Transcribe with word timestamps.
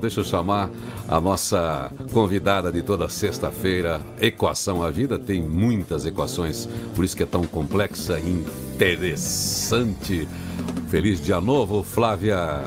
Deixa 0.00 0.20
eu 0.20 0.24
chamar 0.24 0.70
a 1.06 1.20
nossa 1.20 1.92
convidada 2.12 2.72
de 2.72 2.82
toda 2.82 3.08
sexta-feira. 3.08 4.00
Equação 4.20 4.82
a 4.82 4.90
vida 4.90 5.18
tem 5.18 5.42
muitas 5.42 6.06
equações, 6.06 6.66
por 6.94 7.04
isso 7.04 7.16
que 7.16 7.22
é 7.22 7.26
tão 7.26 7.44
complexa 7.44 8.18
e 8.18 8.30
interessante. 8.30 10.26
Feliz 10.88 11.22
dia 11.22 11.40
novo, 11.40 11.82
Flávia. 11.82 12.64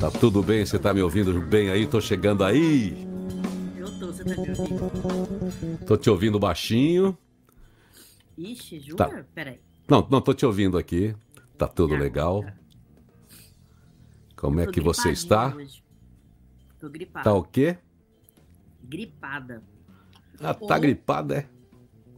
Tá 0.00 0.10
tudo 0.10 0.42
bem? 0.42 0.64
Você 0.64 0.78
tá 0.78 0.92
me 0.94 1.02
ouvindo 1.02 1.38
bem 1.40 1.70
aí? 1.70 1.86
Tô 1.86 2.00
chegando 2.00 2.42
aí. 2.42 3.06
Eu 3.76 3.98
tô, 3.98 4.06
você 4.06 4.24
tá 4.24 4.34
me 4.34 4.48
ouvindo? 4.48 5.86
Tô 5.86 5.96
te 5.96 6.10
ouvindo 6.10 6.38
baixinho. 6.38 7.16
Ixi, 8.36 8.80
jura? 8.80 8.96
Tá. 9.08 9.24
Peraí. 9.34 9.60
Não, 9.88 10.06
não 10.10 10.20
tô 10.20 10.32
te 10.34 10.44
ouvindo 10.44 10.76
aqui. 10.78 11.14
Tá 11.56 11.68
tudo 11.68 11.94
Ah, 11.94 11.98
legal. 11.98 12.42
tá. 12.42 12.52
Como 14.34 14.60
é 14.60 14.66
que 14.66 14.80
você 14.80 15.10
está? 15.10 15.54
hoje. 15.54 15.83
Tô 16.84 16.90
gripada. 16.90 17.24
Tá 17.24 17.32
o 17.32 17.42
quê? 17.42 17.78
Gripada. 18.82 19.62
Ah, 20.38 20.52
tá 20.52 20.74
Ou- 20.74 20.80
gripada, 20.80 21.38
é? 21.38 21.48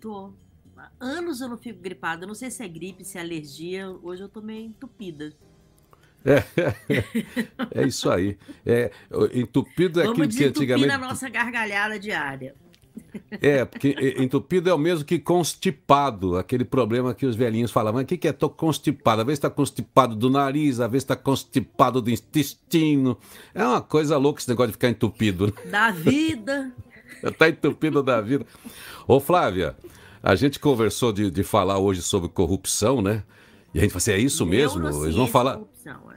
Tô. 0.00 0.32
Há 0.76 0.90
anos 1.00 1.40
eu 1.40 1.48
não 1.48 1.56
fico 1.56 1.80
gripada. 1.80 2.24
Eu 2.24 2.28
não 2.28 2.34
sei 2.34 2.50
se 2.50 2.64
é 2.64 2.68
gripe, 2.68 3.04
se 3.04 3.16
é 3.16 3.20
alergia. 3.20 3.88
Hoje 3.88 4.22
eu 4.22 4.28
tô 4.28 4.42
meio 4.42 4.66
entupida. 4.66 5.32
É, 6.24 6.42
é 7.80 7.86
isso 7.86 8.10
aí. 8.10 8.36
É, 8.64 8.90
entupido 9.32 10.00
é 10.00 10.04
Vamos 10.06 10.20
aquilo 10.20 10.36
que 10.36 10.44
antigamente. 10.60 10.88
na 10.88 10.98
nossa 10.98 11.28
gargalhada 11.28 11.96
diária. 12.00 12.56
É, 13.40 13.64
porque 13.64 14.14
entupido 14.18 14.70
é 14.70 14.74
o 14.74 14.78
mesmo 14.78 15.04
que 15.04 15.18
constipado, 15.18 16.36
aquele 16.36 16.64
problema 16.64 17.14
que 17.14 17.26
os 17.26 17.36
velhinhos 17.36 17.70
falavam. 17.70 18.02
O 18.02 18.04
que, 18.04 18.16
que 18.16 18.28
é? 18.28 18.32
Tô 18.32 18.48
constipado. 18.48 19.20
Às 19.20 19.26
vezes 19.26 19.38
está 19.38 19.50
constipado 19.50 20.14
do 20.14 20.30
nariz, 20.30 20.80
às 20.80 20.90
vezes 20.90 21.04
está 21.04 21.16
constipado 21.16 22.00
do 22.00 22.10
intestino. 22.10 23.16
É 23.54 23.64
uma 23.64 23.80
coisa 23.80 24.16
louca 24.16 24.40
esse 24.40 24.48
negócio 24.48 24.68
de 24.68 24.72
ficar 24.74 24.88
entupido. 24.88 25.46
né? 25.46 25.70
Da 25.70 25.90
vida. 25.90 26.72
Tá 27.38 27.48
entupido 27.48 28.02
da 28.02 28.20
vida. 28.20 28.44
Ô, 29.08 29.18
Flávia, 29.18 29.74
a 30.22 30.34
gente 30.34 30.60
conversou 30.60 31.12
de, 31.12 31.30
de 31.30 31.42
falar 31.42 31.78
hoje 31.78 32.02
sobre 32.02 32.28
corrupção, 32.28 33.00
né? 33.00 33.22
E 33.72 33.78
a 33.78 33.82
gente 33.82 33.90
falou 33.90 33.98
assim: 33.98 34.10
é 34.12 34.18
isso 34.18 34.44
mesmo? 34.44 34.86
Eles 35.04 35.14
vão 35.14 35.26
falar. 35.26 35.54
corrupção, 35.54 36.00
é. 36.12 36.15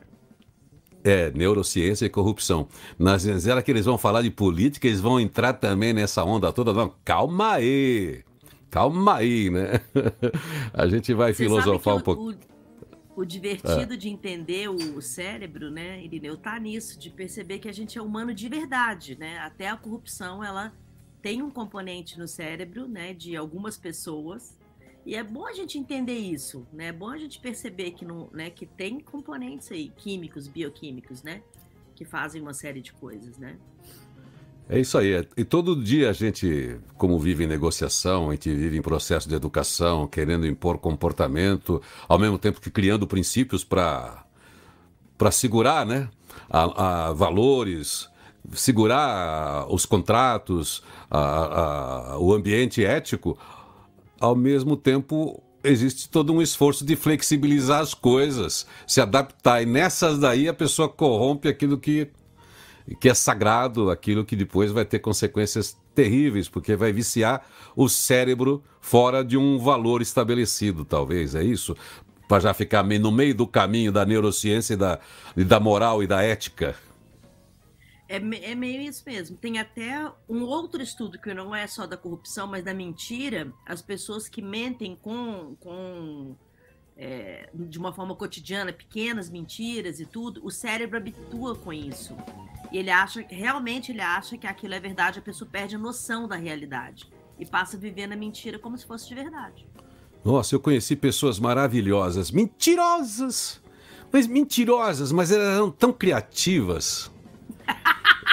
É, 1.04 1.32
neurociência 1.32 2.06
e 2.06 2.10
corrupção. 2.10 2.68
Nas 2.98 3.26
era 3.48 3.62
que 3.62 3.72
eles 3.72 3.86
vão 3.86 3.98
falar 3.98 4.22
de 4.22 4.30
política, 4.30 4.88
eles 4.88 5.00
vão 5.00 5.20
entrar 5.20 5.54
também 5.54 5.94
nessa 5.94 6.24
onda 6.24 6.52
toda. 6.52 6.74
Não, 6.74 6.94
calma 7.06 7.54
aí. 7.54 8.24
Calma 8.70 9.16
aí, 9.16 9.50
né? 9.50 9.82
A 10.74 10.88
gente 10.88 11.14
vai 11.14 11.34
Você 11.34 11.44
filosofar 11.44 11.96
um 11.96 12.02
pouco. 12.02 12.32
O, 13.16 13.22
o 13.22 13.26
divertido 13.26 13.98
de 13.98 14.10
entender 14.10 14.70
o 14.70 15.02
cérebro, 15.02 15.72
né, 15.72 16.04
Irineu, 16.04 16.38
tá 16.38 16.60
nisso, 16.60 17.00
de 17.00 17.10
perceber 17.10 17.60
que 17.60 17.68
a 17.68 17.74
gente 17.74 17.98
é 17.98 18.02
humano 18.02 18.34
de 18.34 18.48
verdade, 18.48 19.18
né? 19.20 19.40
Até 19.40 19.70
a 19.70 19.76
corrupção, 19.76 20.44
ela 20.44 20.72
tem 21.22 21.42
um 21.42 21.50
componente 21.50 22.18
no 22.18 22.28
cérebro, 22.28 22.88
né, 22.88 23.14
de 23.14 23.36
algumas 23.36 23.78
pessoas. 23.78 24.58
E 25.10 25.16
é 25.16 25.24
bom 25.24 25.44
a 25.48 25.54
gente 25.54 25.76
entender 25.76 26.20
isso, 26.20 26.68
né? 26.72 26.90
É 26.90 26.92
bom 26.92 27.10
a 27.10 27.18
gente 27.18 27.40
perceber 27.40 27.90
que, 27.94 28.06
não, 28.06 28.30
né, 28.32 28.52
que 28.52 28.68
tem 28.68 29.00
componentes 29.00 29.72
aí, 29.72 29.92
químicos, 29.98 30.48
bioquímicos, 30.48 31.24
né? 31.24 31.42
Que 31.96 32.06
fazem 32.06 32.40
uma 32.40 32.54
série 32.54 32.80
de 32.80 32.94
coisas, 32.94 33.36
né? 33.40 33.58
É 34.70 34.80
isso 34.80 34.96
aí. 35.00 35.14
é- 35.14 35.26
E 35.36 35.44
todo 35.44 35.76
dia 35.84 36.12
a 36.12 36.14
gente, 36.14 36.80
como 36.96 37.18
vive 37.18 37.44
em 37.44 37.48
negociação, 37.48 38.30
a 38.30 38.34
gente 38.34 38.54
vive 38.54 38.78
em 38.78 38.84
processo 38.84 39.28
de 39.28 39.34
educação, 39.34 40.06
querendo 40.06 40.46
impor 40.46 40.78
comportamento, 40.78 41.82
ao 42.08 42.20
mesmo 42.20 42.38
tempo 42.38 42.62
que 42.62 42.70
criando 42.70 43.08
princípios 43.08 43.64
para 43.64 44.24
para 45.18 45.32
segurar, 45.32 45.88
né, 45.88 46.08
a, 46.48 47.08
a 47.08 47.14
valores, 47.14 48.08
segurar 48.54 49.66
os 49.74 49.88
contratos, 49.88 50.84
a- 51.10 52.12
a- 52.14 52.20
o 52.20 52.32
ambiente 52.32 52.86
ético. 52.86 53.36
Ao 54.20 54.36
mesmo 54.36 54.76
tempo 54.76 55.42
existe 55.64 56.10
todo 56.10 56.34
um 56.34 56.42
esforço 56.42 56.86
de 56.86 56.96
flexibilizar 56.96 57.82
as 57.82 57.94
coisas, 57.94 58.66
se 58.88 59.02
adaptar. 59.02 59.62
E 59.62 59.66
nessas 59.66 60.18
daí 60.18 60.48
a 60.48 60.54
pessoa 60.54 60.90
corrompe 60.90 61.48
aquilo 61.48 61.78
que 61.78 62.10
que 63.00 63.08
é 63.08 63.14
sagrado, 63.14 63.92
aquilo 63.92 64.26
que 64.26 64.36
depois 64.36 64.72
vai 64.72 64.84
ter 64.84 64.98
consequências 64.98 65.78
terríveis, 65.94 66.50
porque 66.50 66.76
vai 66.76 66.92
viciar 66.92 67.46
o 67.76 67.88
cérebro 67.88 68.64
fora 68.82 69.24
de 69.24 69.38
um 69.38 69.60
valor 69.60 70.02
estabelecido, 70.02 70.84
talvez, 70.84 71.36
é 71.36 71.44
isso? 71.44 71.76
Para 72.28 72.40
já 72.40 72.54
ficar 72.54 72.84
no 72.84 73.12
meio 73.12 73.36
do 73.36 73.46
caminho 73.46 73.92
da 73.92 74.06
neurociência 74.06 74.74
e 74.74 74.78
da, 74.78 75.00
e 75.38 75.44
da 75.44 75.60
moral 75.60 76.02
e 76.02 76.08
da 76.08 76.24
ética. 76.24 76.76
É, 78.10 78.16
é 78.18 78.56
meio 78.56 78.82
isso 78.82 79.04
mesmo. 79.06 79.38
Tem 79.38 79.60
até 79.60 80.12
um 80.28 80.42
outro 80.42 80.82
estudo 80.82 81.20
que 81.20 81.32
não 81.32 81.56
é 81.56 81.68
só 81.68 81.86
da 81.86 81.96
corrupção, 81.96 82.48
mas 82.48 82.64
da 82.64 82.74
mentira. 82.74 83.54
As 83.64 83.84
pessoas 83.84 84.28
que 84.28 84.42
mentem 84.42 84.98
com, 85.00 85.56
com 85.60 86.36
é, 86.98 87.52
de 87.54 87.78
uma 87.78 87.94
forma 87.94 88.16
cotidiana, 88.16 88.74
pequenas 88.74 89.30
mentiras 89.30 90.00
e 90.00 90.08
tudo, 90.08 90.44
o 90.44 90.50
cérebro 90.50 90.98
habitua 90.98 91.56
com 91.56 91.72
isso. 91.72 92.18
E 92.72 92.80
ele 92.80 92.90
acha, 92.90 93.24
realmente 93.30 93.92
ele 93.92 94.02
acha 94.02 94.36
que 94.40 94.48
aquilo 94.48 94.74
é 94.74 94.80
verdade, 94.80 95.20
a 95.20 95.22
pessoa 95.22 95.48
perde 95.50 95.76
a 95.76 95.80
noção 95.80 96.28
da 96.28 96.36
realidade. 96.36 97.08
E 97.38 97.46
passa 97.46 97.78
a 97.78 97.80
viver 97.80 98.08
na 98.08 98.16
mentira 98.16 98.58
como 98.58 98.76
se 98.76 98.88
fosse 98.88 99.08
de 99.08 99.14
verdade. 99.14 99.68
Nossa, 100.26 100.56
eu 100.56 100.60
conheci 100.60 100.96
pessoas 100.96 101.40
maravilhosas, 101.40 102.32
mentirosas, 102.32 103.62
mas 104.12 104.26
mentirosas, 104.26 105.12
mas 105.12 105.32
elas 105.32 105.56
eram 105.56 105.70
tão 105.70 105.94
criativas. 105.94 107.10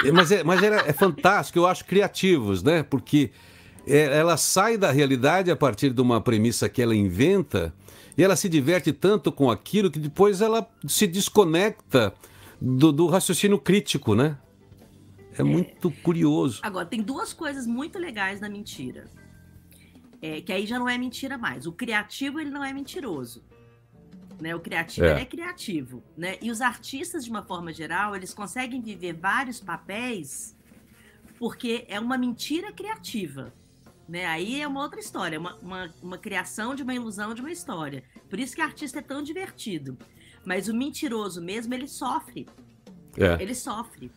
É, 0.03 0.11
Mas, 0.11 0.31
é, 0.31 0.43
mas 0.43 0.61
era, 0.61 0.87
é 0.87 0.93
fantástico, 0.93 1.57
eu 1.57 1.65
acho 1.65 1.83
criativos, 1.85 2.61
né? 2.61 2.83
Porque 2.83 3.31
é, 3.85 4.17
ela 4.17 4.37
sai 4.37 4.77
da 4.77 4.91
realidade 4.91 5.49
a 5.49 5.55
partir 5.55 5.91
de 5.91 6.01
uma 6.01 6.21
premissa 6.21 6.69
que 6.69 6.81
ela 6.81 6.95
inventa 6.95 7.73
e 8.17 8.23
ela 8.23 8.35
se 8.35 8.49
diverte 8.49 8.91
tanto 8.91 9.31
com 9.31 9.49
aquilo 9.49 9.89
que 9.89 9.99
depois 9.99 10.41
ela 10.41 10.67
se 10.87 11.07
desconecta 11.07 12.13
do, 12.59 12.91
do 12.91 13.07
raciocínio 13.07 13.59
crítico, 13.59 14.13
né? 14.13 14.37
É 15.37 15.43
muito 15.43 15.91
curioso. 15.91 16.59
Agora, 16.63 16.85
tem 16.85 17.01
duas 17.01 17.31
coisas 17.31 17.67
muito 17.67 17.99
legais 17.99 18.41
na 18.41 18.49
mentira. 18.49 19.05
É, 20.19 20.41
que 20.41 20.51
aí 20.51 20.65
já 20.65 20.79
não 20.79 20.89
é 20.89 20.97
mentira 20.97 21.37
mais. 21.37 21.67
O 21.67 21.71
criativo, 21.71 22.39
ele 22.39 22.49
não 22.49 22.63
é 22.63 22.73
mentiroso. 22.73 23.43
Né? 24.39 24.55
O 24.55 24.59
criativo, 24.59 25.07
É. 25.07 25.21
é 25.21 25.25
criativo. 25.25 26.03
Né? 26.15 26.37
E 26.41 26.51
os 26.51 26.61
artistas, 26.61 27.23
de 27.25 27.29
uma 27.31 27.41
forma 27.43 27.73
geral, 27.73 28.15
eles 28.15 28.33
conseguem 28.33 28.81
viver 28.81 29.13
vários 29.13 29.59
papéis 29.59 30.55
porque 31.39 31.85
é 31.87 31.99
uma 31.99 32.17
mentira 32.17 32.71
criativa. 32.71 33.53
Né? 34.07 34.25
Aí 34.25 34.61
é 34.61 34.67
uma 34.67 34.81
outra 34.81 34.99
história, 34.99 35.39
uma, 35.39 35.55
uma, 35.55 35.93
uma 36.01 36.17
criação 36.17 36.73
de 36.73 36.83
uma 36.83 36.93
ilusão 36.93 37.33
de 37.33 37.41
uma 37.41 37.51
história. 37.51 38.03
Por 38.29 38.39
isso 38.39 38.55
que 38.55 38.61
artista 38.61 38.99
é 38.99 39.01
tão 39.01 39.21
divertido. 39.21 39.97
Mas 40.45 40.67
o 40.67 40.73
mentiroso 40.73 41.41
mesmo, 41.41 41.73
ele 41.73 41.87
sofre. 41.87 42.47
É. 43.17 43.41
Ele 43.41 43.53
sofre. 43.53 44.09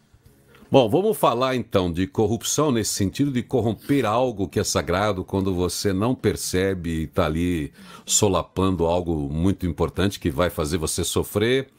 Bom, 0.73 0.89
vamos 0.89 1.19
falar 1.19 1.57
então 1.57 1.93
de 1.93 2.07
corrupção 2.07 2.71
nesse 2.71 2.93
sentido 2.93 3.33
de 3.33 3.43
corromper 3.43 4.07
algo 4.07 4.47
que 4.47 4.61
é 4.61 4.63
sagrado 4.63 5.25
quando 5.25 5.53
você 5.53 5.93
não 5.93 6.15
percebe 6.15 6.91
e 6.91 7.03
está 7.07 7.27
ali 7.27 7.73
solapando 8.07 8.87
algo 8.87 9.29
muito 9.29 9.67
importante 9.67 10.21
que 10.21 10.31
vai 10.31 10.49
fazer 10.49 10.79
você 10.79 11.03
sofrer 11.03 11.71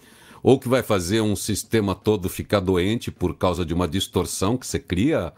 ou 0.44 0.60
que 0.60 0.68
vai 0.68 0.84
fazer 0.84 1.22
um 1.22 1.38
sistema 1.38 1.96
todo 1.96 2.28
ficar 2.28 2.60
doente 2.60 3.10
por 3.10 3.34
causa 3.38 3.64
de 3.64 3.74
uma 3.74 3.88
distorção 3.88 4.58
que 4.58 4.68
você 4.68 4.78
cria. 4.78 5.32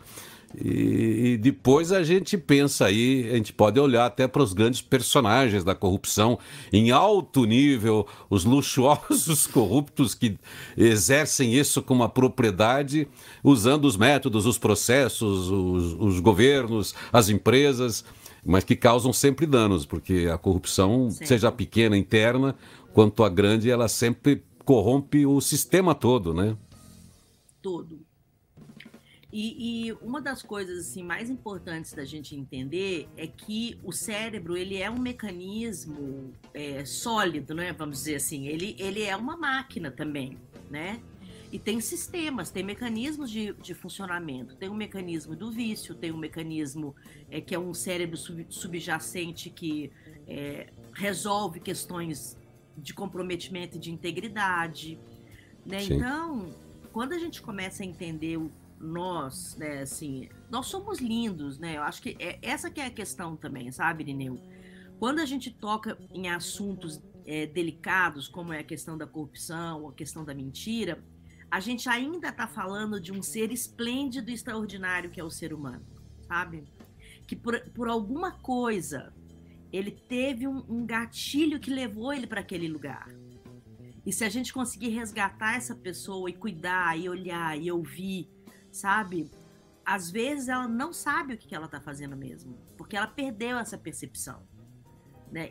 E, 0.59 1.33
e 1.33 1.37
depois 1.37 1.91
a 1.91 2.03
gente 2.03 2.37
pensa 2.37 2.85
aí, 2.85 3.29
a 3.31 3.35
gente 3.35 3.53
pode 3.53 3.79
olhar 3.79 4.05
até 4.05 4.27
para 4.27 4.41
os 4.41 4.53
grandes 4.53 4.81
personagens 4.81 5.63
da 5.63 5.73
corrupção 5.73 6.37
em 6.71 6.91
alto 6.91 7.45
nível, 7.45 8.07
os 8.29 8.45
luxuosos 8.45 9.47
corruptos 9.47 10.13
que 10.13 10.37
exercem 10.77 11.53
isso 11.53 11.81
com 11.81 11.93
uma 11.93 12.09
propriedade, 12.09 13.07
usando 13.43 13.85
os 13.85 13.97
métodos, 13.97 14.45
os 14.45 14.57
processos, 14.57 15.49
os, 15.49 15.93
os 15.99 16.19
governos, 16.19 16.93
as 17.11 17.29
empresas, 17.29 18.05
mas 18.45 18.63
que 18.63 18.75
causam 18.75 19.13
sempre 19.13 19.45
danos, 19.45 19.85
porque 19.85 20.29
a 20.31 20.37
corrupção, 20.37 21.09
Sempre. 21.09 21.27
seja 21.27 21.51
pequena 21.51 21.97
interna, 21.97 22.55
quanto 22.93 23.23
a 23.23 23.29
grande, 23.29 23.71
ela 23.71 23.87
sempre 23.87 24.43
corrompe 24.65 25.25
o 25.25 25.41
sistema 25.41 25.95
todo, 25.95 26.33
né? 26.33 26.55
todo. 27.63 28.05
E, 29.35 29.87
e 29.87 29.93
uma 29.93 30.21
das 30.21 30.43
coisas 30.43 30.87
assim 30.87 31.01
mais 31.01 31.27
importantes 31.27 31.91
da 31.91 32.05
gente 32.05 32.35
entender 32.35 33.09
é 33.17 33.25
que 33.25 33.79
o 33.83 33.91
cérebro 33.91 34.55
ele 34.55 34.77
é 34.77 34.91
um 34.91 34.99
mecanismo 34.99 36.31
é, 36.53 36.85
sólido, 36.85 37.55
né? 37.55 37.73
Vamos 37.73 37.97
dizer 37.97 38.15
assim, 38.17 38.47
ele, 38.47 38.75
ele 38.77 39.01
é 39.01 39.15
uma 39.15 39.35
máquina 39.35 39.89
também, 39.89 40.37
né? 40.69 41.01
E 41.51 41.57
tem 41.57 41.81
sistemas, 41.81 42.51
tem 42.51 42.63
mecanismos 42.63 43.31
de, 43.31 43.53
de 43.53 43.73
funcionamento. 43.73 44.55
Tem 44.55 44.69
o 44.69 44.75
mecanismo 44.75 45.35
do 45.35 45.51
vício, 45.51 45.95
tem 45.95 46.11
o 46.11 46.17
mecanismo 46.17 46.95
é, 47.31 47.41
que 47.41 47.55
é 47.55 47.59
um 47.59 47.73
cérebro 47.73 48.15
sub- 48.15 48.45
subjacente 48.49 49.49
que 49.49 49.91
é, 50.27 50.67
resolve 50.93 51.59
questões 51.59 52.37
de 52.77 52.93
comprometimento 52.93 53.77
e 53.77 53.79
de 53.79 53.91
integridade. 53.91 54.99
Né? 55.65 55.83
Então, 55.85 56.53
quando 56.91 57.13
a 57.13 57.17
gente 57.17 57.41
começa 57.41 57.81
a 57.81 57.85
entender 57.85 58.37
o 58.37 58.51
nós, 58.83 59.55
né, 59.55 59.81
assim, 59.81 60.29
nós 60.51 60.67
somos 60.67 60.99
lindos, 60.99 61.57
né? 61.57 61.77
Eu 61.77 61.83
acho 61.83 62.01
que 62.01 62.15
é, 62.19 62.37
essa 62.41 62.69
que 62.69 62.81
é 62.81 62.85
a 62.85 62.91
questão 62.91 63.35
também, 63.35 63.71
sabe, 63.71 64.03
Irineu? 64.03 64.37
Quando 64.99 65.19
a 65.19 65.25
gente 65.25 65.49
toca 65.49 65.97
em 66.13 66.29
assuntos 66.29 67.01
é, 67.25 67.45
delicados, 67.45 68.27
como 68.27 68.53
é 68.53 68.59
a 68.59 68.63
questão 68.63 68.97
da 68.97 69.07
corrupção, 69.07 69.87
a 69.87 69.93
questão 69.93 70.23
da 70.25 70.33
mentira, 70.33 71.03
a 71.49 71.59
gente 71.59 71.87
ainda 71.87 72.29
está 72.29 72.47
falando 72.47 72.99
de 72.99 73.11
um 73.11 73.21
ser 73.21 73.51
esplêndido 73.51 74.29
e 74.29 74.33
extraordinário 74.33 75.09
que 75.09 75.19
é 75.19 75.23
o 75.23 75.29
ser 75.29 75.53
humano, 75.53 75.85
sabe? 76.27 76.65
Que 77.25 77.35
por, 77.35 77.59
por 77.71 77.87
alguma 77.87 78.31
coisa 78.31 79.13
ele 79.71 79.91
teve 79.91 80.47
um, 80.47 80.63
um 80.69 80.85
gatilho 80.85 81.59
que 81.59 81.69
levou 81.69 82.13
ele 82.13 82.27
para 82.27 82.41
aquele 82.41 82.67
lugar. 82.67 83.07
E 84.05 84.11
se 84.11 84.25
a 84.25 84.29
gente 84.29 84.51
conseguir 84.53 84.89
resgatar 84.89 85.55
essa 85.55 85.73
pessoa 85.73 86.29
e 86.29 86.33
cuidar, 86.33 86.99
e 86.99 87.07
olhar, 87.07 87.57
e 87.57 87.71
ouvir, 87.71 88.29
sabe? 88.73 89.31
Às 89.85 90.09
vezes 90.09 90.47
ela 90.49 90.67
não 90.67 90.91
sabe 90.91 91.33
o 91.33 91.37
que 91.37 91.53
ela 91.53 91.65
está 91.65 91.79
fazendo 91.79 92.15
mesmo, 92.15 92.57
porque 92.77 92.95
ela 92.95 93.07
perdeu 93.07 93.57
essa 93.57 93.77
percepção. 93.77 94.41
Né? 95.31 95.49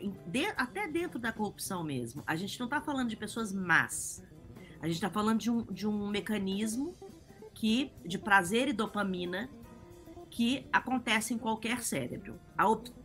Até 0.55 0.87
dentro 0.87 1.19
da 1.19 1.31
corrupção 1.31 1.83
mesmo. 1.83 2.23
A 2.25 2.35
gente 2.35 2.59
não 2.59 2.65
está 2.65 2.81
falando 2.81 3.09
de 3.09 3.17
pessoas 3.17 3.51
más. 3.51 4.23
A 4.81 4.85
gente 4.87 4.95
está 4.95 5.09
falando 5.09 5.39
de 5.39 5.51
um, 5.51 5.63
de 5.63 5.87
um 5.87 6.09
mecanismo 6.09 6.93
que 7.53 7.91
de 8.05 8.17
prazer 8.17 8.67
e 8.67 8.73
dopamina 8.73 9.49
que 10.29 10.67
acontece 10.73 11.33
em 11.33 11.37
qualquer 11.37 11.83
cérebro. 11.83 12.39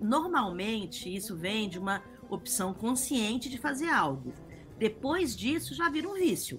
Normalmente, 0.00 1.14
isso 1.14 1.36
vem 1.36 1.68
de 1.68 1.78
uma 1.78 2.02
opção 2.30 2.72
consciente 2.72 3.50
de 3.50 3.58
fazer 3.58 3.90
algo. 3.90 4.32
Depois 4.78 5.36
disso, 5.36 5.74
já 5.74 5.90
vira 5.90 6.08
um 6.08 6.14
vício. 6.14 6.58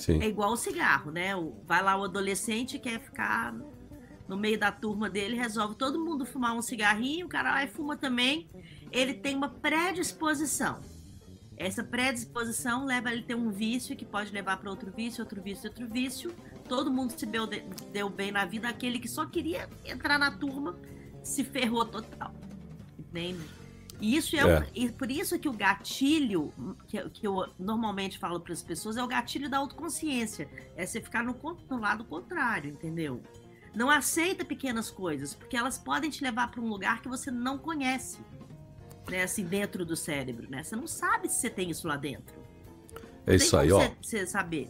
Sim. 0.00 0.22
É 0.22 0.26
igual 0.26 0.52
o 0.52 0.56
cigarro, 0.56 1.10
né? 1.10 1.32
Vai 1.66 1.82
lá 1.82 1.96
o 1.96 2.04
adolescente 2.04 2.78
quer 2.78 3.00
ficar 3.00 3.54
no 4.26 4.36
meio 4.36 4.58
da 4.58 4.70
turma 4.70 5.10
dele, 5.10 5.36
resolve 5.36 5.74
todo 5.74 5.98
mundo 5.98 6.24
fumar 6.24 6.54
um 6.54 6.62
cigarrinho, 6.62 7.26
o 7.26 7.28
cara 7.28 7.50
lá 7.50 7.64
e 7.64 7.68
fuma 7.68 7.96
também. 7.96 8.48
Ele 8.92 9.12
tem 9.12 9.36
uma 9.36 9.48
predisposição. 9.48 10.80
Essa 11.56 11.84
predisposição 11.84 12.86
leva 12.86 13.12
ele 13.12 13.20
a 13.20 13.26
ter 13.26 13.34
um 13.34 13.50
vício 13.50 13.94
que 13.94 14.04
pode 14.04 14.32
levar 14.32 14.56
para 14.56 14.70
outro 14.70 14.90
vício, 14.90 15.22
outro 15.22 15.42
vício, 15.42 15.68
outro 15.68 15.86
vício. 15.86 16.32
Todo 16.68 16.90
mundo 16.90 17.12
se 17.18 17.26
deu, 17.26 17.46
deu 17.92 18.08
bem 18.08 18.30
na 18.30 18.44
vida, 18.44 18.68
aquele 18.68 18.98
que 18.98 19.08
só 19.08 19.26
queria 19.26 19.68
entrar 19.84 20.18
na 20.18 20.30
turma 20.30 20.78
se 21.22 21.44
ferrou 21.44 21.84
total. 21.84 22.32
Entende? 22.98 23.59
E 24.00 24.16
isso 24.16 24.36
é, 24.36 24.40
é. 24.40 24.60
Um, 24.60 24.64
e 24.74 24.90
por 24.90 25.10
isso 25.10 25.38
que 25.38 25.48
o 25.48 25.52
gatilho 25.52 26.52
que, 26.86 27.08
que 27.10 27.26
eu 27.26 27.46
normalmente 27.58 28.18
falo 28.18 28.40
para 28.40 28.52
as 28.52 28.62
pessoas 28.62 28.96
é 28.96 29.02
o 29.02 29.06
gatilho 29.06 29.48
da 29.48 29.58
autoconsciência. 29.58 30.48
É 30.76 30.86
você 30.86 31.00
ficar 31.00 31.22
no, 31.22 31.36
no 31.68 31.80
lado 31.80 32.04
contrário, 32.04 32.70
entendeu? 32.70 33.20
Não 33.74 33.88
aceita 33.90 34.44
pequenas 34.44 34.90
coisas, 34.90 35.34
porque 35.34 35.56
elas 35.56 35.78
podem 35.78 36.10
te 36.10 36.24
levar 36.24 36.50
para 36.50 36.60
um 36.60 36.68
lugar 36.68 37.00
que 37.02 37.08
você 37.08 37.30
não 37.30 37.56
conhece, 37.56 38.18
né? 39.08 39.22
Assim, 39.22 39.44
dentro 39.44 39.84
do 39.84 39.94
cérebro, 39.94 40.50
né? 40.50 40.62
Você 40.62 40.74
não 40.74 40.86
sabe 40.86 41.28
se 41.28 41.40
você 41.40 41.50
tem 41.50 41.70
isso 41.70 41.86
lá 41.86 41.96
dentro. 41.96 42.34
É 43.26 43.36
isso 43.36 43.56
aí, 43.56 43.70
ó. 43.70 43.78
Você, 43.78 43.94
você 44.00 44.26
saber. 44.26 44.68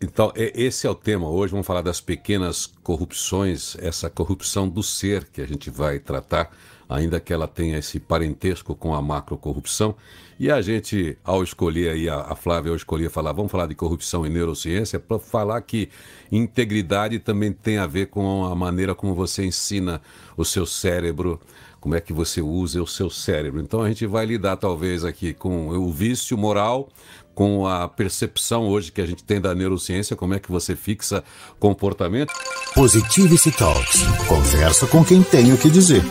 Então, 0.00 0.32
esse 0.36 0.86
é 0.86 0.90
o 0.90 0.94
tema 0.94 1.28
hoje. 1.28 1.50
Vamos 1.50 1.66
falar 1.66 1.82
das 1.82 2.00
pequenas 2.00 2.66
corrupções, 2.66 3.76
essa 3.80 4.08
corrupção 4.08 4.68
do 4.68 4.82
ser 4.82 5.24
que 5.28 5.40
a 5.40 5.46
gente 5.46 5.70
vai 5.70 5.98
tratar 5.98 6.56
ainda 6.88 7.20
que 7.20 7.32
ela 7.32 7.46
tenha 7.46 7.78
esse 7.78 8.00
parentesco 8.00 8.74
com 8.74 8.94
a 8.94 9.02
macrocorrupção. 9.02 9.94
E 10.38 10.50
a 10.50 10.62
gente, 10.62 11.18
ao 11.24 11.42
escolher 11.42 11.90
aí, 11.90 12.08
a, 12.08 12.34
Flávia, 12.34 12.70
eu 12.70 12.76
escolhi 12.76 13.08
falar, 13.08 13.32
vamos 13.32 13.50
falar 13.50 13.66
de 13.66 13.74
corrupção 13.74 14.24
e 14.24 14.30
neurociência, 14.30 14.98
para 14.98 15.18
falar 15.18 15.60
que 15.62 15.88
integridade 16.30 17.18
também 17.18 17.52
tem 17.52 17.78
a 17.78 17.86
ver 17.86 18.06
com 18.06 18.44
a 18.44 18.54
maneira 18.54 18.94
como 18.94 19.14
você 19.14 19.44
ensina 19.44 20.00
o 20.36 20.44
seu 20.44 20.64
cérebro, 20.64 21.40
como 21.80 21.96
é 21.96 22.00
que 22.00 22.12
você 22.12 22.40
usa 22.40 22.80
o 22.80 22.86
seu 22.86 23.10
cérebro. 23.10 23.60
Então 23.60 23.82
a 23.82 23.88
gente 23.88 24.06
vai 24.06 24.24
lidar 24.26 24.56
talvez 24.56 25.04
aqui 25.04 25.34
com 25.34 25.68
o 25.70 25.92
vício 25.92 26.38
moral, 26.38 26.88
com 27.34 27.66
a 27.66 27.88
percepção 27.88 28.68
hoje 28.68 28.92
que 28.92 29.00
a 29.00 29.06
gente 29.06 29.24
tem 29.24 29.40
da 29.40 29.54
neurociência, 29.54 30.16
como 30.16 30.34
é 30.34 30.38
que 30.38 30.50
você 30.50 30.74
fixa 30.74 31.22
comportamento. 31.58 32.32
Positivity 32.74 33.50
Talks. 33.52 34.02
Conversa 34.28 34.86
com 34.86 35.04
quem 35.04 35.22
tem 35.22 35.52
o 35.52 35.58
que 35.58 35.68
dizer. 35.68 36.02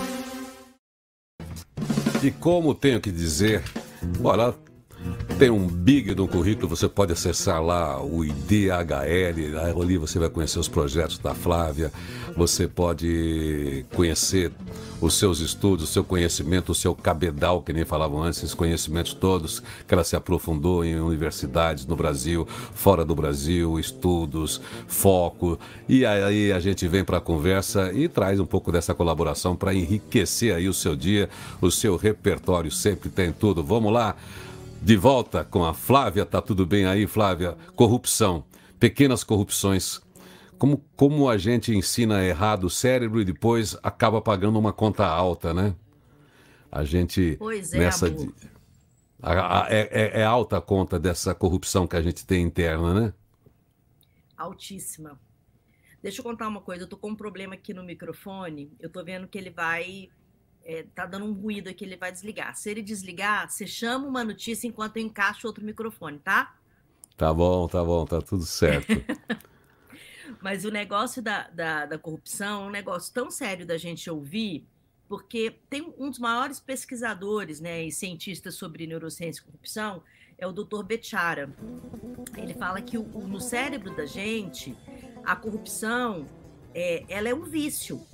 E 2.27 2.31
como 2.31 2.75
tenho 2.75 3.00
que 3.00 3.09
dizer, 3.09 3.63
bora 4.19 4.53
tem 5.38 5.51
um 5.51 5.68
big 5.68 6.16
no 6.16 6.28
currículo, 6.28 6.68
você 6.68 6.89
pode 6.89 7.13
acessar 7.13 7.62
lá 7.62 8.01
o 8.04 8.25
IDHL, 8.25 9.80
ali 9.80 9.95
você 9.95 10.18
vai 10.18 10.30
conhecer 10.30 10.57
os 10.57 10.68
projetos 10.68 11.19
da 11.19 11.36
Flávia, 11.36 11.92
você 12.36 12.68
pode 12.68 13.86
conhecer 13.94 14.51
os 15.00 15.13
seus 15.13 15.39
estudos, 15.39 15.88
o 15.88 15.94
seu 15.94 16.04
conhecimento, 16.04 16.72
o 16.72 16.75
seu 16.75 16.95
cabedal, 16.95 17.62
que 17.62 17.72
nem 17.72 17.86
falavam 17.86 18.24
antes, 18.24 18.39
esses 18.39 18.56
conhecimentos 18.56 19.13
todos 19.13 19.62
que 19.88 19.94
ela 19.94 20.04
se 20.04 20.16
aprofundou 20.16 20.84
em 20.84 21.00
universidades 21.00 21.86
no 21.86 21.95
Brasil, 21.95 22.48
fora 22.74 23.06
do 23.06 23.13
Brasil, 23.13 23.80
estudos, 23.80 24.60
foco. 24.88 25.60
E 25.88 26.04
aí 26.04 26.51
a 26.51 26.60
gente 26.60 26.88
vem 26.88 27.04
para 27.04 27.19
a 27.19 27.22
conversa 27.22 27.94
e 27.94 28.07
traz 28.07 28.39
um 28.39 28.45
pouco 28.45 28.72
dessa 28.72 28.95
colaboração 28.95 29.56
para 29.56 29.72
enriquecer 29.72 30.56
aí 30.56 30.68
o 30.68 30.74
seu 30.74 30.95
dia, 30.95 31.30
o 31.62 31.69
seu 31.69 31.95
repertório, 31.95 32.72
sempre 32.72 33.07
tem 33.10 33.31
tudo. 33.31 33.63
Vamos 33.63 33.94
lá? 33.94 34.16
De 34.81 34.95
volta 34.95 35.44
com 35.44 35.65
a 35.65 35.74
Flávia, 35.74 36.25
tá 36.25 36.41
tudo 36.41 36.65
bem 36.65 36.85
aí, 36.85 37.06
Flávia? 37.07 37.57
Corrupção, 37.75 38.45
pequenas 38.79 39.24
corrupções. 39.24 40.01
Como, 40.57 40.83
como 40.95 41.29
a 41.29 41.38
gente 41.38 41.75
ensina 41.75 42.24
errado 42.24 42.65
o 42.65 42.69
cérebro 42.69 43.21
e 43.21 43.25
depois 43.25 43.77
acaba 43.83 44.21
pagando 44.21 44.57
uma 44.57 44.74
conta 44.74 45.06
alta, 45.06 45.53
né? 45.53 45.75
A 46.71 46.83
gente 46.83 47.35
pois 47.38 47.74
é, 47.74 47.79
nessa 47.79 48.09
de, 48.09 48.29
a, 49.21 49.63
a, 49.63 49.68
é, 49.69 50.21
é 50.21 50.24
alta 50.24 50.57
a 50.57 50.62
conta 50.62 51.00
dessa 51.00 51.33
corrupção 51.33 51.88
que 51.88 51.95
a 51.95 52.01
gente 52.01 52.25
tem 52.25 52.44
interna, 52.44 52.94
né? 52.94 53.13
Altíssima. 54.35 55.19
Deixa 56.01 56.19
eu 56.19 56.24
contar 56.24 56.47
uma 56.47 56.62
coisa, 56.62 56.83
eu 56.83 56.88
tô 56.88 56.97
com 56.97 57.09
um 57.09 57.15
problema 57.15 57.56
aqui 57.56 57.74
no 57.74 57.83
microfone, 57.83 58.71
eu 58.79 58.89
tô 58.89 59.03
vendo 59.03 59.27
que 59.27 59.38
ele 59.38 59.50
vai 59.50 60.09
é, 60.68 60.84
tá 60.94 61.06
dando 61.06 61.25
um 61.25 61.31
ruído 61.31 61.69
aqui, 61.69 61.86
ele 61.86 61.96
vai 61.96 62.12
desligar. 62.12 62.54
Se 62.58 62.69
ele 62.69 62.81
desligar, 62.81 63.50
você 63.50 63.66
chama 63.66 64.06
uma 64.06 64.22
notícia 64.22 64.68
enquanto 64.68 64.98
eu 64.98 65.04
encaixo 65.04 65.48
outro 65.48 65.64
microfone, 65.64 66.19
tá? 66.19 66.54
Tá 67.16 67.34
bom, 67.34 67.69
tá 67.69 67.81
bom, 67.84 68.06
tá 68.06 68.22
tudo 68.22 68.46
certo. 68.46 68.88
Mas 70.42 70.66
o 70.66 70.69
negócio 70.69 71.22
da, 71.22 71.48
da, 71.48 71.86
da, 71.86 71.98
corrupção 71.98 72.65
é 72.65 72.68
um 72.68 72.70
negócio 72.70 73.13
tão 73.13 73.32
sério 73.32 73.65
da 73.65 73.77
gente 73.77 74.10
ouvir, 74.10 74.68
porque 75.08 75.56
tem 75.70 75.94
um 75.98 76.10
dos 76.10 76.20
maiores 76.20 76.60
pesquisadores 76.60 77.62
né, 77.62 77.86
e 77.86 77.91
cientistas 77.91 78.56
sobre 78.56 78.86
neurociência 78.86 79.39
e 79.41 79.46
corrupção, 79.46 80.03
é 80.38 80.46
o 80.46 80.51
Dr. 80.51 80.84
Bechara. 80.84 81.50
Ele 82.36 82.53
fala 82.53 82.82
que 82.82 82.98
o, 82.98 83.03
no 83.03 83.39
cérebro 83.39 83.96
da 83.96 84.06
gente, 84.06 84.77
a 85.24 85.34
corrupção 85.34 86.27
é, 86.75 87.06
ela 87.08 87.30
é 87.30 87.34
um 87.34 87.44
vício. 87.44 88.06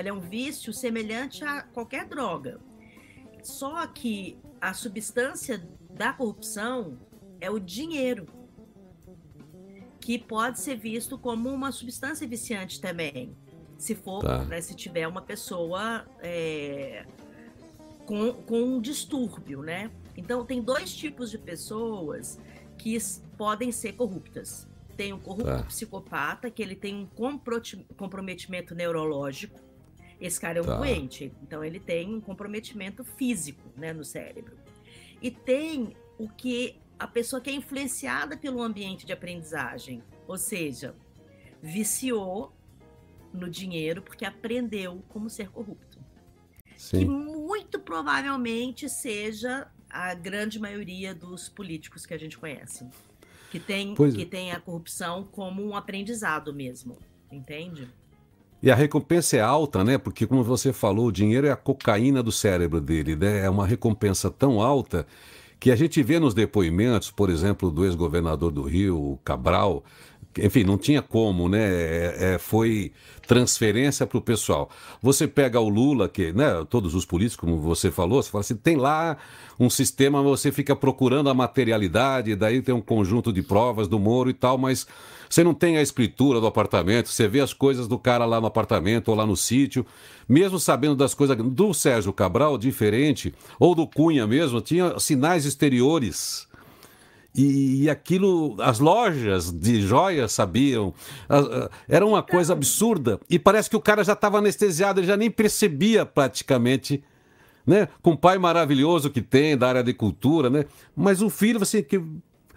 Ela 0.00 0.08
é 0.08 0.12
um 0.14 0.20
vício 0.20 0.72
semelhante 0.72 1.44
a 1.44 1.60
qualquer 1.60 2.06
droga. 2.06 2.58
Só 3.42 3.86
que 3.86 4.38
a 4.58 4.72
substância 4.72 5.62
da 5.90 6.10
corrupção 6.10 6.98
é 7.38 7.50
o 7.50 7.58
dinheiro, 7.58 8.26
que 10.00 10.18
pode 10.18 10.58
ser 10.58 10.76
visto 10.76 11.18
como 11.18 11.50
uma 11.50 11.70
substância 11.70 12.26
viciante 12.26 12.80
também, 12.80 13.36
se 13.76 13.94
for, 13.94 14.22
tá. 14.22 14.42
né, 14.46 14.62
se 14.62 14.74
tiver 14.74 15.06
uma 15.06 15.20
pessoa 15.20 16.06
é, 16.20 17.04
com, 18.06 18.32
com 18.32 18.62
um 18.62 18.80
distúrbio, 18.80 19.60
né? 19.62 19.90
Então 20.16 20.46
tem 20.46 20.62
dois 20.62 20.94
tipos 20.94 21.30
de 21.30 21.36
pessoas 21.36 22.38
que 22.78 22.96
podem 23.36 23.70
ser 23.70 23.92
corruptas. 23.92 24.66
Tem 24.96 25.12
o 25.12 25.18
corrupto 25.18 25.44
tá. 25.44 25.62
psicopata, 25.64 26.50
que 26.50 26.62
ele 26.62 26.74
tem 26.74 26.94
um 26.94 27.06
comprometimento 27.96 28.74
neurológico, 28.74 29.69
esse 30.20 30.38
cara 30.38 30.58
é 30.58 30.62
um 30.62 30.66
tá. 30.66 30.76
doente, 30.76 31.32
então 31.42 31.64
ele 31.64 31.80
tem 31.80 32.14
um 32.14 32.20
comprometimento 32.20 33.02
físico 33.02 33.62
né, 33.76 33.92
no 33.92 34.04
cérebro. 34.04 34.56
E 35.22 35.30
tem 35.30 35.96
o 36.18 36.28
que 36.28 36.76
a 36.98 37.06
pessoa 37.06 37.40
que 37.40 37.48
é 37.48 37.54
influenciada 37.54 38.36
pelo 38.36 38.62
ambiente 38.62 39.06
de 39.06 39.12
aprendizagem, 39.12 40.02
ou 40.28 40.36
seja, 40.36 40.94
viciou 41.62 42.52
no 43.32 43.48
dinheiro 43.48 44.02
porque 44.02 44.24
aprendeu 44.24 45.02
como 45.08 45.30
ser 45.30 45.48
corrupto. 45.50 45.98
Sim. 46.76 46.98
Que 47.00 47.04
muito 47.06 47.78
provavelmente 47.78 48.88
seja 48.88 49.70
a 49.88 50.14
grande 50.14 50.58
maioria 50.58 51.14
dos 51.14 51.48
políticos 51.48 52.06
que 52.06 52.14
a 52.14 52.18
gente 52.18 52.38
conhece. 52.38 52.88
Que 53.50 53.58
tem, 53.58 53.94
que 53.94 54.22
é. 54.22 54.24
tem 54.24 54.52
a 54.52 54.60
corrupção 54.60 55.24
como 55.24 55.62
um 55.66 55.74
aprendizado 55.74 56.54
mesmo. 56.54 56.98
Entende? 57.30 57.88
E 58.62 58.70
a 58.70 58.74
recompensa 58.74 59.36
é 59.36 59.40
alta, 59.40 59.82
né? 59.82 59.96
Porque, 59.96 60.26
como 60.26 60.44
você 60.44 60.72
falou, 60.72 61.06
o 61.06 61.12
dinheiro 61.12 61.46
é 61.46 61.50
a 61.50 61.56
cocaína 61.56 62.22
do 62.22 62.30
cérebro 62.30 62.80
dele, 62.80 63.16
né? 63.16 63.44
É 63.44 63.48
uma 63.48 63.66
recompensa 63.66 64.30
tão 64.30 64.60
alta 64.60 65.06
que 65.58 65.70
a 65.70 65.76
gente 65.76 66.02
vê 66.02 66.18
nos 66.18 66.34
depoimentos, 66.34 67.10
por 67.10 67.30
exemplo, 67.30 67.70
do 67.70 67.84
ex-governador 67.84 68.50
do 68.50 68.62
Rio, 68.62 69.18
Cabral, 69.24 69.84
enfim, 70.38 70.64
não 70.64 70.78
tinha 70.78 71.02
como, 71.02 71.48
né? 71.48 71.58
É, 71.60 72.16
é, 72.34 72.38
foi 72.38 72.92
transferência 73.26 74.06
para 74.06 74.18
o 74.18 74.20
pessoal. 74.20 74.68
Você 75.00 75.26
pega 75.26 75.60
o 75.60 75.68
Lula, 75.68 76.08
que, 76.08 76.32
né, 76.32 76.64
todos 76.68 76.94
os 76.94 77.04
políticos, 77.04 77.36
como 77.36 77.60
você 77.60 77.90
falou, 77.90 78.22
você 78.22 78.30
fala 78.30 78.40
assim, 78.40 78.56
tem 78.56 78.76
lá 78.76 79.16
um 79.58 79.70
sistema, 79.70 80.22
você 80.22 80.50
fica 80.50 80.74
procurando 80.74 81.30
a 81.30 81.34
materialidade, 81.34 82.34
daí 82.34 82.60
tem 82.60 82.74
um 82.74 82.80
conjunto 82.80 83.32
de 83.32 83.40
provas 83.40 83.86
do 83.86 84.00
Moro 84.00 84.30
e 84.30 84.34
tal, 84.34 84.58
mas 84.58 84.86
você 85.28 85.44
não 85.44 85.54
tem 85.54 85.76
a 85.76 85.82
escritura 85.82 86.40
do 86.40 86.46
apartamento, 86.46 87.08
você 87.08 87.28
vê 87.28 87.40
as 87.40 87.52
coisas 87.52 87.86
do 87.86 87.98
cara 87.98 88.24
lá 88.24 88.40
no 88.40 88.48
apartamento 88.48 89.10
ou 89.10 89.14
lá 89.14 89.24
no 89.24 89.36
sítio, 89.36 89.86
mesmo 90.28 90.58
sabendo 90.58 90.96
das 90.96 91.14
coisas 91.14 91.36
do 91.36 91.72
Sérgio 91.72 92.12
Cabral, 92.12 92.58
diferente, 92.58 93.32
ou 93.60 93.76
do 93.76 93.86
Cunha 93.86 94.26
mesmo, 94.26 94.60
tinha 94.60 94.98
sinais 94.98 95.44
exteriores 95.44 96.49
e, 97.34 97.84
e, 97.84 97.90
aquilo, 97.90 98.56
as 98.60 98.80
lojas 98.80 99.52
de 99.52 99.80
joias 99.80 100.32
sabiam. 100.32 100.92
Era 101.88 102.04
uma 102.04 102.22
coisa 102.22 102.52
absurda. 102.52 103.20
E 103.28 103.38
parece 103.38 103.70
que 103.70 103.76
o 103.76 103.80
cara 103.80 104.02
já 104.02 104.14
estava 104.14 104.38
anestesiado, 104.38 105.00
ele 105.00 105.06
já 105.06 105.16
nem 105.16 105.30
percebia 105.30 106.04
praticamente. 106.04 107.02
Né? 107.64 107.88
Com 108.02 108.12
o 108.12 108.16
pai 108.16 108.36
maravilhoso 108.38 109.10
que 109.10 109.22
tem 109.22 109.56
da 109.56 109.68
área 109.68 109.82
de 109.82 109.94
cultura, 109.94 110.50
né? 110.50 110.64
Mas 110.96 111.22
o 111.22 111.30
filho, 111.30 111.62
assim, 111.62 111.82
que 111.82 112.02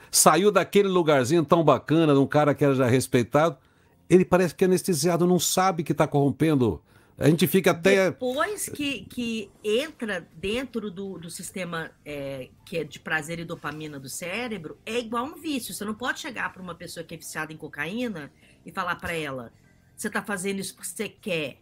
saiu 0.10 0.52
daquele 0.52 0.88
lugarzinho 0.88 1.44
tão 1.44 1.64
bacana, 1.64 2.14
de 2.14 2.20
um 2.20 2.26
cara 2.26 2.56
que 2.56 2.64
era 2.64 2.74
já 2.74 2.88
respeitado, 2.88 3.58
ele 4.10 4.26
parece 4.26 4.56
que 4.56 4.64
é 4.64 4.68
anestesiado, 4.68 5.28
não 5.28 5.40
sabe 5.40 5.84
que 5.84 5.92
está 5.92 6.08
corrompendo 6.08 6.82
a 7.18 7.30
gente 7.30 7.46
fica 7.46 7.72
até. 7.72 8.10
Depois 8.10 8.68
que, 8.70 9.06
que 9.06 9.52
entra 9.64 10.28
dentro 10.36 10.90
do, 10.90 11.20
do 11.20 11.30
sistema 11.30 11.92
é, 12.04 12.50
que 12.66 12.78
é 12.78 12.84
de 12.84 13.00
prazer 13.00 13.40
e 13.40 13.46
dopamina 13.46 14.00
do 14.00 14.10
cérebro, 14.10 14.78
é 14.86 14.98
igual 14.98 15.26
um 15.26 15.36
vício. 15.36 15.74
Você 15.74 15.86
não 15.86 15.94
pode 15.94 16.20
chegar 16.20 16.52
para 16.52 16.62
uma 16.62 16.74
pessoa 16.74 17.04
que 17.04 17.14
é 17.14 17.18
viciada 17.18 17.54
em 17.54 17.58
cocaína 17.58 18.32
e 18.66 18.72
falar 18.72 18.96
para 18.96 19.14
ela: 19.14 19.54
você 19.96 20.08
está 20.08 20.24
fazendo 20.24 20.60
isso 20.60 20.74
porque 20.76 20.90
você 20.90 21.08
quer. 21.08 21.60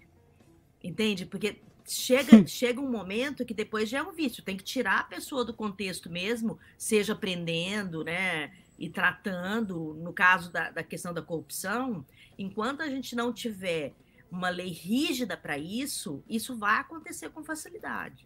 Entende? 0.82 1.26
Porque 1.26 1.60
chega, 1.86 2.44
chega 2.48 2.80
um 2.80 2.90
momento 2.90 3.46
que 3.46 3.54
depois 3.54 3.90
já 3.90 4.00
é 4.00 4.04
um 4.04 4.14
vício. 4.14 4.44
Tem 4.44 4.56
que 4.56 4.64
tirar 4.64 5.00
a 5.02 5.04
pessoa 5.04 5.44
do 5.44 5.54
contexto 5.54 6.10
mesmo, 6.10 6.58
seja 6.78 7.12
aprendendo, 7.12 8.06
né? 8.06 8.54
E 8.80 8.90
tratando, 8.90 9.94
no 9.96 10.14
caso 10.14 10.50
da, 10.50 10.72
da 10.72 10.82
questão 10.82 11.14
da 11.14 11.22
corrupção, 11.22 12.06
enquanto 12.40 12.82
a 12.82 12.90
gente 12.90 13.16
não 13.18 13.34
tiver 13.34 13.94
uma 14.32 14.50
lei 14.50 14.70
rígida 14.70 15.36
para 15.36 15.58
isso, 15.58 16.24
isso 16.28 16.56
vai 16.56 16.80
acontecer 16.80 17.30
com 17.30 17.44
facilidade. 17.44 18.26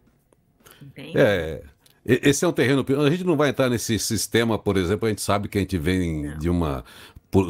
Entende? 0.81 1.17
É. 1.17 1.63
Esse 2.05 2.45
é 2.45 2.47
um 2.47 2.51
terreno. 2.51 2.85
A 3.03 3.09
gente 3.09 3.23
não 3.23 3.35
vai 3.35 3.49
entrar 3.49 3.67
nesse 3.67 3.97
sistema, 3.97 4.59
por 4.59 4.77
exemplo, 4.77 5.07
a 5.07 5.09
gente 5.09 5.21
sabe 5.21 5.47
que 5.47 5.57
a 5.57 5.61
gente 5.61 5.77
vem 5.77 6.23
não. 6.23 6.37
de 6.37 6.49
uma 6.49 6.85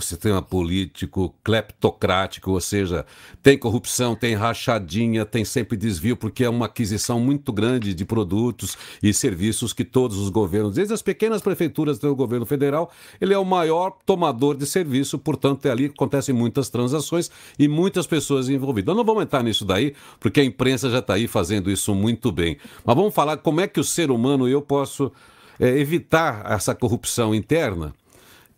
sistema 0.01 0.41
político 0.41 1.33
cleptocrático, 1.43 2.51
ou 2.51 2.59
seja, 2.59 3.05
tem 3.41 3.57
corrupção, 3.57 4.15
tem 4.15 4.35
rachadinha, 4.35 5.25
tem 5.25 5.45
sempre 5.45 5.77
desvio, 5.77 6.17
porque 6.17 6.43
é 6.43 6.49
uma 6.49 6.65
aquisição 6.65 7.19
muito 7.19 7.53
grande 7.53 7.93
de 7.93 8.05
produtos 8.05 8.77
e 9.01 9.13
serviços 9.13 9.73
que 9.73 9.83
todos 9.83 10.17
os 10.17 10.29
governos, 10.29 10.75
desde 10.75 10.93
as 10.93 11.01
pequenas 11.01 11.41
prefeituras 11.41 11.97
até 11.97 12.07
o 12.07 12.15
governo 12.15 12.45
federal, 12.45 12.91
ele 13.19 13.33
é 13.33 13.37
o 13.37 13.45
maior 13.45 13.91
tomador 14.05 14.57
de 14.57 14.65
serviço, 14.65 15.19
portanto, 15.19 15.65
é 15.65 15.71
ali 15.71 15.89
que 15.89 15.95
acontecem 15.95 16.33
muitas 16.33 16.69
transações 16.69 17.29
e 17.57 17.67
muitas 17.67 18.07
pessoas 18.07 18.49
envolvidas. 18.49 18.87
Nós 18.87 18.97
não 18.97 19.05
vamos 19.05 19.23
entrar 19.23 19.43
nisso 19.43 19.65
daí, 19.65 19.93
porque 20.19 20.39
a 20.39 20.43
imprensa 20.43 20.89
já 20.89 20.99
está 20.99 21.13
aí 21.13 21.27
fazendo 21.27 21.69
isso 21.69 21.93
muito 21.93 22.31
bem. 22.31 22.57
Mas 22.83 22.95
vamos 22.95 23.13
falar 23.13 23.37
como 23.37 23.61
é 23.61 23.67
que 23.67 23.79
o 23.79 23.83
ser 23.83 24.11
humano, 24.11 24.47
eu 24.47 24.61
posso 24.61 25.11
é, 25.59 25.77
evitar 25.77 26.45
essa 26.51 26.73
corrupção 26.73 27.33
interna 27.33 27.93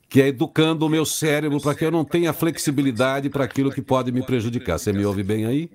que 0.09 0.21
é 0.21 0.27
educando 0.27 0.85
o 0.85 0.89
meu 0.89 1.05
cérebro 1.05 1.59
para 1.59 1.75
que 1.75 1.85
eu 1.85 1.91
não 1.91 2.05
tenha 2.05 2.31
flexibilidade 2.31 3.29
para 3.29 3.43
aquilo 3.43 3.71
que 3.71 3.81
pode 3.81 4.11
me 4.11 4.21
prejudicar. 4.23 4.79
Você 4.79 4.93
me 4.93 5.05
ouve 5.05 5.23
bem 5.23 5.45
aí? 5.45 5.69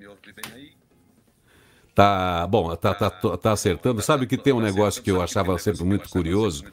Tá, 1.94 2.46
bom, 2.46 2.74
tá, 2.74 2.94
tá, 2.94 3.10
tá 3.10 3.52
acertando. 3.52 4.00
Sabe 4.00 4.26
que 4.26 4.38
tem 4.38 4.52
um 4.52 4.60
negócio 4.60 5.02
que 5.02 5.10
eu 5.10 5.20
achava 5.20 5.58
sempre 5.58 5.84
muito 5.84 6.08
curioso, 6.08 6.64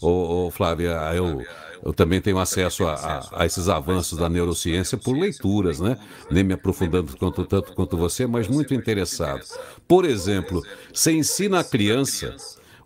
ô, 0.00 0.46
ô 0.46 0.50
Flávia, 0.50 0.96
eu, 1.14 1.44
eu 1.84 1.92
também 1.92 2.22
tenho 2.22 2.38
acesso 2.38 2.86
a, 2.86 2.94
a, 2.94 3.42
a, 3.42 3.46
esses 3.46 3.68
avanços 3.68 4.18
da 4.18 4.30
neurociência 4.30 4.96
por 4.96 5.14
leituras, 5.14 5.78
né? 5.78 5.98
Nem 6.30 6.42
me 6.42 6.54
aprofundando 6.54 7.14
tanto 7.14 7.74
quanto 7.74 7.98
você, 7.98 8.26
mas 8.26 8.48
muito 8.48 8.72
interessado. 8.72 9.42
Por 9.86 10.06
exemplo, 10.06 10.62
você 10.90 11.12
ensina 11.12 11.60
a 11.60 11.64
criança, 11.64 12.34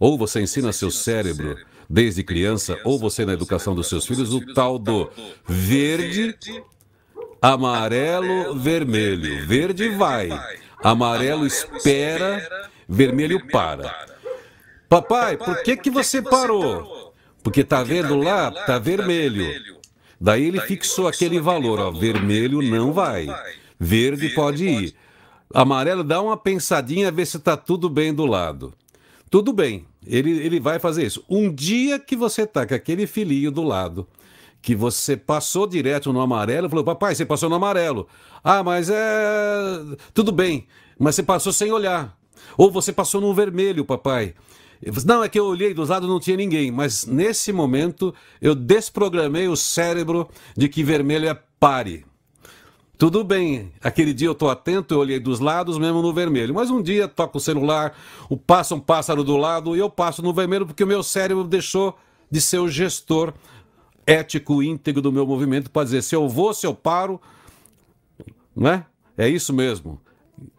ou 0.01 0.19
você 0.19 0.41
ensina 0.41 0.73
seu 0.73 0.91
cérebro 0.91 1.57
desde 1.89 2.23
criança, 2.23 2.79
ou 2.85 2.99
você 2.99 3.25
na 3.25 3.33
educação 3.33 3.75
dos 3.75 3.89
seus 3.89 4.07
filhos, 4.07 4.33
o 4.33 4.41
tal 4.55 4.79
do 4.79 5.11
verde, 5.47 6.35
amarelo, 7.41 8.59
vermelho. 8.59 9.47
Verde 9.47 9.89
vai, 9.91 10.29
amarelo 10.83 11.47
espera, 11.47 12.47
vermelho 12.89 13.47
para. 13.49 13.95
Papai, 14.89 15.37
por 15.37 15.63
que, 15.63 15.77
que 15.77 15.91
você 15.91 16.23
parou? 16.23 17.13
Porque 17.43 17.65
tá 17.65 17.83
vendo 17.83 18.17
lá, 18.17 18.51
tá 18.51 18.79
vermelho. 18.79 19.47
Daí 20.21 20.45
ele 20.45 20.61
fixou 20.61 21.07
aquele 21.07 21.41
valor, 21.41 21.79
ó, 21.79 21.91
vermelho 21.91 22.63
não 22.63 22.93
vai, 22.93 23.29
verde 23.79 24.31
pode 24.31 24.67
ir. 24.67 24.95
Amarelo 25.53 26.03
dá 26.03 26.21
uma 26.21 26.37
pensadinha, 26.37 27.11
ver 27.11 27.27
se 27.27 27.37
está 27.37 27.57
tudo 27.57 27.89
bem 27.89 28.13
do 28.13 28.27
lado. 28.27 28.73
Tudo 29.31 29.53
bem, 29.53 29.87
ele, 30.07 30.31
ele 30.31 30.61
vai 30.61 30.79
fazer 30.79 31.05
isso. 31.05 31.25
Um 31.29 31.53
dia 31.53 31.99
que 31.99 32.17
você 32.17 32.43
está 32.43 32.67
com 32.67 32.75
aquele 32.75 33.07
filhinho 33.07 33.51
do 33.51 33.63
lado, 33.63 34.07
que 34.63 34.75
você 34.75 35.17
passou 35.17 35.67
direto 35.67 36.13
no 36.13 36.21
amarelo, 36.21 36.69
falou, 36.69 36.85
papai, 36.85 37.15
você 37.15 37.25
passou 37.25 37.49
no 37.49 37.57
amarelo. 37.57 38.09
Ah, 38.43 38.63
mas 38.63 38.91
é. 38.91 38.97
Tudo 40.15 40.33
bem, 40.33 40.67
mas 40.99 41.15
você 41.15 41.23
passou 41.23 41.53
sem 41.53 41.73
olhar. 41.73 42.17
Ou 42.57 42.71
você 42.71 42.93
passou 42.93 43.21
no 43.21 43.35
vermelho, 43.35 43.85
papai. 43.85 44.35
Não, 45.05 45.25
é 45.25 45.29
que 45.29 45.39
eu 45.39 45.47
olhei 45.47 45.73
dos 45.73 45.89
lados 45.89 46.09
não 46.09 46.21
tinha 46.21 46.37
ninguém, 46.37 46.71
mas 46.71 47.07
nesse 47.07 47.53
momento 47.53 48.15
eu 48.41 48.55
desprogramei 48.55 49.49
o 49.49 49.57
cérebro 49.57 50.29
de 50.57 50.69
que 50.69 50.83
vermelho 50.83 51.29
é 51.29 51.39
pare. 51.59 52.05
Tudo 52.99 53.23
bem, 53.23 53.71
aquele 53.83 54.15
dia 54.15 54.29
eu 54.29 54.33
estou 54.33 54.49
atento, 54.49 54.95
eu 54.95 54.99
olhei 54.99 55.21
dos 55.21 55.39
lados, 55.39 55.77
mesmo 55.77 56.01
no 56.01 56.15
vermelho. 56.15 56.55
Mas 56.55 56.71
um 56.71 56.81
dia 56.81 57.07
toco 57.07 57.37
o 57.37 57.41
celular, 57.41 57.95
o 58.31 58.39
passa 58.39 58.75
um 58.75 58.81
pássaro 58.81 59.23
do 59.23 59.37
lado 59.37 59.77
e 59.77 59.79
eu 59.79 59.91
passo 59.91 60.23
no 60.23 60.33
vermelho 60.33 60.67
porque 60.67 60.83
o 60.83 60.87
meu 60.87 61.03
cérebro 61.03 61.45
deixou 61.45 61.99
de 62.31 62.41
ser 62.41 62.59
o 62.59 62.69
gestor 62.69 63.35
ético 64.07 64.63
íntegro 64.63 65.03
do 65.03 65.13
meu 65.13 65.27
movimento 65.27 65.71
para 65.71 65.85
dizer 65.85 66.03
se 66.03 66.15
eu 66.15 66.27
vou, 66.27 66.55
se 66.55 66.67
eu 66.67 66.75
paro, 66.75 67.21
não 68.55 68.71
é? 68.71 68.87
É 69.19 69.29
isso 69.29 69.53
mesmo. 69.53 70.01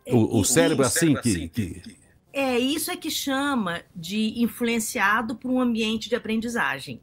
O, 0.08 0.40
o 0.40 0.46
cérebro 0.46 0.84
é 0.84 0.88
assim 0.88 1.16
que, 1.16 1.48
que. 1.50 1.98
É 2.32 2.60
isso 2.60 2.92
é 2.92 2.96
que 2.96 3.10
chama 3.10 3.82
de 3.96 4.40
influenciado 4.42 5.36
por 5.36 5.50
um 5.50 5.60
ambiente 5.60 6.08
de 6.08 6.16
aprendizagem. 6.16 7.02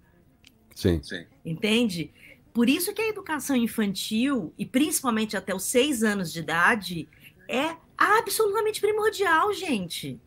Sim. 0.74 1.00
Sim. 1.02 1.24
Entende? 1.44 2.12
Por 2.54 2.68
isso 2.68 2.94
que 2.94 3.02
a 3.02 3.08
educação 3.08 3.56
infantil, 3.56 4.54
e 4.56 4.64
principalmente 4.64 5.36
até 5.36 5.52
os 5.52 5.64
seis 5.64 6.04
anos 6.04 6.32
de 6.32 6.38
idade, 6.38 7.08
é 7.48 7.76
absolutamente 7.98 8.80
primordial, 8.80 9.52
gente. 9.52 10.20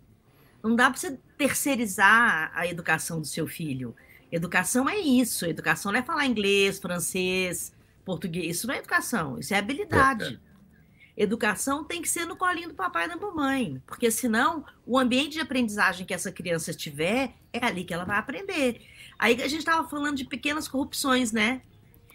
Não 0.62 0.76
dá 0.76 0.90
para 0.90 1.00
você 1.00 1.18
terceirizar 1.38 2.52
a 2.54 2.68
educação 2.68 3.22
do 3.22 3.26
seu 3.26 3.48
filho. 3.48 3.96
Educação 4.30 4.90
é 4.90 5.00
isso. 5.00 5.46
Educação 5.46 5.90
não 5.90 6.00
é 6.00 6.04
falar 6.04 6.26
inglês, 6.26 6.80
francês, 6.80 7.74
português. 8.04 8.58
Isso 8.58 8.68
não 8.68 8.76
é 8.76 8.80
educação, 8.80 9.40
isso 9.40 9.54
é 9.54 9.58
habilidade. 9.58 10.26
É, 11.18 11.22
é. 11.22 11.24
Educação 11.24 11.86
tem 11.86 12.02
que 12.02 12.10
ser 12.10 12.26
no 12.26 12.36
colinho 12.36 12.68
do 12.68 12.76
papai 12.76 13.06
e 13.06 13.08
da 13.08 13.16
mamãe, 13.16 13.82
porque 13.88 14.12
senão 14.12 14.66
o 14.86 15.00
ambiente 15.00 15.34
de 15.34 15.40
aprendizagem 15.40 16.06
que 16.06 16.14
essa 16.14 16.32
criança 16.32 16.74
tiver 16.74 17.34
é 17.54 17.66
ali 17.66 17.86
que 17.86 17.94
ela 17.94 18.04
vai 18.04 18.18
aprender. 18.18 18.82
Aí 19.18 19.42
a 19.42 19.48
gente 19.48 19.60
estava 19.60 19.88
falando 19.88 20.18
de 20.18 20.26
pequenas 20.26 20.68
corrupções, 20.68 21.32
né? 21.32 21.62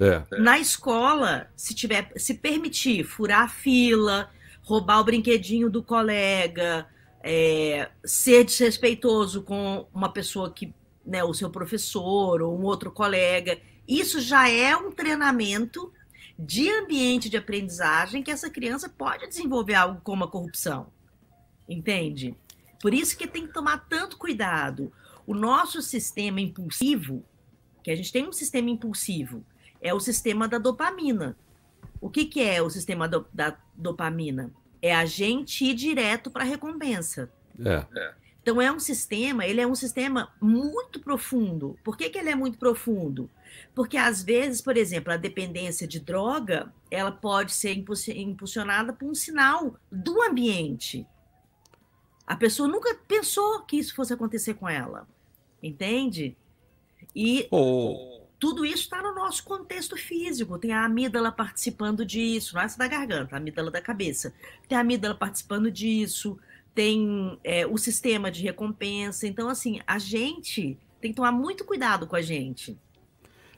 É. 0.03 0.39
Na 0.39 0.59
escola, 0.59 1.49
se 1.55 1.75
tiver, 1.75 2.11
se 2.17 2.35
permitir 2.35 3.05
furar 3.05 3.43
a 3.43 3.49
fila, 3.49 4.29
roubar 4.63 5.01
o 5.01 5.05
brinquedinho 5.05 5.71
do 5.71 5.83
colega, 5.83 6.87
é, 7.23 7.89
ser 8.05 8.45
desrespeitoso 8.45 9.43
com 9.43 9.87
uma 9.95 10.13
pessoa 10.13 10.51
que, 10.51 10.75
né, 11.07 11.23
o 11.23 11.33
seu 11.33 11.51
professor 11.51 12.43
ou 12.43 12.59
um 12.59 12.65
outro 12.65 12.91
colega, 12.91 13.59
isso 13.87 14.21
já 14.21 14.49
é 14.49 14.77
um 14.77 14.91
treinamento 14.91 15.93
de 16.39 16.69
ambiente 16.69 17.29
de 17.29 17.37
aprendizagem 17.37 18.23
que 18.23 18.31
essa 18.31 18.51
criança 18.51 18.89
pode 18.89 19.29
desenvolver 19.29 19.75
algo 19.75 20.01
como 20.03 20.25
a 20.25 20.29
corrupção. 20.29 20.89
Entende? 21.69 22.35
Por 22.81 22.93
isso 22.93 23.17
que 23.17 23.29
tem 23.29 23.47
que 23.47 23.53
tomar 23.53 23.87
tanto 23.89 24.17
cuidado. 24.17 24.93
O 25.25 25.35
nosso 25.35 25.81
sistema 25.81 26.41
impulsivo, 26.41 27.25
que 27.85 27.91
a 27.91 27.97
gente 27.97 28.13
tem 28.13 28.27
um 28.27 28.33
sistema 28.33 28.71
impulsivo, 28.71 29.45
é 29.83 29.93
o 29.93 30.01
sistema 30.01 30.47
da 30.47 30.59
dopamina. 30.59 31.37
O 32.01 32.09
que, 32.09 32.25
que 32.25 32.41
é 32.41 32.63
o 32.63 32.71
sistema 32.71 33.09
do, 33.09 33.27
da 33.33 33.59
dopamina? 33.75 34.51
É 34.81 34.95
a 34.95 35.05
gente 35.05 35.65
ir 35.65 35.75
direto 35.75 36.31
para 36.31 36.45
a 36.45 36.47
recompensa. 36.47 37.31
É. 37.59 37.85
é. 37.95 38.15
Então 38.43 38.61
é 38.61 38.73
um 38.73 38.81
sistema, 38.81 39.47
ele 39.47 39.61
é 39.61 39.67
um 39.67 39.75
sistema 39.75 40.33
muito 40.41 40.99
profundo. 41.01 41.79
Por 41.85 41.97
que, 41.97 42.11
que 42.11 42.19
ele 42.19 42.31
é 42.31 42.35
muito 42.35 42.59
profundo? 42.59 43.31
Porque 43.73 43.97
às 43.97 44.23
vezes, 44.23 44.61
por 44.61 44.77
exemplo, 44.77 45.13
a 45.13 45.17
dependência 45.17 45.87
de 45.87 46.01
droga, 46.01 46.73
ela 46.91 47.13
pode 47.13 47.53
ser 47.53 47.81
impulsionada 48.17 48.93
por 48.93 49.09
um 49.09 49.15
sinal 49.15 49.77
do 49.91 50.21
ambiente. 50.23 51.07
A 52.27 52.35
pessoa 52.35 52.69
nunca 52.69 52.95
pensou 53.07 53.61
que 53.63 53.77
isso 53.77 53.95
fosse 53.95 54.13
acontecer 54.13 54.55
com 54.55 54.69
ela, 54.69 55.07
entende? 55.63 56.37
E 57.15 57.47
oh. 57.51 58.12
Tudo 58.43 58.67
isso 58.67 58.83
está 58.83 59.01
no 59.01 59.15
nosso 59.15 59.45
contexto 59.45 59.97
físico. 59.97 60.59
Tem 60.59 60.73
a 60.73 60.85
amígdala 60.85 61.31
participando 61.31 62.05
disso, 62.05 62.57
não 62.57 62.63
é 62.63 62.65
essa 62.65 62.77
da 62.77 62.89
garganta, 62.89 63.37
a 63.37 63.39
amígdala 63.39 63.71
da 63.71 63.81
cabeça. 63.81 64.35
Tem 64.69 64.77
a 64.77 64.81
amígdala 64.81 65.15
participando 65.15 65.71
disso, 65.71 66.37
tem 66.75 67.39
é, 67.45 67.65
o 67.65 67.79
sistema 67.79 68.33
de 68.33 68.43
recompensa. 68.43 69.29
Então, 69.29 69.49
assim, 69.49 69.81
a 69.87 69.97
gente 69.97 70.77
tem 71.01 71.13
que 71.13 71.17
tomar 71.19 71.31
muito 71.31 71.65
cuidado 71.65 72.05
com 72.05 72.17
a 72.17 72.21
gente. 72.21 72.77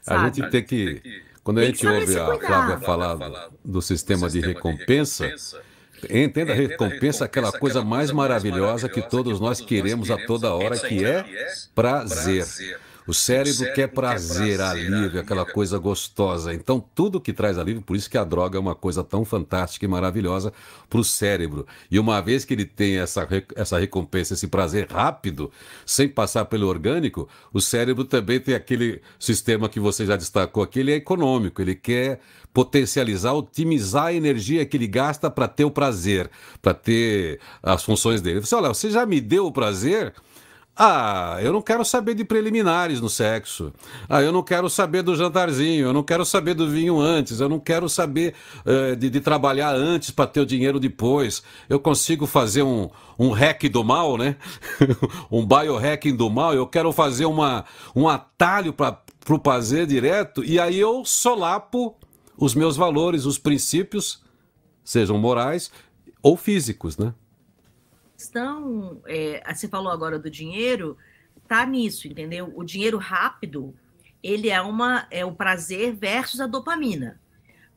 Sabe? 0.02 0.20
A 0.20 0.30
gente 0.30 0.50
tem 0.50 0.62
que. 0.62 1.00
Quando 1.42 1.60
a 1.60 1.64
gente 1.64 1.86
ouve 1.86 2.18
a 2.18 2.38
Flávia 2.38 2.78
falar 2.80 3.48
do 3.64 3.80
sistema 3.80 4.28
de 4.28 4.40
recompensa, 4.40 5.34
entenda 6.10 6.52
a 6.52 6.54
recompensa 6.54 7.24
aquela 7.24 7.50
coisa 7.52 7.82
mais 7.82 8.10
maravilhosa 8.10 8.86
que 8.86 9.00
todos 9.00 9.40
nós 9.40 9.62
queremos 9.62 10.10
a 10.10 10.26
toda 10.26 10.54
hora, 10.54 10.78
que 10.78 11.02
é 11.02 11.24
prazer. 11.74 12.44
O 13.06 13.12
cérebro 13.12 13.72
quer 13.74 13.88
prazer, 13.88 14.60
alívio, 14.60 15.20
aquela 15.20 15.44
coisa 15.44 15.78
gostosa. 15.78 16.54
Então, 16.54 16.82
tudo 16.94 17.20
que 17.20 17.32
traz 17.32 17.58
alívio, 17.58 17.82
por 17.82 17.96
isso 17.96 18.08
que 18.08 18.16
a 18.16 18.24
droga 18.24 18.56
é 18.56 18.60
uma 18.60 18.74
coisa 18.74 19.04
tão 19.04 19.24
fantástica 19.24 19.84
e 19.84 19.88
maravilhosa 19.88 20.52
para 20.88 20.98
o 20.98 21.04
cérebro. 21.04 21.66
E 21.90 21.98
uma 21.98 22.20
vez 22.22 22.44
que 22.44 22.54
ele 22.54 22.64
tem 22.64 22.96
essa, 22.98 23.28
essa 23.54 23.78
recompensa, 23.78 24.32
esse 24.32 24.48
prazer 24.48 24.86
rápido, 24.90 25.50
sem 25.84 26.08
passar 26.08 26.46
pelo 26.46 26.66
orgânico, 26.66 27.28
o 27.52 27.60
cérebro 27.60 28.04
também 28.04 28.40
tem 28.40 28.54
aquele 28.54 29.02
sistema 29.18 29.68
que 29.68 29.78
você 29.78 30.06
já 30.06 30.16
destacou 30.16 30.62
aqui, 30.62 30.80
ele 30.80 30.92
é 30.92 30.96
econômico, 30.96 31.60
ele 31.60 31.74
quer 31.74 32.20
potencializar, 32.54 33.32
otimizar 33.34 34.06
a 34.06 34.14
energia 34.14 34.64
que 34.64 34.76
ele 34.76 34.86
gasta 34.86 35.28
para 35.28 35.48
ter 35.48 35.64
o 35.64 35.70
prazer, 35.70 36.30
para 36.62 36.72
ter 36.72 37.40
as 37.62 37.82
funções 37.82 38.22
dele. 38.22 38.40
Você, 38.40 38.54
olha, 38.54 38.68
você 38.68 38.90
já 38.90 39.04
me 39.04 39.20
deu 39.20 39.46
o 39.46 39.52
prazer? 39.52 40.14
Ah, 40.76 41.38
eu 41.40 41.52
não 41.52 41.62
quero 41.62 41.84
saber 41.84 42.14
de 42.14 42.24
preliminares 42.24 43.00
no 43.00 43.08
sexo. 43.08 43.72
Ah, 44.08 44.20
eu 44.22 44.32
não 44.32 44.42
quero 44.42 44.68
saber 44.68 45.02
do 45.02 45.14
jantarzinho. 45.14 45.86
Eu 45.86 45.92
não 45.92 46.02
quero 46.02 46.24
saber 46.24 46.54
do 46.54 46.68
vinho 46.68 46.98
antes. 46.98 47.38
Eu 47.38 47.48
não 47.48 47.60
quero 47.60 47.88
saber 47.88 48.34
uh, 48.66 48.96
de, 48.96 49.08
de, 49.08 49.20
trabalhar 49.20 49.72
antes 49.72 50.10
para 50.10 50.26
ter 50.26 50.40
o 50.40 50.46
dinheiro 50.46 50.80
depois. 50.80 51.44
Eu 51.68 51.78
consigo 51.78 52.26
fazer 52.26 52.64
um, 52.64 52.90
um 53.16 53.30
hack 53.30 53.62
do 53.68 53.84
mal, 53.84 54.18
né? 54.18 54.36
um 55.30 55.46
biohacking 55.46 56.16
do 56.16 56.28
mal. 56.28 56.52
Eu 56.52 56.66
quero 56.66 56.90
fazer 56.90 57.26
uma, 57.26 57.64
um 57.94 58.08
atalho 58.08 58.72
para 58.72 58.98
o 59.30 59.38
prazer 59.38 59.86
direto. 59.86 60.42
E 60.42 60.58
aí 60.58 60.80
eu 60.80 61.04
solapo 61.04 61.96
os 62.36 62.52
meus 62.52 62.76
valores, 62.76 63.26
os 63.26 63.38
princípios, 63.38 64.20
sejam 64.82 65.16
morais 65.18 65.70
ou 66.20 66.36
físicos, 66.36 66.98
né? 66.98 67.14
Questão, 68.24 69.02
é, 69.06 69.42
você 69.52 69.68
falou 69.68 69.92
agora 69.92 70.18
do 70.18 70.30
dinheiro, 70.30 70.96
tá 71.46 71.66
nisso, 71.66 72.08
entendeu? 72.08 72.50
O 72.56 72.64
dinheiro 72.64 72.96
rápido, 72.96 73.74
ele 74.22 74.48
é 74.48 74.60
uma 74.62 75.06
é 75.10 75.24
o 75.24 75.32
prazer 75.32 75.94
versus 75.94 76.40
a 76.40 76.46
dopamina. 76.46 77.20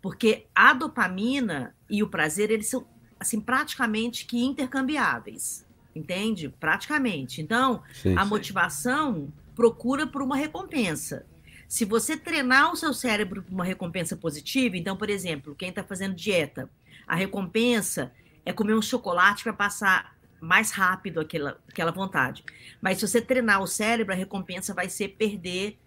Porque 0.02 0.46
a 0.56 0.74
dopamina 0.74 1.76
e 1.90 2.02
o 2.02 2.08
prazer, 2.08 2.50
eles 2.50 2.70
são 2.70 2.88
assim 3.20 3.42
praticamente 3.42 4.26
que 4.26 4.42
intercambiáveis, 4.42 5.66
entende? 5.94 6.48
Praticamente. 6.48 7.42
Então, 7.42 7.84
sim, 7.94 8.16
a 8.16 8.24
sim. 8.24 8.30
motivação 8.30 9.34
procura 9.54 10.08
por 10.08 10.22
uma 10.22 10.38
recompensa. 10.38 11.26
Se 11.68 11.84
você 11.84 12.16
treinar 12.16 12.72
o 12.72 12.78
seu 12.78 12.94
cérebro 12.94 13.44
para 13.44 13.54
uma 13.54 13.66
recompensa 13.66 14.16
positiva, 14.16 14.78
então, 14.78 14.96
por 14.96 15.10
exemplo, 15.10 15.56
quem 15.56 15.70
está 15.70 15.84
fazendo 15.84 16.16
dieta, 16.16 16.70
a 17.06 17.16
recompensa 17.16 18.14
é 18.46 18.54
comer 18.54 18.76
um 18.76 18.82
chocolate 18.82 19.44
para 19.44 19.52
passar 19.52 20.17
mais 20.40 20.72
rápido 20.72 21.20
aquela, 21.20 21.60
aquela 21.68 21.92
vontade. 21.92 22.44
Mas 22.82 22.98
se 23.00 23.08
você 23.08 23.22
treinar 23.22 23.62
o 23.62 23.68
cérebro, 23.68 24.14
a 24.14 24.18
recompensa 24.18 24.74
vai 24.74 24.90
ser 24.90 25.10
perder 25.10 25.78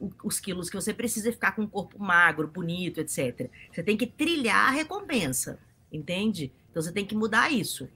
o, 0.00 0.10
os 0.24 0.38
quilos 0.38 0.68
que 0.68 0.76
você 0.76 0.92
precisa 0.92 1.28
e 1.28 1.32
ficar 1.32 1.52
com 1.52 1.62
um 1.62 1.66
corpo 1.66 2.02
magro, 2.02 2.48
bonito, 2.48 3.00
etc. 3.00 3.50
Você 3.72 3.82
tem 3.82 3.96
que 3.96 4.06
trilhar 4.06 4.68
a 4.68 4.70
recompensa, 4.70 5.58
entende? 5.92 6.52
Então 6.70 6.82
você 6.82 6.92
tem 6.92 7.04
que 7.04 7.14
mudar 7.14 7.50
isso. 7.50 7.88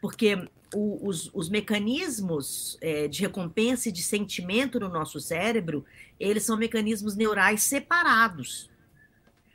Porque 0.00 0.48
o, 0.74 1.08
os, 1.08 1.30
os, 1.32 1.48
mecanismos 1.48 2.76
é, 2.80 3.06
de 3.06 3.20
recompensa 3.20 3.88
e 3.88 3.92
de 3.92 4.02
sentimento 4.02 4.80
no 4.80 4.88
nosso 4.88 5.20
cérebro, 5.20 5.84
eles 6.18 6.42
são 6.42 6.56
mecanismos 6.56 7.14
neurais 7.14 7.62
separados. 7.62 8.70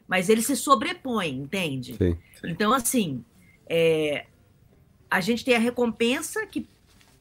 Mas 0.08 0.30
eles 0.30 0.46
se 0.46 0.56
sobrepõem, 0.56 1.40
entende? 1.40 1.96
Sim, 1.98 2.18
sim. 2.40 2.50
Então, 2.50 2.72
assim, 2.72 3.26
é, 3.68 4.26
a 5.10 5.22
gente 5.22 5.44
tem 5.44 5.56
a 5.56 5.60
recompensa, 5.60 6.46
que 6.46 6.68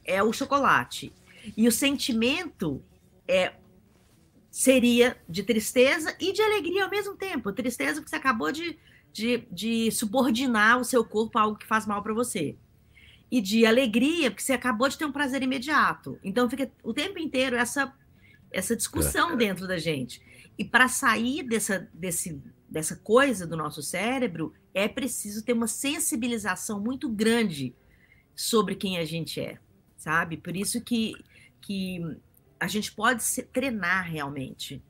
é 0.05 0.23
o 0.23 0.33
chocolate. 0.33 1.13
E 1.57 1.69
o 1.69 1.73
sentimento 1.73 2.83
é 3.29 3.53
seria 4.51 5.17
de 5.29 5.43
tristeza 5.43 6.17
e 6.19 6.33
de 6.33 6.41
alegria 6.41 6.85
ao 6.85 6.91
mesmo 6.91 7.15
tempo. 7.15 7.53
Tristeza 7.53 8.01
porque 8.01 8.09
você 8.09 8.17
acabou 8.17 8.51
de, 8.51 8.79
de, 9.13 9.47
de 9.51 9.91
subordinar 9.91 10.81
o 10.81 10.85
seu 10.85 11.05
corpo 11.05 11.39
a 11.39 11.43
algo 11.43 11.59
que 11.59 11.67
faz 11.67 11.87
mal 11.87 12.03
para 12.03 12.15
você. 12.15 12.57
E 13.31 13.43
de 13.43 13.67
alegria 13.67 14.31
porque 14.31 14.43
você 14.43 14.55
acabou 14.55 14.89
de 14.89 14.97
ter 14.97 15.05
um 15.05 15.13
prazer 15.13 15.43
imediato. 15.43 16.19
Então 16.25 16.49
fica 16.49 16.71
o 16.83 16.95
tempo 16.95 17.19
inteiro 17.19 17.55
essa, 17.55 17.93
essa 18.51 18.75
discussão 18.75 19.33
é. 19.33 19.37
dentro 19.37 19.69
da 19.69 19.77
gente. 19.77 20.23
E 20.57 20.65
para 20.65 20.89
sair 20.89 21.43
dessa, 21.43 21.87
desse, 21.93 22.43
dessa 22.67 22.97
coisa 22.97 23.47
do 23.47 23.59
nosso 23.59 23.83
cérebro, 23.83 24.55
é 24.77 24.87
preciso 24.87 25.43
ter 25.43 25.55
uma 25.55 25.67
sensibilização 25.67 26.79
muito 26.79 27.09
grande 27.09 27.75
sobre 28.35 28.75
quem 28.75 28.99
a 28.99 29.07
gente 29.07 29.41
é, 29.41 29.59
sabe? 29.97 30.37
Por 30.37 30.55
isso 30.55 30.83
que, 30.83 31.15
que 31.63 32.03
a 32.61 32.69
gente 32.69 32.93
pode 32.93 33.23
se, 33.23 33.43
treinar 33.43 34.05
realmente, 34.05 34.83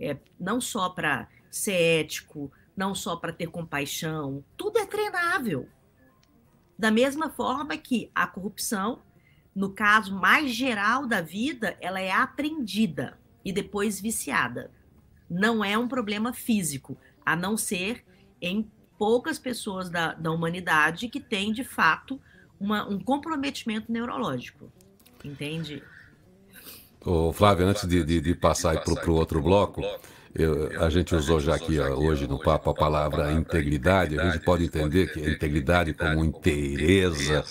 é, 0.00 0.16
não 0.40 0.62
só 0.62 0.88
para 0.88 1.28
ser 1.50 1.74
ético, 1.74 2.50
não 2.74 2.94
só 2.94 3.16
para 3.16 3.30
ter 3.30 3.48
compaixão, 3.48 4.42
tudo 4.56 4.78
é 4.78 4.86
treinável. 4.86 5.68
Da 6.78 6.90
mesma 6.90 7.28
forma 7.28 7.76
que 7.76 8.10
a 8.14 8.26
corrupção, 8.26 9.02
no 9.54 9.74
caso 9.74 10.18
mais 10.18 10.52
geral 10.52 11.06
da 11.06 11.20
vida, 11.20 11.76
ela 11.82 12.00
é 12.00 12.10
aprendida 12.10 13.18
e 13.44 13.52
depois 13.52 14.00
viciada. 14.00 14.70
Não 15.28 15.62
é 15.62 15.76
um 15.76 15.86
problema 15.86 16.32
físico, 16.32 16.96
a 17.26 17.36
não 17.36 17.58
ser 17.58 18.02
em 18.40 18.70
poucas 18.98 19.38
pessoas 19.38 19.88
da, 19.88 20.14
da 20.14 20.30
humanidade 20.30 21.08
que 21.08 21.20
têm, 21.20 21.52
de 21.52 21.64
fato, 21.64 22.20
uma, 22.58 22.86
um 22.88 22.98
comprometimento 22.98 23.90
neurológico. 23.90 24.70
Entende? 25.24 25.82
Ô, 27.04 27.32
Flávio, 27.32 27.66
antes 27.66 27.86
de, 27.86 28.02
de, 28.04 28.20
de 28.20 28.34
passar 28.34 28.82
para 28.82 29.10
o 29.10 29.14
outro 29.14 29.40
bloco, 29.40 29.82
eu, 30.34 30.82
a 30.82 30.90
gente 30.90 31.14
usou 31.14 31.40
já 31.40 31.54
aqui 31.54 31.80
hoje 31.80 32.26
no 32.26 32.38
papo 32.38 32.70
a 32.70 32.74
palavra 32.74 33.32
integridade. 33.32 34.18
A 34.18 34.30
gente 34.30 34.44
pode 34.44 34.64
entender 34.64 35.12
que 35.12 35.24
a 35.24 35.30
integridade 35.30 35.94
como 35.94 36.24
inteireza, 36.24 37.44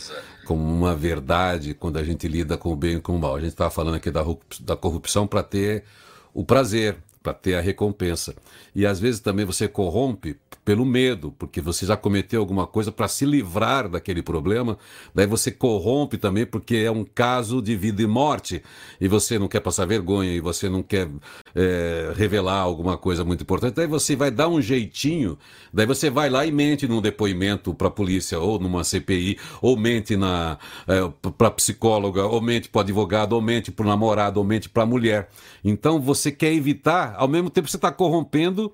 como 0.45 0.61
uma 0.61 0.95
verdade, 0.95 1.73
quando 1.73 1.97
a 1.97 2.03
gente 2.03 2.27
lida 2.27 2.57
com 2.57 2.71
o 2.71 2.75
bem 2.75 2.97
e 2.97 3.01
com 3.01 3.15
o 3.15 3.19
mal. 3.19 3.35
A 3.35 3.39
gente 3.39 3.49
estava 3.49 3.71
falando 3.71 3.95
aqui 3.95 4.11
da, 4.11 4.23
da 4.61 4.75
corrupção 4.75 5.25
para 5.25 5.43
ter 5.43 5.85
o 6.33 6.43
prazer, 6.43 6.97
para 7.27 7.33
ter 7.33 7.55
a 7.55 7.61
recompensa. 7.61 8.33
E 8.73 8.85
às 8.85 9.01
vezes 9.01 9.19
também 9.19 9.45
você 9.45 9.67
corrompe 9.67 10.37
pelo 10.63 10.85
medo, 10.85 11.33
porque 11.37 11.61
você 11.61 11.85
já 11.85 11.95
cometeu 11.95 12.41
alguma 12.41 12.67
coisa 12.67 12.91
para 12.91 13.07
se 13.07 13.25
livrar 13.25 13.87
daquele 13.87 14.21
problema, 14.21 14.77
daí 15.15 15.25
você 15.25 15.49
corrompe 15.49 16.17
também 16.17 16.45
porque 16.45 16.75
é 16.75 16.91
um 16.91 17.05
caso 17.05 17.61
de 17.61 17.73
vida 17.75 18.01
e 18.01 18.07
morte, 18.07 18.61
e 18.99 19.07
você 19.07 19.39
não 19.39 19.47
quer 19.47 19.61
passar 19.61 19.85
vergonha, 19.85 20.33
e 20.33 20.41
você 20.41 20.67
não 20.67 20.83
quer 20.83 21.09
é, 21.55 22.11
revelar 22.15 22.59
alguma 22.59 22.97
coisa 22.97 23.23
muito 23.23 23.43
importante, 23.43 23.75
daí 23.75 23.87
você 23.87 24.13
vai 24.13 24.29
dar 24.29 24.49
um 24.49 24.61
jeitinho, 24.61 25.37
daí 25.73 25.85
você 25.85 26.09
vai 26.09 26.29
lá 26.29 26.45
e 26.45 26.51
mente 26.51 26.85
num 26.85 27.01
depoimento 27.01 27.73
para 27.73 27.87
a 27.87 27.91
polícia, 27.91 28.37
ou 28.37 28.59
numa 28.59 28.83
CPI, 28.83 29.37
ou 29.61 29.77
mente 29.77 30.17
na 30.17 30.57
é, 30.85 31.29
para 31.37 31.51
psicóloga, 31.51 32.25
ou 32.25 32.41
mente 32.41 32.67
para 32.67 32.81
advogado, 32.81 33.33
ou 33.33 33.41
mente 33.41 33.71
para 33.71 33.85
o 33.85 33.87
namorado, 33.87 34.37
ou 34.37 34.45
mente 34.45 34.67
para 34.67 34.83
a 34.83 34.85
mulher. 34.85 35.29
Então 35.63 35.99
você 35.99 36.29
quer 36.29 36.51
evitar, 36.51 37.15
ao 37.17 37.27
mesmo 37.27 37.49
tempo 37.49 37.67
você 37.67 37.77
está 37.77 37.91
corrompendo 37.91 38.73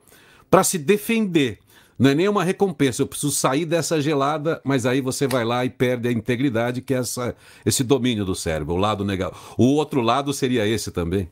para 0.50 0.64
se 0.64 0.78
defender. 0.78 1.60
Não 1.98 2.10
é 2.10 2.16
nem 2.16 2.28
uma 2.28 2.44
recompensa, 2.44 3.02
eu 3.02 3.08
preciso 3.08 3.32
sair 3.32 3.66
dessa 3.66 4.02
gelada, 4.02 4.60
mas 4.64 4.86
aí 4.86 5.00
você 5.00 5.28
vai 5.28 5.46
lá 5.46 5.64
e 5.64 5.70
perde 5.70 6.08
a 6.08 6.12
integridade, 6.12 6.82
que 6.82 6.94
é 6.94 6.98
essa, 6.98 7.36
esse 7.66 7.84
domínio 7.84 8.26
do 8.26 8.36
cérebro, 8.36 8.74
o 8.74 8.78
lado 8.78 9.06
negativo. 9.06 9.40
O 9.58 9.76
outro 9.76 10.02
lado 10.02 10.34
seria 10.34 10.68
esse 10.68 10.92
também? 10.92 11.30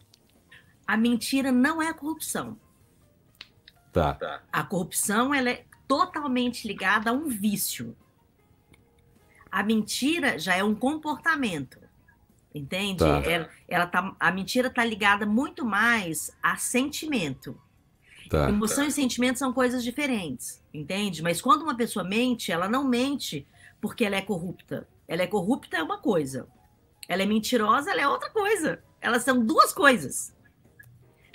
A 0.88 0.96
mentira 0.96 1.52
não 1.52 1.82
é 1.82 1.92
corrupção. 1.94 2.58
Tá. 3.92 4.42
A 4.52 4.64
corrupção 4.64 5.34
ela 5.34 5.50
é 5.50 5.66
totalmente 5.88 6.68
ligada 6.68 7.10
a 7.10 7.14
um 7.14 7.28
vício. 7.28 7.96
A 9.52 9.62
mentira 9.64 10.40
já 10.40 10.56
é 10.56 10.64
um 10.64 10.74
comportamento. 10.74 11.80
Entende? 12.54 13.00
Tá. 13.00 13.22
Ela, 13.24 13.50
ela 13.68 13.88
tá, 13.88 14.16
a 14.20 14.32
mentira 14.32 14.68
está 14.68 14.84
ligada 14.84 15.26
muito 15.26 15.66
mais 15.66 16.36
a 16.44 16.58
sentimento. 16.58 17.60
Tá. 18.30 18.50
Emoção 18.50 18.86
e 18.86 18.92
sentimento 18.92 19.40
são 19.40 19.52
coisas 19.52 19.84
diferentes, 19.84 20.64
entende? 20.74 21.22
Mas 21.22 21.42
quando 21.42 21.64
uma 21.64 21.76
pessoa 21.76 22.04
mente, 22.04 22.52
ela 22.52 22.68
não 22.68 22.84
mente 22.84 23.46
porque 23.80 24.06
ela 24.06 24.16
é 24.16 24.22
corrupta. 24.22 24.88
Ela 25.08 25.24
é 25.24 25.28
corrupta 25.28 25.78
é 25.78 25.84
uma 25.84 25.98
coisa. 25.98 26.48
Ela 27.08 27.24
é 27.24 27.26
mentirosa, 27.26 27.92
ela 27.92 28.02
é 28.02 28.08
outra 28.08 28.30
coisa. 28.30 28.82
Elas 29.02 29.24
são 29.24 29.46
duas 29.46 29.74
coisas. 29.74 30.34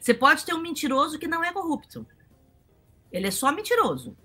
Você 0.00 0.14
pode 0.14 0.44
ter 0.44 0.54
um 0.54 0.60
mentiroso 0.60 1.18
que 1.18 1.26
não 1.26 1.42
é 1.42 1.52
corrupto. 1.52 2.06
Ele 3.10 3.26
é 3.26 3.30
só 3.30 3.52
mentiroso. 3.52 4.16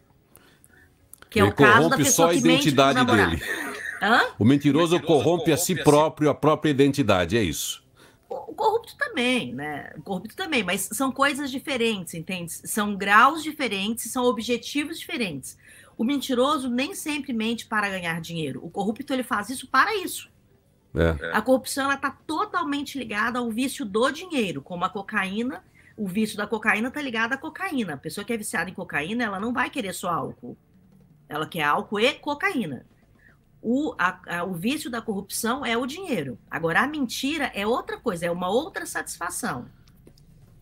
Que 1.30 1.40
é 1.40 1.44
Ele 1.44 1.52
o 1.52 1.56
caso 1.56 1.90
da 1.90 1.98
pessoa 1.98 2.28
só 2.28 2.34
a 2.34 2.36
identidade 2.36 3.04
dele. 3.06 3.42
Hã? 4.02 4.34
O 4.40 4.46
mentiroso, 4.46 4.96
o 4.96 5.00
mentiroso 5.00 5.02
corrompe, 5.02 5.52
a 5.52 5.58
si 5.58 5.76
próprio, 5.76 6.30
a 6.30 6.36
própria 6.36 6.72
identidade, 6.72 7.38
é 7.38 7.44
isso. 7.44 7.84
O 8.30 8.54
corrupto 8.54 8.96
também, 8.98 9.54
né? 9.54 9.94
O 9.98 10.02
corrupto 10.02 10.36
também, 10.36 10.64
mas 10.64 10.90
são 10.94 11.12
coisas 11.12 11.52
diferentes, 11.52 12.14
entende? 12.14 12.52
São 12.52 12.96
graus 12.96 13.44
diferentes, 13.44 14.12
são 14.12 14.24
objetivos 14.26 15.00
diferentes. 15.00 15.58
O 15.98 16.04
mentiroso 16.04 16.70
nem 16.70 16.96
sempre 16.96 17.34
mente 17.34 17.66
para 17.66 17.90
ganhar 17.90 18.20
dinheiro. 18.22 18.60
O 18.64 18.70
corrupto 18.70 19.14
ele 19.14 19.24
faz 19.24 19.50
isso 19.50 19.68
para 19.68 19.96
isso. 19.98 20.30
É. 20.96 21.32
A 21.34 21.42
corrupção 21.42 21.86
ela 21.86 21.96
está 21.96 22.12
totalmente 22.12 22.98
ligada 22.98 23.40
ao 23.40 23.50
vício 23.52 23.86
do 23.86 24.10
dinheiro, 24.10 24.62
como 24.62 24.84
a 24.84 24.90
cocaína 24.90 25.64
o 26.02 26.08
vício 26.08 26.36
da 26.36 26.48
cocaína 26.48 26.88
está 26.88 27.00
ligado 27.00 27.34
à 27.34 27.38
cocaína. 27.38 27.94
A 27.94 27.98
pessoa 27.98 28.26
que 28.26 28.34
é 28.34 28.38
viciada 28.38 28.70
em 28.70 28.74
cocaína, 28.74 29.24
ela 29.24 29.40
não 29.40 29.54
vai 29.54 29.70
querer 29.70 29.94
só 29.94 30.10
álcool. 30.10 30.58
Ela 31.30 31.46
quer 31.46 31.64
álcool 31.64 32.00
e 32.00 32.14
cocaína. 32.14 32.86
O, 33.62 33.94
a, 33.98 34.40
a, 34.40 34.44
o 34.44 34.54
vício 34.54 34.90
da 34.90 35.02
corrupção 35.02 35.66
é 35.66 35.78
o 35.78 35.86
dinheiro. 35.86 36.38
Agora, 36.50 36.82
a 36.82 36.88
mentira 36.88 37.52
é 37.54 37.66
outra 37.66 37.98
coisa, 37.98 38.26
é 38.26 38.32
uma 38.32 38.50
outra 38.50 38.86
satisfação. 38.86 39.66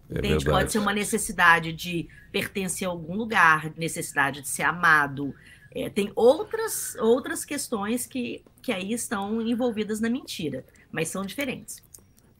É? 0.09 0.43
Pode 0.43 0.71
ser 0.71 0.79
uma 0.79 0.93
necessidade 0.93 1.71
de 1.71 2.09
pertencer 2.31 2.87
a 2.87 2.91
algum 2.91 3.15
lugar, 3.15 3.71
necessidade 3.77 4.41
de 4.41 4.47
ser 4.47 4.63
amado. 4.63 5.33
É, 5.71 5.89
tem 5.89 6.11
outras, 6.15 6.95
outras 6.99 7.45
questões 7.45 8.07
que, 8.07 8.43
que 8.61 8.71
aí 8.71 8.91
estão 8.91 9.39
envolvidas 9.41 9.99
na 9.99 10.09
mentira, 10.09 10.65
mas 10.91 11.09
são 11.09 11.23
diferentes. 11.23 11.81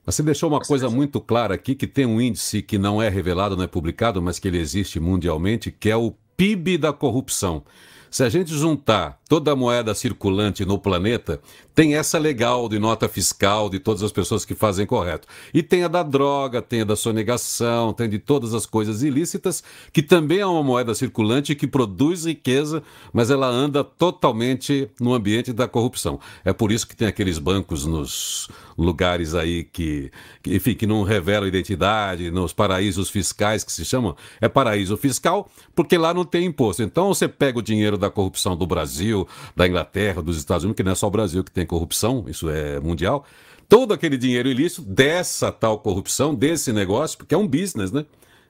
Você 0.04 0.24
deixou 0.24 0.50
uma 0.50 0.60
coisa 0.60 0.90
muito 0.90 1.22
clara 1.22 1.54
aqui, 1.54 1.76
que 1.76 1.86
tem 1.86 2.06
um 2.06 2.20
índice 2.20 2.64
que 2.64 2.80
não 2.80 3.00
é 3.00 3.08
revelado, 3.08 3.56
não 3.56 3.64
é 3.64 3.68
publicado, 3.68 4.20
mas 4.20 4.40
que 4.40 4.48
ele 4.48 4.58
existe 4.58 5.00
mundialmente, 5.00 5.72
que 5.72 5.90
é 5.90 5.96
o 5.96 6.16
PIB 6.36 6.80
da 6.80 6.92
corrupção. 6.92 7.64
Se 8.12 8.24
a 8.24 8.30
gente 8.30 8.52
juntar 8.54 9.20
toda 9.30 9.52
a 9.52 9.56
moeda 9.56 9.94
circulante 9.94 10.66
no 10.66 10.80
planeta, 10.80 11.40
tem 11.76 11.96
essa 11.96 12.18
legal 12.18 12.68
de 12.68 12.80
nota 12.80 13.08
fiscal 13.08 13.70
de 13.70 13.80
todas 13.80 14.02
as 14.02 14.12
pessoas 14.12 14.44
que 14.44 14.56
fazem 14.56 14.86
correto. 14.86 15.28
E 15.54 15.62
tem 15.62 15.84
a 15.84 15.88
da 15.88 16.02
droga, 16.02 16.62
tem 16.62 16.82
a 16.82 16.84
da 16.84 16.96
sonegação, 16.96 17.94
tem 17.94 18.10
de 18.10 18.18
todas 18.18 18.56
as 18.56 18.66
coisas 18.66 19.04
ilícitas, 19.04 19.64
que 19.94 20.02
também 20.02 20.40
é 20.40 20.46
uma 20.46 20.64
moeda 20.64 20.96
circulante 20.96 21.54
que 21.54 21.68
produz 21.68 22.26
riqueza, 22.26 22.82
mas 23.14 23.30
ela 23.30 23.48
anda 23.48 23.84
totalmente 23.84 24.90
no 25.00 25.14
ambiente 25.14 25.54
da 25.54 25.68
corrupção. 25.68 26.20
É 26.44 26.52
por 26.52 26.72
isso 26.72 26.88
que 26.88 26.96
tem 26.96 27.08
aqueles 27.08 27.38
bancos 27.38 27.86
nos 27.86 28.50
lugares 28.76 29.36
aí 29.36 29.64
que, 29.64 30.10
que 30.42 30.56
enfim, 30.56 30.74
que 30.74 30.88
não 30.88 31.04
revelam 31.04 31.48
identidade, 31.48 32.32
nos 32.32 32.54
paraísos 32.54 33.10
fiscais 33.10 33.64
que 33.64 33.72
se 33.72 33.86
chamam. 33.86 34.16
É 34.42 34.50
paraíso 34.50 34.98
fiscal 34.98 35.50
porque 35.76 35.98
lá 35.98 36.14
não 36.14 36.26
tem 36.26 36.46
imposto. 36.46 36.82
Então 36.82 37.10
você 37.10 37.28
pega 37.28 37.60
o 37.60 37.62
dinheiro 37.62 37.98
da 38.00 38.10
corrupção 38.10 38.56
do 38.56 38.66
Brasil, 38.66 39.28
da 39.56 39.68
Inglaterra, 39.68 40.22
dos 40.22 40.38
Estados 40.38 40.64
Unidos, 40.64 40.78
que 40.78 40.84
não 40.84 40.94
é 40.94 40.96
só 40.96 41.08
o 41.08 41.12
Brasil 41.12 41.44
que 41.44 41.52
tem 41.52 41.66
corrupção, 41.66 42.26
isso 42.28 42.50
é 42.50 42.80
mundial. 42.80 43.26
Todo 43.68 43.94
aquele 43.94 44.18
dinheiro 44.18 44.50
ilícito 44.50 44.82
dessa 44.82 45.52
tal 45.52 45.78
corrupção, 45.80 46.34
desse 46.34 46.74
negócio, 46.74 47.18
porque 47.18 47.36
é 47.36 47.38
um 47.38 47.48
business, 47.48 47.92
né? 47.92 48.06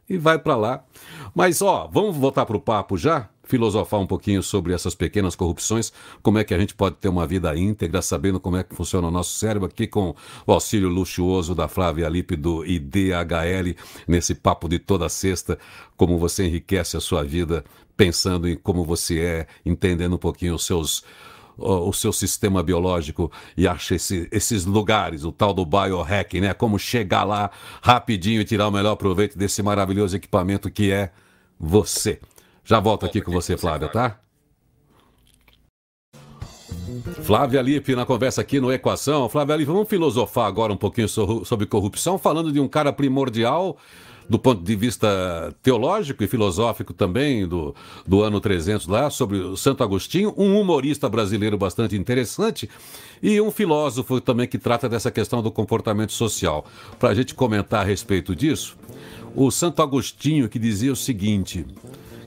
E 0.10 0.18
vai 0.18 0.40
para 0.40 0.56
lá. 0.56 0.84
Mas, 1.36 1.62
ó, 1.62 1.90
vamos 1.92 2.16
voltar 2.16 2.46
para 2.46 2.56
o 2.56 2.62
papo 2.62 2.98
já? 2.98 3.30
Filosofar 3.50 4.00
um 4.00 4.06
pouquinho 4.06 4.44
sobre 4.44 4.74
essas 4.74 4.94
pequenas 4.94 5.36
corrupções, 5.36 5.92
como 6.22 6.38
é 6.38 6.44
que 6.44 6.54
a 6.54 6.58
gente 6.58 6.76
pode 6.76 6.98
ter 6.98 7.10
uma 7.10 7.26
vida 7.26 7.54
íntegra, 7.58 8.00
sabendo 8.00 8.40
como 8.40 8.58
é 8.58 8.64
que 8.64 8.76
funciona 8.76 9.08
o 9.08 9.12
nosso 9.12 9.38
cérebro, 9.38 9.68
aqui 9.68 9.88
com 9.88 10.16
o 10.46 10.54
auxílio 10.54 10.88
luxuoso 10.88 11.56
da 11.56 11.68
Flávia 11.68 12.08
Lipe 12.08 12.36
do 12.36 12.64
IDHL, 12.64 13.76
nesse 14.08 14.36
papo 14.36 14.70
de 14.70 14.78
toda 14.78 15.10
sexta, 15.10 15.58
como 15.98 16.20
você 16.20 16.46
enriquece 16.46 16.96
a 16.96 17.02
sua 17.02 17.24
vida 17.24 17.66
pensando 17.98 18.48
em 18.48 18.56
como 18.56 18.86
você 18.86 19.20
é, 19.20 19.48
entendendo 19.66 20.16
um 20.16 20.20
pouquinho 20.20 20.54
os 20.54 20.66
seus 20.66 21.04
o 21.62 21.92
seu 21.92 22.14
sistema 22.14 22.64
biológico 22.64 23.30
e 23.58 23.68
acha 23.68 23.96
esse, 23.96 24.30
esses 24.32 24.64
lugares, 24.64 25.26
o 25.26 25.32
tal 25.32 25.54
do 25.54 25.66
biohacking, 25.66 26.40
né? 26.40 26.54
Como 26.54 26.80
chegar 26.80 27.26
lá 27.26 27.52
rapidinho 27.82 28.40
e 28.40 28.46
tirar 28.46 28.70
o 28.70 28.72
melhor 28.72 28.96
proveito 28.96 29.38
desse 29.38 29.62
maravilhoso 29.62 30.16
equipamento 30.16 30.72
que 30.72 30.90
é 30.90 31.12
você. 31.60 32.22
Já 32.70 32.80
volto 32.80 33.04
aqui 33.04 33.20
com 33.20 33.32
você, 33.32 33.58
Flávia, 33.58 33.88
tá? 33.88 34.20
Flávia 37.24 37.64
Lipe 37.64 37.96
na 37.96 38.06
conversa 38.06 38.42
aqui 38.42 38.60
no 38.60 38.72
Equação. 38.72 39.28
Flávia 39.28 39.56
Lipe, 39.56 39.72
vamos 39.72 39.90
filosofar 39.90 40.46
agora 40.46 40.72
um 40.72 40.78
pouquinho 40.78 41.10
sobre 41.10 41.66
corrupção, 41.66 42.20
falando 42.20 42.52
de 42.52 42.60
um 42.60 42.68
cara 42.68 42.94
primordial 42.94 43.76
do 44.30 44.38
ponto 44.38 44.62
de 44.62 44.76
vista 44.76 45.52
teológico 45.64 46.24
e 46.24 46.28
filosófico 46.28 46.94
também, 46.94 47.48
do, 47.48 47.74
do 48.06 48.22
ano 48.22 48.40
300 48.40 48.86
lá, 48.86 49.10
sobre 49.10 49.40
o 49.40 49.58
Santo 49.58 49.84
Agostinho, 49.84 50.32
um 50.38 50.62
humorista 50.62 51.10
brasileiro 51.10 51.58
bastante 51.58 51.96
interessante 51.96 52.70
e 53.24 53.42
um 53.42 53.50
filósofo 53.50 54.22
também 54.22 54.48
que 54.48 54.60
trata 54.60 54.88
dessa 54.88 55.10
questão 55.10 55.42
do 55.42 55.50
comportamento 55.50 56.12
social. 56.12 56.64
Para 57.00 57.10
a 57.10 57.16
gente 57.16 57.34
comentar 57.34 57.82
a 57.82 57.84
respeito 57.84 58.36
disso, 58.36 58.78
o 59.36 59.50
Santo 59.50 59.82
Agostinho 59.82 60.48
que 60.48 60.60
dizia 60.60 60.94
o 60.94 60.96
seguinte: 60.96 61.66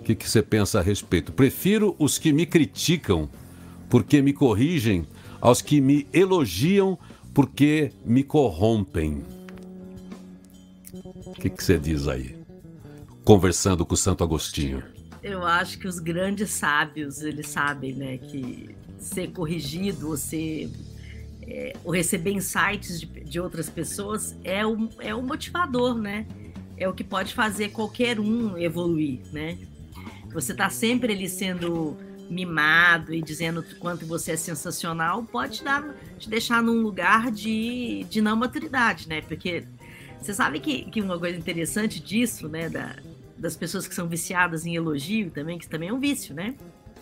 que, 0.03 0.15
que 0.15 0.29
você 0.29 0.43
pensa 0.43 0.81
a 0.81 0.83
respeito? 0.83 1.33
Prefiro 1.33 1.95
os 1.99 2.19
que 2.19 2.33
me 2.33 2.45
criticam 2.45 3.29
porque 3.89 4.23
me 4.23 4.33
corrigem 4.33 5.07
aos 5.41 5.61
que 5.61 5.81
me 5.81 6.07
elogiam 6.13 6.99
porque 7.35 7.93
me 8.05 8.23
corrompem. 8.23 9.23
O 11.27 11.33
que, 11.33 11.49
que 11.49 11.63
você 11.63 11.79
diz 11.79 12.09
aí? 12.09 12.37
Conversando 13.25 13.87
com 13.87 13.95
o 13.95 13.97
Santo 13.97 14.23
Agostinho. 14.25 14.83
Eu 15.23 15.47
acho 15.47 15.79
que 15.79 15.87
os 15.87 15.99
grandes 15.99 16.51
sábios, 16.51 17.23
eles 17.23 17.47
sabem, 17.49 17.93
né, 17.93 18.19
que 18.19 18.71
ser 18.99 19.31
corrigido 19.31 20.09
ou 20.09 20.17
ser 20.17 20.71
é, 21.47 21.75
ou 21.85 21.93
receber 21.93 22.33
insights 22.33 23.01
de, 23.01 23.07
de 23.07 23.41
outras 23.41 23.69
pessoas 23.69 24.35
é 24.45 24.65
o, 24.65 24.89
é 25.01 25.15
o 25.15 25.23
motivador, 25.23 25.97
né? 25.97 26.27
É 26.77 26.89
o 26.89 26.93
que 26.93 27.05
pode 27.05 27.35
fazer 27.35 27.71
qualquer 27.71 28.19
um 28.19 28.57
evoluir, 28.57 29.21
né? 29.33 29.59
Você 30.33 30.53
está 30.53 30.71
sempre 30.71 31.13
ali 31.13 31.29
sendo 31.29 31.97
mimado 32.31 33.13
e 33.13 33.21
dizendo 33.21 33.65
quanto 33.79 34.07
você 34.07 34.33
é 34.33 34.37
sensacional, 34.37 35.23
pode 35.25 35.59
te, 35.59 35.65
dar, 35.65 35.95
te 36.19 36.29
deixar 36.29 36.63
num 36.63 36.81
lugar 36.81 37.31
de, 37.31 38.05
de 38.09 38.23
não 38.23 38.35
maturidade, 38.37 39.09
né? 39.09 39.21
Porque 39.21 39.65
você 40.19 40.33
sabe 40.33 40.61
que, 40.61 40.85
que 40.91 41.01
uma 41.01 41.19
coisa 41.19 41.37
interessante 41.37 42.01
disso, 42.01 42.49
né, 42.49 42.69
da, 42.69 42.97
das 43.37 43.57
pessoas 43.57 43.87
que 43.87 43.95
são 43.95 44.09
viciadas 44.09 44.65
em 44.65 44.75
elogio 44.75 45.31
também, 45.31 45.59
que 45.59 45.69
também 45.69 45.91
é 45.91 45.93
um 45.93 45.99
vício, 45.99 46.35
né? 46.35 46.55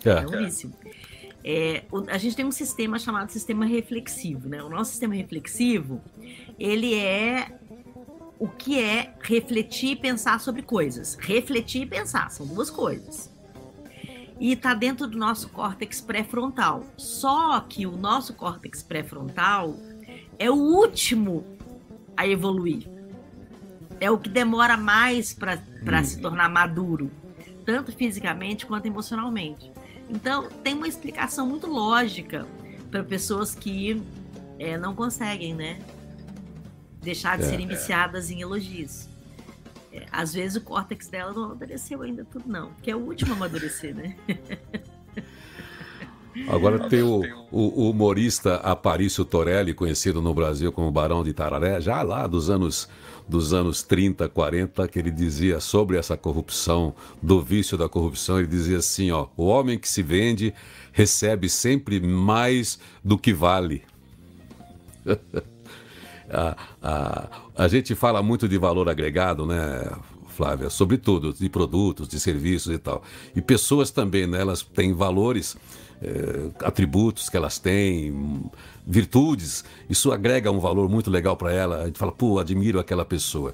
É, 0.03 0.09
é 0.09 0.27
um 0.27 0.43
vício. 0.43 0.71
É, 1.43 1.83
a 2.07 2.17
gente 2.17 2.35
tem 2.35 2.45
um 2.45 2.51
sistema 2.51 2.99
chamado 2.99 3.31
sistema 3.31 3.65
reflexivo, 3.65 4.49
né? 4.49 4.61
O 4.61 4.69
nosso 4.69 4.91
sistema 4.91 5.15
reflexivo, 5.15 6.01
ele 6.59 6.93
é 6.95 7.60
o 8.41 8.47
que 8.47 8.79
é 8.79 9.13
refletir 9.21 9.91
e 9.91 9.95
pensar 9.95 10.39
sobre 10.39 10.63
coisas. 10.63 11.13
Refletir 11.13 11.83
e 11.83 11.85
pensar 11.85 12.31
são 12.31 12.47
duas 12.47 12.71
coisas. 12.71 13.31
E 14.39 14.53
está 14.53 14.73
dentro 14.73 15.05
do 15.05 15.15
nosso 15.15 15.47
córtex 15.49 16.01
pré-frontal. 16.01 16.83
Só 16.97 17.59
que 17.59 17.85
o 17.85 17.95
nosso 17.95 18.33
córtex 18.33 18.81
pré-frontal 18.81 19.75
é 20.39 20.49
o 20.49 20.55
último 20.55 21.45
a 22.17 22.25
evoluir. 22.27 22.89
É 23.99 24.09
o 24.09 24.17
que 24.17 24.27
demora 24.27 24.75
mais 24.75 25.35
para 25.35 25.59
hum. 25.59 26.03
se 26.03 26.19
tornar 26.19 26.49
maduro, 26.49 27.11
tanto 27.63 27.91
fisicamente 27.91 28.65
quanto 28.65 28.87
emocionalmente. 28.87 29.71
Então, 30.09 30.49
tem 30.63 30.73
uma 30.73 30.87
explicação 30.87 31.45
muito 31.45 31.67
lógica 31.67 32.47
para 32.89 33.03
pessoas 33.03 33.53
que 33.53 34.01
é, 34.57 34.79
não 34.79 34.95
conseguem, 34.95 35.53
né? 35.53 35.79
Deixar 37.01 37.37
de 37.37 37.43
é, 37.43 37.47
serem 37.47 37.67
viciadas 37.67 38.29
em 38.29 38.41
elogios. 38.41 39.07
É, 39.91 40.05
às 40.11 40.33
vezes 40.33 40.55
o 40.55 40.61
córtex 40.61 41.07
dela 41.07 41.33
não 41.33 41.45
amadureceu 41.45 42.01
ainda 42.01 42.25
tudo, 42.25 42.45
não, 42.47 42.71
que 42.81 42.89
é 42.89 42.95
o 42.95 42.99
último 42.99 43.33
a 43.33 43.35
amadurecer, 43.35 43.93
né? 43.93 44.15
Agora 46.47 46.87
tem 46.87 47.01
o, 47.01 47.21
o, 47.51 47.83
o, 47.83 47.89
humorista 47.89 48.55
Aparício 48.55 49.25
Torelli, 49.25 49.73
conhecido 49.73 50.21
no 50.21 50.33
Brasil 50.33 50.71
como 50.71 50.89
Barão 50.89 51.25
de 51.25 51.33
Tararé, 51.33 51.81
já 51.81 52.01
lá 52.03 52.25
dos 52.25 52.49
anos, 52.49 52.87
dos 53.27 53.51
anos 53.51 53.83
30, 53.83 54.29
40, 54.29 54.87
que 54.87 54.97
ele 54.97 55.11
dizia 55.11 55.59
sobre 55.59 55.97
essa 55.97 56.15
corrupção, 56.15 56.95
do 57.21 57.41
vício 57.41 57.77
da 57.77 57.89
corrupção, 57.89 58.39
ele 58.39 58.47
dizia 58.47 58.77
assim, 58.77 59.11
ó, 59.11 59.27
o 59.35 59.45
homem 59.45 59.77
que 59.77 59.89
se 59.89 60.01
vende 60.01 60.53
recebe 60.93 61.49
sempre 61.49 61.99
mais 61.99 62.79
do 63.03 63.17
que 63.17 63.33
vale. 63.33 63.83
a, 66.31 66.55
a, 66.81 67.27
a 67.55 67.67
gente 67.67 67.93
fala 67.95 68.21
muito 68.23 68.47
de 68.47 68.57
valor 68.57 68.89
agregado, 68.89 69.45
né, 69.45 69.89
Flávia? 70.29 70.69
Sobretudo 70.69 71.33
de 71.33 71.49
produtos, 71.49 72.07
de 72.07 72.19
serviços 72.19 72.73
e 72.73 72.77
tal. 72.77 73.03
E 73.35 73.41
pessoas 73.41 73.91
também, 73.91 74.25
né? 74.25 74.41
Elas 74.41 74.61
têm 74.61 74.93
valores, 74.93 75.57
eh, 76.01 76.49
atributos 76.63 77.29
que 77.29 77.37
elas 77.37 77.59
têm, 77.59 78.49
virtudes. 78.85 79.63
Isso 79.89 80.11
agrega 80.11 80.51
um 80.51 80.59
valor 80.59 80.89
muito 80.89 81.11
legal 81.11 81.35
para 81.35 81.51
ela. 81.51 81.83
A 81.83 81.85
gente 81.85 81.99
fala, 81.99 82.11
pô, 82.11 82.39
admiro 82.39 82.79
aquela 82.79 83.05
pessoa 83.05 83.53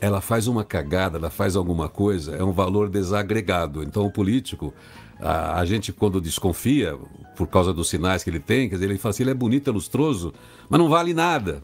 ela 0.00 0.20
faz 0.20 0.46
uma 0.46 0.64
cagada, 0.64 1.18
ela 1.18 1.30
faz 1.30 1.56
alguma 1.56 1.88
coisa, 1.88 2.36
é 2.36 2.42
um 2.42 2.52
valor 2.52 2.88
desagregado. 2.88 3.82
Então, 3.82 4.06
o 4.06 4.10
político, 4.10 4.72
a, 5.20 5.58
a, 5.58 5.64
gente, 5.64 5.92
quando 5.92 6.20
desconfia, 6.20 6.96
por 7.36 7.46
causa 7.48 7.72
dos 7.72 7.88
sinais 7.88 8.22
que 8.22 8.30
ele 8.30 8.40
tem, 8.40 8.68
quer 8.68 8.76
dizer, 8.76 8.86
ele 8.86 8.98
fala 8.98 9.10
assim: 9.10 9.22
ele 9.24 9.30
é 9.30 9.34
bonito, 9.34 9.68
é 9.68 9.72
lustroso, 9.72 10.32
mas 10.68 10.78
não 10.78 10.88
vale 10.88 11.12
nada. 11.12 11.62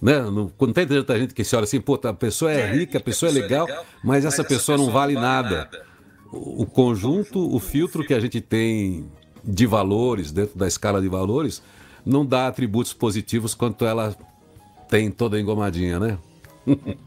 Né? 0.00 0.20
Não, 0.20 0.52
não 0.58 0.72
tem 0.72 0.86
tanta 0.86 1.18
gente 1.18 1.34
que 1.34 1.44
se 1.44 1.54
olha 1.56 1.64
assim, 1.64 1.80
pô, 1.80 1.98
a 2.02 2.12
pessoa 2.12 2.52
é, 2.52 2.60
é 2.60 2.72
rica, 2.72 2.98
a 2.98 3.00
pessoa 3.00 3.30
é 3.30 3.32
legal, 3.32 3.66
mas 4.02 4.24
essa 4.24 4.44
pessoa 4.44 4.76
não 4.76 4.90
vale 4.90 5.14
nada. 5.14 5.70
O 6.30 6.66
conjunto, 6.66 7.54
o 7.54 7.58
filtro 7.58 8.04
que 8.04 8.12
a 8.12 8.20
gente 8.20 8.40
tem 8.40 9.08
de 9.42 9.66
valores, 9.66 10.32
dentro 10.32 10.58
da 10.58 10.66
escala 10.66 11.00
de 11.00 11.08
valores, 11.08 11.62
não 12.04 12.24
dá 12.24 12.48
atributos 12.48 12.92
positivos 12.92 13.54
quanto 13.54 13.84
ela 13.84 14.16
tem 14.88 15.10
toda 15.10 15.40
engomadinha, 15.40 15.98
né? 15.98 16.18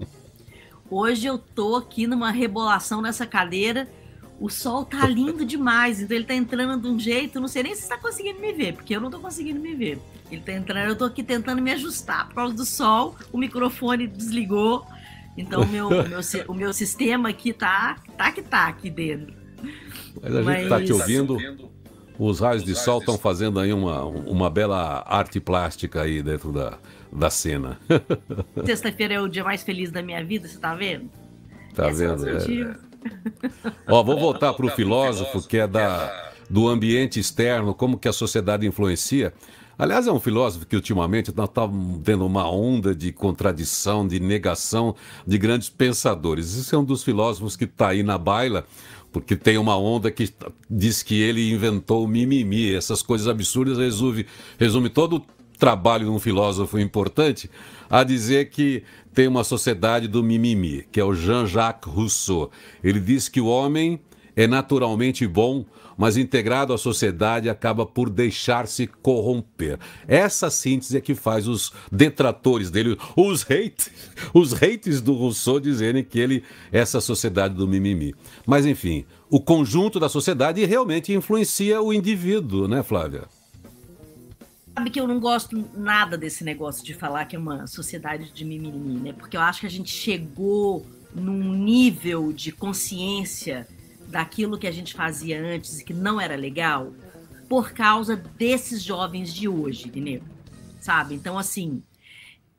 Hoje 0.89 1.27
eu 1.27 1.37
tô 1.37 1.75
aqui 1.75 2.07
numa 2.07 2.31
rebolação 2.31 3.01
nessa 3.01 3.25
cadeira. 3.25 3.87
O 4.39 4.49
sol 4.49 4.85
tá 4.85 5.05
lindo 5.07 5.43
demais, 5.43 5.99
então 5.99 6.15
ele 6.15 6.25
tá 6.25 6.33
entrando 6.33 6.81
de 6.81 6.87
um 6.87 6.99
jeito, 6.99 7.39
não 7.41 7.47
sei 7.47 7.63
nem 7.63 7.75
se 7.75 7.81
está 7.81 7.97
conseguindo 7.97 8.39
me 8.39 8.53
ver, 8.53 8.73
porque 8.73 8.95
eu 8.95 9.01
não 9.01 9.09
tô 9.09 9.19
conseguindo 9.19 9.59
me 9.59 9.73
ver. 9.75 9.99
Ele 10.31 10.41
tá 10.41 10.53
entrando, 10.53 10.89
eu 10.89 10.95
tô 10.95 11.05
aqui 11.05 11.23
tentando 11.23 11.61
me 11.61 11.71
ajustar 11.71 12.27
por 12.27 12.35
causa 12.35 12.53
do 12.53 12.65
sol, 12.65 13.15
o 13.31 13.37
microfone 13.37 14.07
desligou. 14.07 14.85
Então 15.37 15.61
o 15.61 15.67
meu, 15.67 15.87
o 15.89 16.07
meu, 16.07 16.19
o 16.47 16.53
meu 16.53 16.73
sistema 16.73 17.29
aqui 17.29 17.53
tá, 17.53 17.97
tá 18.17 18.31
que 18.31 18.41
tá 18.41 18.67
aqui 18.67 18.89
dentro. 18.89 19.33
Mas 20.21 20.35
a 20.35 20.53
gente 20.53 20.69
tá 20.69 20.83
te 20.83 20.93
ouvindo. 20.93 21.37
Os 22.19 22.39
raios 22.39 22.63
de 22.63 22.73
sol 22.73 22.99
estão 22.99 23.15
fazendo 23.17 23.59
aí 23.59 23.71
uma, 23.71 24.03
uma 24.03 24.49
bela 24.49 25.03
arte 25.05 25.39
plástica 25.39 26.01
aí 26.01 26.23
dentro 26.23 26.51
da, 26.51 26.79
da 27.13 27.29
cena. 27.29 27.79
Sexta-feira 28.65 29.13
é 29.13 29.21
o 29.21 29.27
dia 29.27 29.43
mais 29.43 29.61
feliz 29.61 29.91
da 29.91 30.01
minha 30.01 30.23
vida, 30.23 30.47
você 30.47 30.57
tá 30.57 30.73
vendo? 30.73 31.11
Tá 31.75 31.89
Esse 31.89 32.07
vendo? 32.07 32.27
É, 32.27 32.75
Ó, 33.87 34.03
vou 34.03 34.19
voltar 34.19 34.53
para 34.53 34.65
o 34.65 34.69
filósofo 34.69 35.47
que 35.47 35.57
é 35.57 35.67
da, 35.67 36.31
do 36.49 36.67
ambiente 36.67 37.19
externo, 37.19 37.73
como 37.75 37.99
que 37.99 38.07
a 38.07 38.13
sociedade 38.13 38.65
influencia. 38.65 39.31
Aliás, 39.79 40.07
é 40.07 40.11
um 40.11 40.19
filósofo 40.19 40.65
que 40.65 40.75
ultimamente 40.75 41.29
estamos 41.29 42.01
tendo 42.03 42.25
uma 42.25 42.49
onda 42.49 42.95
de 42.95 43.11
contradição, 43.11 44.07
de 44.07 44.19
negação 44.19 44.95
de 45.25 45.37
grandes 45.37 45.69
pensadores. 45.69 46.57
Esse 46.57 46.73
é 46.73 46.77
um 46.77 46.83
dos 46.83 47.03
filósofos 47.03 47.55
que 47.55 47.65
está 47.65 47.89
aí 47.89 48.01
na 48.01 48.17
baila, 48.17 48.65
porque 49.11 49.35
tem 49.35 49.55
uma 49.59 49.77
onda 49.77 50.09
que 50.09 50.33
diz 50.67 51.03
que 51.03 51.21
ele 51.21 51.51
inventou 51.51 52.03
o 52.03 52.07
mimimi, 52.07 52.73
essas 52.73 53.03
coisas 53.03 53.27
absurdas, 53.27 53.77
resume, 53.77 54.25
resume 54.57 54.89
todo 54.89 55.23
trabalho 55.59 56.05
de 56.05 56.11
um 56.11 56.19
filósofo 56.19 56.79
importante 56.79 57.47
a 57.87 58.03
dizer 58.03 58.49
que 58.49 58.83
tem 59.13 59.27
uma 59.27 59.43
sociedade 59.43 60.07
do 60.07 60.23
mimimi, 60.23 60.85
que 60.91 60.99
é 60.99 61.03
o 61.03 61.13
Jean-Jacques 61.13 61.91
Rousseau. 61.91 62.49
Ele 62.83 62.99
diz 62.99 63.29
que 63.29 63.39
o 63.39 63.45
homem 63.45 63.99
é 64.35 64.47
naturalmente 64.47 65.27
bom, 65.27 65.65
mas 65.97 66.15
integrado 66.15 66.73
à 66.73 66.77
sociedade 66.77 67.49
acaba 67.49 67.85
por 67.85 68.09
deixar-se 68.09 68.87
corromper. 68.87 69.79
Essa 70.07 70.49
síntese 70.49 70.97
é 70.97 71.01
que 71.01 71.15
faz 71.15 71.47
os 71.47 71.73
detratores 71.91 72.69
dele, 72.69 72.97
os 73.15 73.43
hates, 73.49 73.91
os 74.33 74.53
hates 74.53 75.01
do 75.01 75.13
Rousseau 75.13 75.59
dizerem 75.59 76.03
que 76.03 76.19
ele 76.19 76.43
essa 76.71 77.01
sociedade 77.01 77.55
do 77.55 77.67
mimimi. 77.67 78.13
Mas 78.45 78.65
enfim, 78.65 79.05
o 79.29 79.39
conjunto 79.39 79.99
da 79.99 80.07
sociedade 80.07 80.63
realmente 80.63 81.13
influencia 81.13 81.81
o 81.81 81.91
indivíduo, 81.91 82.67
né, 82.67 82.83
Flávia? 82.83 83.23
sabe 84.77 84.91
que 84.91 84.99
eu 84.99 85.07
não 85.07 85.19
gosto 85.19 85.67
nada 85.75 86.15
desse 86.15 86.43
negócio 86.43 86.85
de 86.85 86.93
falar 86.93 87.25
que 87.25 87.35
é 87.35 87.39
uma 87.39 87.65
sociedade 87.65 88.31
de 88.31 88.45
mimimi, 88.45 88.99
né? 88.99 89.11
Porque 89.11 89.35
eu 89.35 89.41
acho 89.41 89.61
que 89.61 89.65
a 89.65 89.69
gente 89.71 89.89
chegou 89.89 90.85
num 91.15 91.51
nível 91.51 92.31
de 92.31 92.51
consciência 92.51 93.67
daquilo 94.07 94.57
que 94.57 94.67
a 94.67 94.71
gente 94.71 94.93
fazia 94.93 95.41
antes 95.41 95.79
e 95.79 95.83
que 95.83 95.93
não 95.93 96.19
era 96.19 96.35
legal 96.35 96.93
por 97.49 97.71
causa 97.71 98.15
desses 98.15 98.83
jovens 98.83 99.33
de 99.33 99.47
hoje, 99.47 99.87
entendeu? 99.87 100.21
Sabe? 100.79 101.15
Então, 101.15 101.37
assim, 101.37 101.81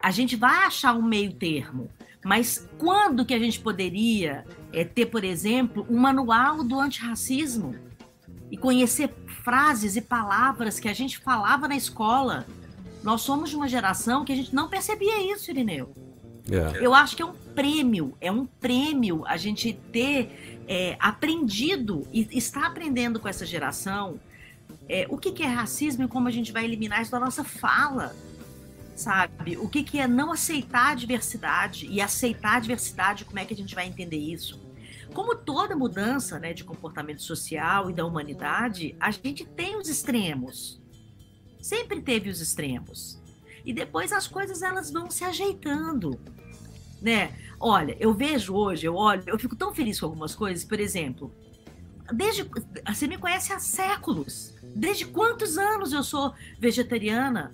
a 0.00 0.10
gente 0.10 0.36
vai 0.36 0.64
achar 0.64 0.94
um 0.94 1.02
meio 1.02 1.32
termo, 1.32 1.90
mas 2.24 2.68
quando 2.78 3.24
que 3.24 3.34
a 3.34 3.38
gente 3.38 3.60
poderia 3.60 4.44
é, 4.72 4.84
ter, 4.84 5.06
por 5.06 5.24
exemplo, 5.24 5.86
um 5.88 5.98
manual 5.98 6.64
do 6.64 6.78
antirracismo 6.78 7.74
e 8.50 8.56
conhecer 8.56 9.10
frases 9.44 9.96
e 9.96 10.00
palavras 10.02 10.78
que 10.78 10.88
a 10.88 10.92
gente 10.92 11.18
falava 11.18 11.68
na 11.68 11.76
escola. 11.76 12.46
Nós 13.02 13.22
somos 13.22 13.50
de 13.50 13.56
uma 13.56 13.68
geração 13.68 14.24
que 14.24 14.32
a 14.32 14.36
gente 14.36 14.54
não 14.54 14.68
percebia 14.68 15.32
isso, 15.32 15.50
Irineu. 15.50 15.92
Yeah. 16.48 16.78
É. 16.78 16.84
Eu 16.84 16.94
acho 16.94 17.16
que 17.16 17.22
é 17.22 17.24
um 17.26 17.32
prêmio, 17.54 18.14
é 18.20 18.30
um 18.30 18.44
prêmio 18.44 19.24
a 19.26 19.36
gente 19.36 19.72
ter 19.92 20.57
é, 20.68 20.96
aprendido 21.00 22.06
e 22.12 22.28
estar 22.36 22.66
aprendendo 22.66 23.18
com 23.18 23.26
essa 23.26 23.46
geração 23.46 24.20
é, 24.88 25.06
o 25.08 25.16
que, 25.16 25.32
que, 25.32 25.42
é 25.42 25.46
racismo 25.46 26.04
e 26.04 26.08
como 26.08 26.28
a 26.28 26.30
gente 26.30 26.52
vai 26.52 26.64
eliminar 26.64 27.02
isso 27.02 27.10
da 27.10 27.18
nossa 27.18 27.42
fala, 27.42 28.14
sabe? 28.94 29.56
O 29.56 29.68
que, 29.68 29.82
que 29.82 29.98
é 29.98 30.06
não 30.06 30.30
aceitar 30.30 30.92
a 30.92 30.94
diversidade 30.94 31.86
e 31.86 32.00
aceitar 32.00 32.56
a 32.56 32.60
diversidade, 32.60 33.24
como 33.24 33.38
é 33.38 33.44
que 33.44 33.54
a 33.54 33.56
gente 33.56 33.74
vai 33.74 33.86
entender 33.86 34.18
isso? 34.18 34.60
Como 35.14 35.34
toda 35.34 35.74
mudança 35.74 36.38
né, 36.38 36.52
de 36.52 36.64
comportamento 36.64 37.22
social 37.22 37.90
e 37.90 37.94
da 37.94 38.04
humanidade, 38.04 38.94
a 39.00 39.10
gente 39.10 39.44
tem 39.44 39.76
os 39.76 39.88
extremos. 39.88 40.80
Sempre 41.60 42.00
teve 42.00 42.28
os 42.28 42.40
extremos. 42.40 43.20
E 43.64 43.72
depois 43.72 44.12
as 44.12 44.26
coisas 44.26 44.62
elas 44.62 44.90
vão 44.90 45.10
se 45.10 45.24
ajeitando. 45.24 46.18
Né? 47.00 47.32
Olha, 47.60 47.96
eu 47.98 48.12
vejo 48.12 48.54
hoje, 48.54 48.86
eu 48.86 48.94
olho, 48.94 49.22
eu 49.26 49.38
fico 49.38 49.56
tão 49.56 49.74
feliz 49.74 50.00
com 50.00 50.06
algumas 50.06 50.34
coisas, 50.34 50.64
por 50.64 50.80
exemplo, 50.80 51.32
desde 52.12 52.48
você 52.86 53.06
me 53.06 53.18
conhece 53.18 53.52
há 53.52 53.58
séculos. 53.58 54.54
Desde 54.74 55.06
quantos 55.06 55.58
anos 55.58 55.92
eu 55.92 56.02
sou 56.02 56.32
vegetariana? 56.58 57.52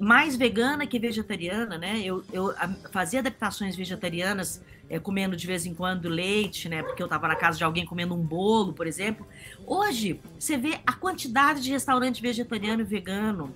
mais 0.00 0.34
vegana 0.34 0.86
que 0.86 0.98
vegetariana, 0.98 1.76
né? 1.76 2.00
Eu, 2.00 2.24
eu 2.32 2.54
fazia 2.90 3.20
adaptações 3.20 3.76
vegetarianas, 3.76 4.64
é, 4.88 4.98
comendo 4.98 5.36
de 5.36 5.46
vez 5.46 5.66
em 5.66 5.74
quando 5.74 6.08
leite, 6.08 6.70
né? 6.70 6.82
Porque 6.82 7.02
eu 7.02 7.04
estava 7.04 7.28
na 7.28 7.36
casa 7.36 7.58
de 7.58 7.64
alguém 7.64 7.84
comendo 7.84 8.14
um 8.14 8.22
bolo, 8.22 8.72
por 8.72 8.86
exemplo. 8.86 9.26
Hoje, 9.66 10.18
você 10.38 10.56
vê 10.56 10.80
a 10.86 10.94
quantidade 10.94 11.60
de 11.60 11.70
restaurante 11.70 12.22
vegetariano 12.22 12.80
e 12.80 12.84
vegano. 12.84 13.54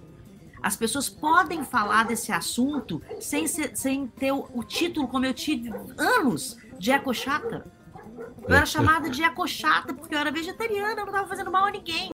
As 0.65 0.77
pessoas 0.77 1.11
podem 1.11 1.63
falar 1.63 2.07
desse 2.07 2.33
assunto 2.33 3.03
sem, 3.21 3.47
ser, 3.47 3.77
sem 3.77 4.07
ter 4.07 4.33
o, 4.33 4.49
o, 4.55 4.65
título, 4.65 5.07
como 5.07 5.27
eu 5.27 5.35
tive 5.35 5.71
anos, 5.99 6.57
de 6.79 6.91
ecochata. 6.91 7.71
Eu 8.49 8.55
era 8.55 8.65
chamada 8.65 9.11
de 9.11 9.23
ecochata 9.23 9.93
porque 9.93 10.15
eu 10.15 10.19
era 10.19 10.33
vegetariana, 10.33 10.93
eu 10.93 11.05
não 11.05 11.09
estava 11.09 11.29
fazendo 11.29 11.51
mal 11.51 11.67
a 11.67 11.71
ninguém. 11.71 12.11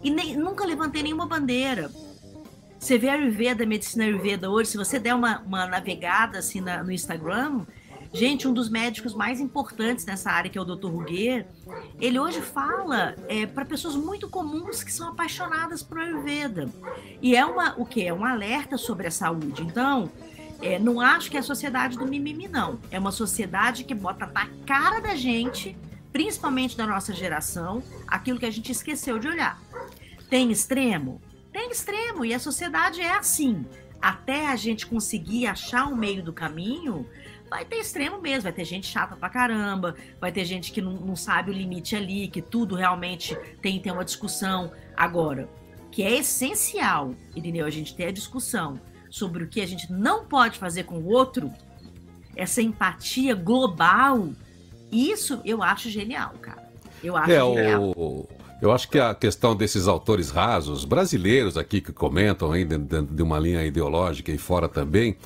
E 0.00 0.10
nem, 0.12 0.36
nunca 0.36 0.64
levantei 0.64 1.02
nenhuma 1.02 1.26
bandeira. 1.26 1.90
Você 2.78 2.96
vê 2.96 3.08
a 3.08 3.14
Ayurveda, 3.14 3.64
a 3.64 3.66
medicina 3.66 4.04
Ayurveda 4.04 4.48
hoje, 4.48 4.70
se 4.70 4.76
você 4.76 5.00
der 5.00 5.16
uma, 5.16 5.40
uma 5.40 5.66
navegada 5.66 6.38
assim 6.38 6.60
na, 6.60 6.84
no 6.84 6.92
Instagram, 6.92 7.66
gente, 8.12 8.48
um 8.48 8.52
dos 8.52 8.68
médicos 8.68 9.14
mais 9.14 9.40
importantes 9.40 10.04
nessa 10.04 10.30
área, 10.30 10.50
que 10.50 10.58
é 10.58 10.60
o 10.60 10.64
Dr. 10.64 10.88
Ruguer, 10.88 11.46
ele 12.00 12.18
hoje 12.18 12.40
fala 12.40 13.14
é, 13.28 13.46
para 13.46 13.64
pessoas 13.64 13.94
muito 13.94 14.28
comuns 14.28 14.82
que 14.82 14.92
são 14.92 15.08
apaixonadas 15.08 15.82
por 15.82 15.98
Ayurveda. 15.98 16.68
E 17.20 17.36
é 17.36 17.44
uma, 17.44 17.74
o 17.78 17.84
que? 17.84 18.04
É 18.04 18.12
um 18.12 18.24
alerta 18.24 18.76
sobre 18.78 19.06
a 19.06 19.10
saúde. 19.10 19.62
Então, 19.62 20.10
é, 20.60 20.78
não 20.78 21.00
acho 21.00 21.30
que 21.30 21.36
é 21.36 21.40
a 21.40 21.42
sociedade 21.42 21.96
do 21.96 22.06
mimimi, 22.06 22.48
não. 22.48 22.80
É 22.90 22.98
uma 22.98 23.12
sociedade 23.12 23.84
que 23.84 23.94
bota 23.94 24.26
na 24.26 24.48
cara 24.66 25.00
da 25.00 25.14
gente, 25.14 25.76
principalmente 26.12 26.76
da 26.76 26.86
nossa 26.86 27.12
geração, 27.12 27.82
aquilo 28.06 28.38
que 28.38 28.46
a 28.46 28.50
gente 28.50 28.72
esqueceu 28.72 29.18
de 29.18 29.28
olhar. 29.28 29.60
Tem 30.28 30.50
extremo? 30.50 31.20
Tem 31.52 31.70
extremo 31.70 32.24
e 32.24 32.34
a 32.34 32.38
sociedade 32.38 33.00
é 33.00 33.12
assim. 33.12 33.64
Até 34.00 34.48
a 34.48 34.56
gente 34.56 34.86
conseguir 34.86 35.46
achar 35.46 35.86
um 35.86 35.96
meio 35.96 36.22
do 36.22 36.32
caminho, 36.32 37.08
vai 37.48 37.64
ter 37.64 37.76
extremo 37.76 38.20
mesmo, 38.20 38.42
vai 38.42 38.52
ter 38.52 38.64
gente 38.64 38.86
chata 38.86 39.16
pra 39.16 39.28
caramba, 39.28 39.94
vai 40.20 40.30
ter 40.30 40.44
gente 40.44 40.72
que 40.72 40.80
não, 40.80 40.92
não 40.92 41.16
sabe 41.16 41.50
o 41.50 41.54
limite 41.54 41.96
ali, 41.96 42.28
que 42.28 42.42
tudo 42.42 42.74
realmente 42.74 43.36
tem 43.62 43.74
que 43.74 43.84
ter 43.84 43.90
uma 43.90 44.04
discussão. 44.04 44.70
Agora, 44.96 45.48
que 45.90 46.02
é 46.02 46.18
essencial, 46.18 47.14
Irineu, 47.34 47.66
a 47.66 47.70
gente 47.70 47.94
ter 47.94 48.06
a 48.06 48.12
discussão 48.12 48.80
sobre 49.10 49.44
o 49.44 49.48
que 49.48 49.60
a 49.60 49.66
gente 49.66 49.90
não 49.90 50.24
pode 50.24 50.58
fazer 50.58 50.84
com 50.84 50.96
o 50.98 51.08
outro, 51.08 51.50
essa 52.36 52.62
empatia 52.62 53.34
global, 53.34 54.28
isso 54.92 55.40
eu 55.44 55.62
acho 55.62 55.90
genial, 55.90 56.34
cara. 56.40 56.68
Eu 57.02 57.16
acho 57.16 57.30
é, 57.30 57.40
genial. 57.40 57.82
O 57.96 58.28
Eu 58.60 58.72
acho 58.72 58.88
que 58.88 58.98
a 58.98 59.14
questão 59.14 59.56
desses 59.56 59.88
autores 59.88 60.30
rasos, 60.30 60.84
brasileiros 60.84 61.56
aqui 61.56 61.80
que 61.80 61.92
comentam 61.92 62.52
ainda 62.52 62.78
de 62.78 63.22
uma 63.22 63.38
linha 63.38 63.64
ideológica 63.64 64.30
e 64.30 64.38
fora 64.38 64.68
também, 64.68 65.16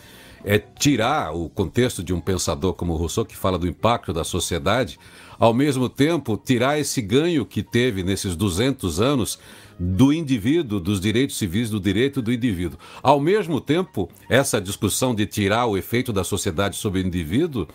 é 0.44 0.58
tirar 0.58 1.34
o 1.34 1.48
contexto 1.48 2.02
de 2.02 2.12
um 2.12 2.20
pensador 2.20 2.74
como 2.74 2.96
Rousseau, 2.96 3.24
que 3.24 3.36
fala 3.36 3.58
do 3.58 3.66
impacto 3.66 4.12
da 4.12 4.24
sociedade, 4.24 4.98
ao 5.38 5.54
mesmo 5.54 5.88
tempo 5.88 6.36
tirar 6.36 6.78
esse 6.78 7.00
ganho 7.00 7.44
que 7.44 7.62
teve 7.62 8.02
nesses 8.02 8.36
200 8.36 9.00
anos 9.00 9.38
do 9.78 10.12
indivíduo, 10.12 10.78
dos 10.78 11.00
direitos 11.00 11.36
civis, 11.36 11.70
do 11.70 11.80
direito 11.80 12.22
do 12.22 12.32
indivíduo. 12.32 12.78
Ao 13.02 13.18
mesmo 13.18 13.60
tempo, 13.60 14.08
essa 14.28 14.60
discussão 14.60 15.14
de 15.14 15.26
tirar 15.26 15.66
o 15.66 15.76
efeito 15.76 16.12
da 16.12 16.24
sociedade 16.24 16.76
sobre 16.76 17.00
o 17.00 17.06
indivíduo, 17.06 17.66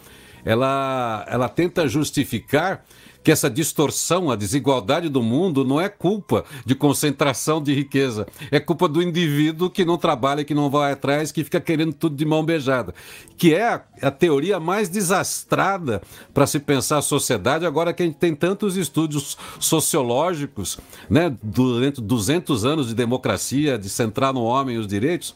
ela, 0.46 1.26
ela 1.28 1.50
tenta 1.50 1.88
justificar 1.88 2.86
que 3.28 3.32
essa 3.34 3.50
distorção, 3.50 4.32
a 4.32 4.38
desigualdade 4.38 5.10
do 5.10 5.22
mundo 5.22 5.66
não 5.66 5.82
é 5.82 5.90
culpa 5.90 6.46
de 6.66 6.74
concentração 6.74 7.62
de 7.62 7.74
riqueza, 7.74 8.26
é 8.50 8.58
culpa 8.58 8.88
do 8.88 9.04
indivíduo 9.04 9.70
que 9.70 9.84
não 9.84 9.98
trabalha, 9.98 10.46
que 10.46 10.54
não 10.54 10.70
vai 10.70 10.94
atrás, 10.94 11.30
que 11.30 11.44
fica 11.44 11.60
querendo 11.60 11.92
tudo 11.92 12.16
de 12.16 12.24
mão 12.24 12.42
beijada, 12.42 12.96
que 13.36 13.54
é 13.54 13.68
a, 13.68 13.82
a 14.04 14.12
teoria 14.12 14.62
mais 14.62 14.88
desastrada 14.88 16.02
para 16.34 16.48
se 16.48 16.58
pensar 16.58 17.00
a 17.00 17.02
sociedade, 17.02 17.66
agora 17.66 17.92
que 17.92 18.02
a 18.02 18.06
gente 18.06 18.18
tem 18.18 18.34
tantos 18.34 18.78
estudos 18.78 19.38
sociológicos, 19.60 20.80
né, 21.10 21.36
durante 21.44 22.00
200 22.00 22.64
anos 22.64 22.88
de 22.88 22.96
democracia, 22.96 23.78
de 23.78 23.90
centrar 23.90 24.34
no 24.34 24.44
homem 24.44 24.78
os 24.78 24.88
direitos. 24.88 25.36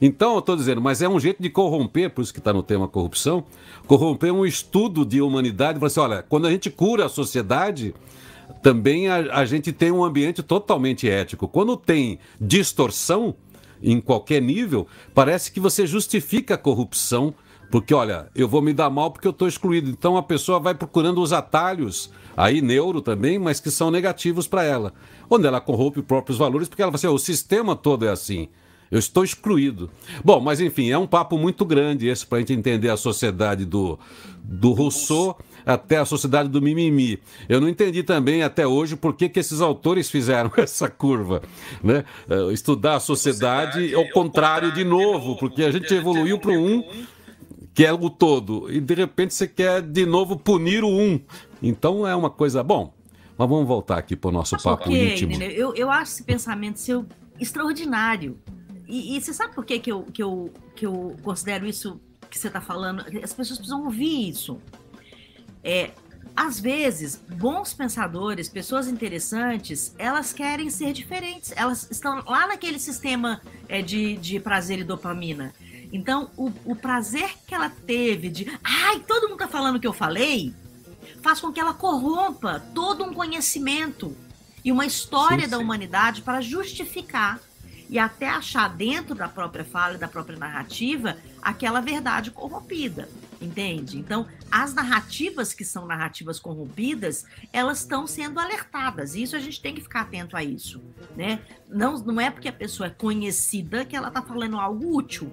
Então, 0.00 0.34
eu 0.34 0.38
estou 0.40 0.56
dizendo, 0.56 0.80
mas 0.80 1.02
é 1.02 1.08
um 1.08 1.18
jeito 1.18 1.42
de 1.42 1.48
corromper, 1.48 2.10
por 2.10 2.22
isso 2.22 2.32
que 2.32 2.38
está 2.38 2.52
no 2.52 2.62
tema 2.62 2.88
corrupção, 2.88 3.44
corromper 3.86 4.32
um 4.32 4.44
estudo 4.44 5.04
de 5.04 5.20
humanidade, 5.20 5.78
para 5.78 5.86
assim, 5.86 6.00
olha, 6.00 6.24
quando 6.28 6.46
a 6.46 6.50
gente 6.50 6.70
cura 6.70 7.06
a 7.06 7.08
sociedade, 7.08 7.31
também 8.62 9.08
a, 9.08 9.38
a 9.38 9.44
gente 9.44 9.72
tem 9.72 9.90
um 9.90 10.04
ambiente 10.04 10.42
totalmente 10.42 11.08
ético. 11.08 11.48
Quando 11.48 11.76
tem 11.76 12.18
distorção 12.40 13.34
em 13.82 14.00
qualquer 14.00 14.40
nível, 14.40 14.86
parece 15.14 15.50
que 15.50 15.60
você 15.60 15.86
justifica 15.86 16.54
a 16.54 16.58
corrupção, 16.58 17.34
porque, 17.70 17.94
olha, 17.94 18.28
eu 18.34 18.46
vou 18.46 18.60
me 18.60 18.72
dar 18.72 18.90
mal 18.90 19.10
porque 19.10 19.26
eu 19.26 19.32
estou 19.32 19.48
excluído. 19.48 19.90
Então 19.90 20.16
a 20.16 20.22
pessoa 20.22 20.60
vai 20.60 20.74
procurando 20.74 21.20
os 21.20 21.32
atalhos, 21.32 22.10
aí 22.36 22.60
neuro 22.60 23.00
também, 23.00 23.38
mas 23.38 23.60
que 23.60 23.70
são 23.70 23.90
negativos 23.90 24.46
para 24.46 24.62
ela. 24.62 24.92
Onde 25.28 25.46
ela 25.46 25.60
corrompe 25.60 26.00
os 26.00 26.06
próprios 26.06 26.38
valores, 26.38 26.68
porque 26.68 26.82
ela 26.82 26.92
fala 26.92 26.98
assim, 26.98 27.06
o 27.06 27.18
sistema 27.18 27.74
todo 27.74 28.06
é 28.06 28.10
assim. 28.10 28.48
Eu 28.90 28.98
estou 28.98 29.24
excluído. 29.24 29.90
Bom, 30.22 30.38
mas 30.38 30.60
enfim, 30.60 30.90
é 30.90 30.98
um 30.98 31.06
papo 31.06 31.38
muito 31.38 31.64
grande 31.64 32.08
esse 32.08 32.26
para 32.26 32.36
a 32.36 32.40
gente 32.42 32.52
entender 32.52 32.90
a 32.90 32.96
sociedade 32.96 33.64
do, 33.64 33.98
do 34.44 34.72
Rousseau 34.72 35.38
até 35.64 35.98
a 35.98 36.04
sociedade 36.04 36.48
do 36.48 36.60
mimimi. 36.60 37.18
Eu 37.48 37.60
não 37.60 37.68
entendi 37.68 38.02
também 38.02 38.42
até 38.42 38.66
hoje 38.66 38.96
por 38.96 39.14
que, 39.14 39.28
que 39.28 39.40
esses 39.40 39.60
autores 39.60 40.10
fizeram 40.10 40.50
essa 40.58 40.88
curva. 40.88 41.42
Né? 41.82 42.04
Eh, 42.28 42.52
estudar 42.52 42.96
a 42.96 43.00
sociedade, 43.00 43.72
sociedade 43.72 43.94
ao 43.94 44.04
contrário, 44.12 44.70
contrário 44.70 44.72
de 44.72 44.84
novo, 44.84 45.36
porque 45.36 45.62
a 45.62 45.70
gente 45.70 45.92
evoluiu 45.92 46.38
para 46.38 46.52
o 46.52 46.54
um 46.54 46.82
que 47.74 47.86
é 47.86 47.92
o 47.92 48.10
todo, 48.10 48.70
e 48.70 48.80
de 48.80 48.94
repente 48.94 49.32
você 49.32 49.48
quer 49.48 49.80
de 49.80 50.04
novo 50.04 50.38
punir 50.38 50.84
o 50.84 50.88
um. 50.88 51.18
Então 51.62 52.06
é 52.06 52.14
uma 52.14 52.28
coisa. 52.28 52.62
Bom, 52.62 52.92
mas 53.36 53.48
vamos 53.48 53.66
voltar 53.66 53.98
aqui 53.98 54.14
para 54.14 54.28
o 54.28 54.32
nosso 54.32 54.54
mas 54.56 54.62
papo 54.62 54.84
okay, 54.88 55.14
íntimo. 55.14 55.42
Eu, 55.42 55.74
eu 55.74 55.90
acho 55.90 56.12
esse 56.12 56.22
pensamento 56.22 56.78
seu 56.78 57.06
extraordinário. 57.40 58.38
E, 58.86 59.16
e, 59.16 59.20
você 59.20 59.32
sabe 59.32 59.54
por 59.54 59.64
que, 59.64 59.78
que, 59.78 59.90
eu, 59.90 60.02
que, 60.02 60.22
eu, 60.22 60.52
que 60.76 60.84
eu 60.84 61.16
considero 61.22 61.66
isso 61.66 61.98
que 62.30 62.38
você 62.38 62.48
está 62.48 62.60
falando? 62.60 63.00
As 63.00 63.32
pessoas 63.32 63.58
precisam 63.58 63.84
ouvir 63.84 64.28
isso. 64.28 64.58
É, 65.64 65.90
às 66.34 66.58
vezes, 66.58 67.20
bons 67.28 67.74
pensadores, 67.74 68.48
pessoas 68.48 68.88
interessantes, 68.88 69.94
elas 69.98 70.32
querem 70.32 70.70
ser 70.70 70.92
diferentes. 70.92 71.52
Elas 71.54 71.88
estão 71.90 72.22
lá 72.26 72.46
naquele 72.46 72.78
sistema 72.78 73.40
é, 73.68 73.82
de, 73.82 74.16
de 74.16 74.40
prazer 74.40 74.78
e 74.78 74.84
dopamina. 74.84 75.52
Então, 75.92 76.30
o, 76.36 76.50
o 76.64 76.74
prazer 76.74 77.34
que 77.46 77.54
ela 77.54 77.68
teve 77.68 78.30
de. 78.30 78.50
Ai, 78.64 79.00
todo 79.00 79.28
mundo 79.28 79.42
está 79.42 79.48
falando 79.48 79.76
o 79.76 79.80
que 79.80 79.86
eu 79.86 79.92
falei, 79.92 80.54
faz 81.20 81.38
com 81.38 81.52
que 81.52 81.60
ela 81.60 81.74
corrompa 81.74 82.60
todo 82.74 83.04
um 83.04 83.12
conhecimento 83.12 84.16
e 84.64 84.72
uma 84.72 84.86
história 84.86 85.44
sim, 85.44 85.50
da 85.50 85.58
sim. 85.58 85.62
humanidade 85.62 86.22
para 86.22 86.40
justificar 86.40 87.38
e 87.90 87.98
até 87.98 88.28
achar 88.30 88.68
dentro 88.68 89.14
da 89.14 89.28
própria 89.28 89.64
fala, 89.66 89.98
da 89.98 90.08
própria 90.08 90.38
narrativa, 90.38 91.18
aquela 91.42 91.80
verdade 91.80 92.30
corrompida, 92.30 93.06
entende? 93.44 93.98
Então, 93.98 94.26
as 94.50 94.74
narrativas 94.74 95.52
que 95.52 95.64
são 95.64 95.86
narrativas 95.86 96.38
corrompidas, 96.38 97.26
elas 97.52 97.80
estão 97.80 98.06
sendo 98.06 98.38
alertadas. 98.38 99.14
E 99.14 99.22
isso 99.22 99.36
a 99.36 99.40
gente 99.40 99.60
tem 99.60 99.74
que 99.74 99.80
ficar 99.80 100.02
atento 100.02 100.36
a 100.36 100.44
isso, 100.44 100.82
né? 101.16 101.40
Não, 101.68 101.98
não 101.98 102.20
é 102.20 102.30
porque 102.30 102.48
a 102.48 102.52
pessoa 102.52 102.86
é 102.86 102.90
conhecida 102.90 103.84
que 103.84 103.96
ela 103.96 104.08
está 104.08 104.22
falando 104.22 104.58
algo 104.58 104.96
útil. 104.96 105.32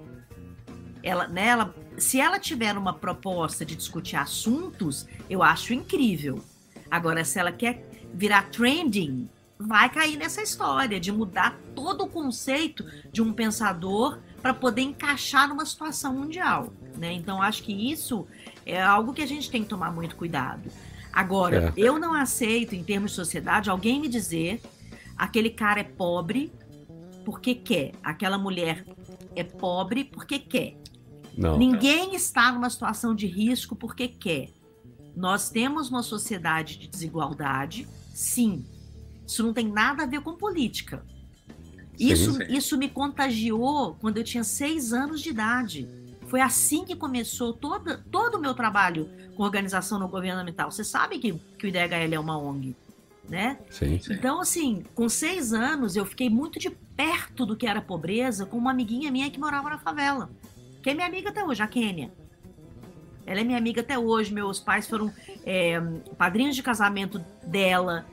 Ela, 1.02 1.26
né, 1.28 1.46
ela, 1.46 1.74
se 1.96 2.20
ela 2.20 2.38
tiver 2.38 2.76
uma 2.76 2.92
proposta 2.92 3.64
de 3.64 3.74
discutir 3.74 4.16
assuntos, 4.16 5.06
eu 5.30 5.42
acho 5.42 5.72
incrível. 5.72 6.42
Agora, 6.90 7.24
se 7.24 7.38
ela 7.38 7.52
quer 7.52 7.88
virar 8.12 8.50
trending, 8.50 9.28
vai 9.58 9.90
cair 9.90 10.16
nessa 10.16 10.42
história 10.42 10.98
de 10.98 11.12
mudar 11.12 11.58
todo 11.74 12.04
o 12.04 12.08
conceito 12.08 12.84
de 13.12 13.20
um 13.20 13.32
pensador 13.32 14.18
para 14.40 14.54
poder 14.54 14.80
encaixar 14.80 15.46
numa 15.48 15.66
situação 15.66 16.14
mundial. 16.14 16.72
Né? 17.00 17.14
Então, 17.14 17.40
acho 17.40 17.62
que 17.62 17.72
isso 17.72 18.26
é 18.66 18.80
algo 18.80 19.14
que 19.14 19.22
a 19.22 19.26
gente 19.26 19.50
tem 19.50 19.62
que 19.62 19.70
tomar 19.70 19.90
muito 19.90 20.16
cuidado. 20.16 20.70
Agora, 21.10 21.72
é. 21.74 21.80
eu 21.80 21.98
não 21.98 22.12
aceito, 22.12 22.74
em 22.74 22.84
termos 22.84 23.12
de 23.12 23.16
sociedade, 23.16 23.70
alguém 23.70 23.98
me 23.98 24.06
dizer 24.06 24.60
aquele 25.16 25.48
cara 25.48 25.80
é 25.80 25.84
pobre 25.84 26.52
porque 27.24 27.54
quer, 27.54 27.92
aquela 28.02 28.36
mulher 28.36 28.84
é 29.34 29.42
pobre 29.42 30.04
porque 30.04 30.38
quer. 30.38 30.76
Não. 31.36 31.56
Ninguém 31.56 32.14
está 32.14 32.52
numa 32.52 32.68
situação 32.68 33.14
de 33.14 33.26
risco 33.26 33.74
porque 33.74 34.06
quer. 34.06 34.50
Nós 35.16 35.48
temos 35.48 35.88
uma 35.88 36.02
sociedade 36.02 36.78
de 36.78 36.86
desigualdade, 36.86 37.88
sim, 38.14 38.62
isso 39.26 39.42
não 39.42 39.54
tem 39.54 39.66
nada 39.66 40.02
a 40.02 40.06
ver 40.06 40.20
com 40.20 40.34
política. 40.36 41.02
Isso, 41.98 42.32
sim, 42.32 42.44
sim. 42.44 42.56
isso 42.56 42.76
me 42.76 42.90
contagiou 42.90 43.94
quando 43.94 44.18
eu 44.18 44.24
tinha 44.24 44.44
seis 44.44 44.92
anos 44.92 45.22
de 45.22 45.30
idade. 45.30 45.88
Foi 46.30 46.40
assim 46.40 46.84
que 46.84 46.94
começou 46.94 47.52
todo, 47.52 47.98
todo 48.04 48.36
o 48.36 48.40
meu 48.40 48.54
trabalho 48.54 49.10
com 49.36 49.42
organização 49.42 49.98
não 49.98 50.06
governamental. 50.08 50.70
Você 50.70 50.84
sabe 50.84 51.18
que, 51.18 51.32
que 51.58 51.66
o 51.66 51.68
IDHL 51.68 52.14
é 52.14 52.20
uma 52.20 52.38
ONG, 52.38 52.76
né? 53.28 53.58
Sim, 53.68 53.98
sim. 53.98 54.12
Então, 54.12 54.40
assim, 54.40 54.84
com 54.94 55.08
seis 55.08 55.52
anos, 55.52 55.96
eu 55.96 56.06
fiquei 56.06 56.30
muito 56.30 56.60
de 56.60 56.70
perto 56.70 57.44
do 57.44 57.56
que 57.56 57.66
era 57.66 57.82
pobreza 57.82 58.46
com 58.46 58.56
uma 58.56 58.70
amiguinha 58.70 59.10
minha 59.10 59.28
que 59.28 59.40
morava 59.40 59.70
na 59.70 59.78
favela. 59.78 60.30
Que 60.80 60.90
é 60.90 60.94
minha 60.94 61.06
amiga 61.08 61.30
até 61.30 61.44
hoje, 61.44 61.60
a 61.62 61.66
Kênia. 61.66 62.12
Ela 63.26 63.40
é 63.40 63.44
minha 63.44 63.58
amiga 63.58 63.80
até 63.80 63.98
hoje. 63.98 64.32
Meus 64.32 64.60
pais 64.60 64.86
foram 64.86 65.12
é, 65.44 65.80
padrinhos 66.16 66.54
de 66.54 66.62
casamento 66.62 67.18
dela 67.44 68.06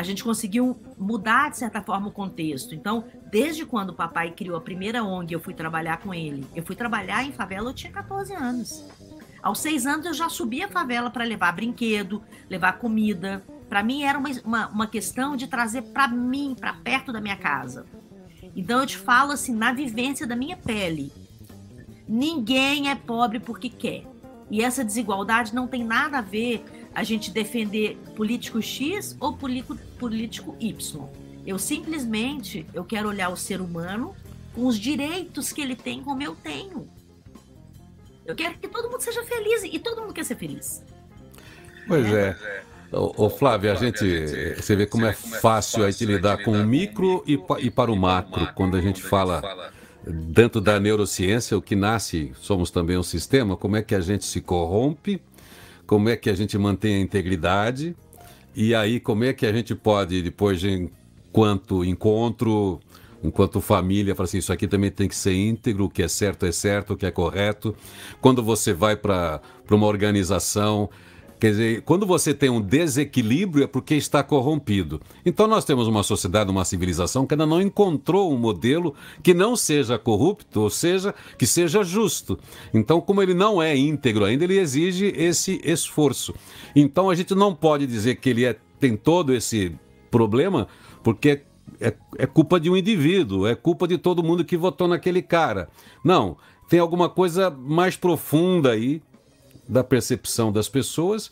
a 0.00 0.02
gente 0.02 0.24
conseguiu 0.24 0.78
mudar, 0.96 1.50
de 1.50 1.58
certa 1.58 1.82
forma, 1.82 2.08
o 2.08 2.10
contexto. 2.10 2.74
Então, 2.74 3.04
desde 3.30 3.64
quando 3.64 3.90
o 3.90 3.94
papai 3.94 4.32
criou 4.32 4.56
a 4.56 4.60
primeira 4.60 5.04
ONG, 5.04 5.32
eu 5.32 5.40
fui 5.40 5.54
trabalhar 5.54 5.98
com 5.98 6.12
ele. 6.12 6.46
Eu 6.54 6.62
fui 6.62 6.74
trabalhar 6.74 7.24
em 7.24 7.32
favela, 7.32 7.70
eu 7.70 7.74
tinha 7.74 7.92
14 7.92 8.34
anos. 8.34 8.84
Aos 9.42 9.60
seis 9.60 9.86
anos, 9.86 10.04
eu 10.04 10.12
já 10.12 10.28
subia 10.28 10.66
a 10.66 10.68
favela 10.68 11.10
para 11.10 11.24
levar 11.24 11.52
brinquedo, 11.52 12.22
levar 12.48 12.74
comida. 12.74 13.42
Para 13.68 13.82
mim, 13.82 14.02
era 14.02 14.18
uma, 14.18 14.28
uma, 14.44 14.68
uma 14.68 14.86
questão 14.86 15.36
de 15.36 15.46
trazer 15.46 15.82
para 15.82 16.08
mim, 16.08 16.54
para 16.58 16.74
perto 16.74 17.12
da 17.12 17.20
minha 17.20 17.36
casa. 17.36 17.86
Então, 18.54 18.80
eu 18.80 18.86
te 18.86 18.98
falo 18.98 19.32
assim, 19.32 19.54
na 19.54 19.72
vivência 19.72 20.26
da 20.26 20.36
minha 20.36 20.56
pele. 20.56 21.12
Ninguém 22.06 22.90
é 22.90 22.94
pobre 22.94 23.38
porque 23.38 23.68
quer. 23.68 24.04
E 24.50 24.62
essa 24.62 24.84
desigualdade 24.84 25.54
não 25.54 25.68
tem 25.68 25.84
nada 25.84 26.18
a 26.18 26.22
ver 26.22 26.64
a 26.92 27.04
gente 27.04 27.30
defender 27.30 27.96
político 28.16 28.60
X 28.60 29.16
ou 29.20 29.32
político, 29.32 29.76
político 29.96 30.56
Y. 30.58 31.08
Eu 31.46 31.58
simplesmente 31.58 32.66
eu 32.74 32.84
quero 32.84 33.08
olhar 33.08 33.28
o 33.30 33.36
ser 33.36 33.60
humano 33.60 34.14
com 34.54 34.66
os 34.66 34.78
direitos 34.78 35.52
que 35.52 35.60
ele 35.60 35.74
tem 35.74 36.02
como 36.02 36.22
eu 36.22 36.34
tenho. 36.34 36.88
Eu 38.26 38.34
quero 38.34 38.58
que 38.58 38.68
todo 38.68 38.90
mundo 38.90 39.00
seja 39.00 39.24
feliz 39.24 39.64
e 39.64 39.78
todo 39.78 40.02
mundo 40.02 40.12
quer 40.12 40.24
ser 40.24 40.36
feliz. 40.36 40.84
Pois 41.86 42.06
é. 42.12 42.36
Ô, 42.92 43.26
ô 43.26 43.30
Flávio, 43.30 43.72
a 43.72 43.74
gente, 43.74 44.04
você 44.56 44.76
vê 44.76 44.86
como 44.86 45.06
é 45.06 45.12
fácil 45.12 45.84
a 45.84 45.90
gente 45.90 46.04
lidar 46.06 46.42
com 46.44 46.52
o 46.52 46.66
micro 46.66 47.24
e, 47.26 47.38
e 47.60 47.70
para 47.70 47.90
o 47.90 47.96
macro, 47.96 48.48
quando 48.54 48.76
a 48.76 48.80
gente 48.80 49.02
fala 49.02 49.72
dentro 50.04 50.60
da 50.60 50.78
neurociência, 50.78 51.56
o 51.56 51.62
que 51.62 51.76
nasce, 51.76 52.32
somos 52.40 52.70
também 52.70 52.96
um 52.96 53.02
sistema, 53.02 53.56
como 53.56 53.76
é 53.76 53.82
que 53.82 53.94
a 53.94 54.00
gente 54.00 54.24
se 54.24 54.40
corrompe 54.40 55.20
como 55.90 56.08
é 56.08 56.16
que 56.16 56.30
a 56.30 56.34
gente 56.36 56.56
mantém 56.56 56.94
a 56.94 57.00
integridade 57.00 57.96
e 58.54 58.76
aí 58.76 59.00
como 59.00 59.24
é 59.24 59.32
que 59.32 59.44
a 59.44 59.52
gente 59.52 59.74
pode, 59.74 60.22
depois 60.22 60.60
de 60.60 60.88
enquanto 61.30 61.84
encontro, 61.84 62.80
enquanto 63.22 63.60
família, 63.60 64.14
falar 64.14 64.24
assim, 64.24 64.38
isso 64.38 64.52
aqui 64.52 64.66
também 64.66 64.90
tem 64.90 65.08
que 65.08 65.14
ser 65.14 65.32
íntegro, 65.32 65.84
o 65.84 65.90
que 65.90 66.02
é 66.02 66.08
certo 66.08 66.44
é 66.44 66.52
certo, 66.52 66.94
o 66.94 66.96
que 66.96 67.06
é 67.06 67.10
correto. 67.10 67.74
Quando 68.20 68.42
você 68.42 68.72
vai 68.72 68.96
para 68.96 69.40
uma 69.70 69.86
organização, 69.86 70.90
Quer 71.40 71.52
dizer, 71.52 71.82
quando 71.86 72.04
você 72.04 72.34
tem 72.34 72.50
um 72.50 72.60
desequilíbrio 72.60 73.64
é 73.64 73.66
porque 73.66 73.94
está 73.94 74.22
corrompido. 74.22 75.00
Então 75.24 75.46
nós 75.46 75.64
temos 75.64 75.88
uma 75.88 76.02
sociedade, 76.02 76.50
uma 76.50 76.66
civilização 76.66 77.26
que 77.26 77.32
ainda 77.32 77.46
não 77.46 77.62
encontrou 77.62 78.30
um 78.30 78.36
modelo 78.36 78.94
que 79.22 79.32
não 79.32 79.56
seja 79.56 79.98
corrupto, 79.98 80.60
ou 80.60 80.68
seja, 80.68 81.14
que 81.38 81.46
seja 81.46 81.82
justo. 81.82 82.38
Então, 82.74 83.00
como 83.00 83.22
ele 83.22 83.32
não 83.32 83.62
é 83.62 83.74
íntegro 83.74 84.26
ainda, 84.26 84.44
ele 84.44 84.58
exige 84.58 85.14
esse 85.16 85.58
esforço. 85.64 86.34
Então 86.76 87.08
a 87.08 87.14
gente 87.14 87.34
não 87.34 87.54
pode 87.54 87.86
dizer 87.86 88.16
que 88.16 88.28
ele 88.28 88.44
é, 88.44 88.54
tem 88.78 88.94
todo 88.94 89.32
esse 89.32 89.74
problema, 90.10 90.68
porque 91.02 91.42
é, 91.80 91.94
é 92.18 92.26
culpa 92.26 92.60
de 92.60 92.70
um 92.70 92.76
indivíduo, 92.76 93.46
é 93.46 93.54
culpa 93.54 93.86
de 93.86 93.98
todo 93.98 94.22
mundo 94.22 94.44
que 94.44 94.56
votou 94.56 94.88
naquele 94.88 95.22
cara. 95.22 95.68
Não, 96.04 96.36
tem 96.68 96.78
alguma 96.78 97.08
coisa 97.08 97.50
mais 97.50 97.96
profunda 97.96 98.72
aí 98.72 99.02
da 99.68 99.84
percepção 99.84 100.52
das 100.52 100.68
pessoas 100.68 101.30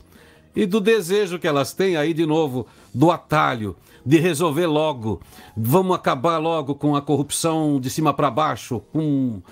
e 0.54 0.66
do 0.66 0.80
desejo 0.80 1.38
que 1.38 1.46
elas 1.46 1.72
têm 1.72 1.96
aí 1.96 2.14
de 2.14 2.24
novo 2.24 2.66
do 2.94 3.10
atalho, 3.10 3.76
de 4.04 4.18
resolver 4.18 4.66
logo. 4.66 5.20
Vamos 5.56 5.94
acabar 5.94 6.38
logo 6.38 6.74
com 6.74 6.96
a 6.96 7.02
corrupção 7.02 7.78
de 7.80 7.90
cima 7.90 8.14
para 8.14 8.30
baixo, 8.30 8.80
com, 8.92 9.42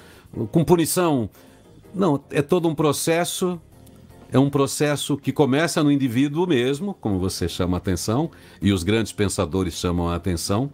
com 0.50 0.64
punição. 0.64 1.28
Não, 1.94 2.20
é 2.30 2.42
todo 2.42 2.68
um 2.68 2.74
processo. 2.74 3.60
É 4.32 4.38
um 4.38 4.50
processo 4.50 5.16
que 5.16 5.32
começa 5.32 5.82
no 5.82 5.90
indivíduo 5.90 6.46
mesmo, 6.46 6.94
como 6.94 7.18
você 7.18 7.48
chama 7.48 7.76
a 7.76 7.78
atenção, 7.78 8.30
e 8.60 8.72
os 8.72 8.82
grandes 8.82 9.12
pensadores 9.12 9.74
chamam 9.74 10.08
a 10.08 10.16
atenção. 10.16 10.70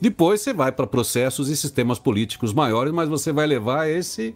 Depois 0.00 0.40
você 0.40 0.52
vai 0.52 0.70
para 0.72 0.86
processos 0.86 1.48
e 1.48 1.56
sistemas 1.56 1.98
políticos 1.98 2.52
maiores, 2.52 2.92
mas 2.92 3.08
você 3.08 3.32
vai 3.32 3.46
levar 3.46 3.88
esse, 3.88 4.34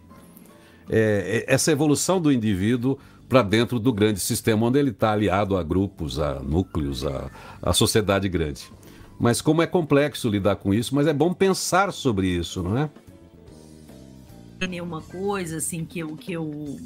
é, 0.89 1.45
essa 1.47 1.71
evolução 1.71 2.21
do 2.21 2.31
indivíduo 2.31 2.97
para 3.27 3.41
dentro 3.41 3.79
do 3.79 3.91
grande 3.91 4.19
sistema, 4.19 4.65
onde 4.65 4.79
ele 4.79 4.91
está 4.91 5.11
aliado 5.11 5.57
a 5.57 5.63
grupos, 5.63 6.19
a 6.19 6.35
núcleos, 6.35 7.05
a, 7.05 7.29
a 7.61 7.73
sociedade 7.73 8.29
grande. 8.29 8.71
Mas 9.19 9.41
como 9.41 9.61
é 9.61 9.67
complexo 9.67 10.29
lidar 10.29 10.57
com 10.57 10.73
isso, 10.73 10.93
mas 10.93 11.07
é 11.07 11.13
bom 11.13 11.33
pensar 11.33 11.91
sobre 11.91 12.27
isso, 12.27 12.61
não 12.61 12.77
é? 12.77 12.89
Uma 14.81 15.01
coisa 15.01 15.57
assim 15.57 15.85
que 15.85 15.99
eu, 15.99 16.15
que 16.15 16.33
eu 16.33 16.79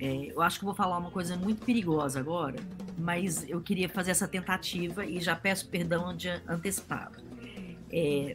é, 0.00 0.32
eu 0.32 0.40
acho 0.40 0.58
que 0.58 0.64
vou 0.64 0.74
falar 0.74 0.96
uma 0.96 1.10
coisa 1.10 1.36
muito 1.36 1.62
perigosa 1.62 2.18
agora, 2.18 2.58
mas 2.96 3.46
eu 3.46 3.60
queria 3.60 3.86
fazer 3.86 4.12
essa 4.12 4.26
tentativa 4.26 5.04
e 5.04 5.20
já 5.20 5.36
peço 5.36 5.68
perdão 5.68 6.16
de 6.16 6.30
antecipado. 6.48 7.22
É, 7.92 8.34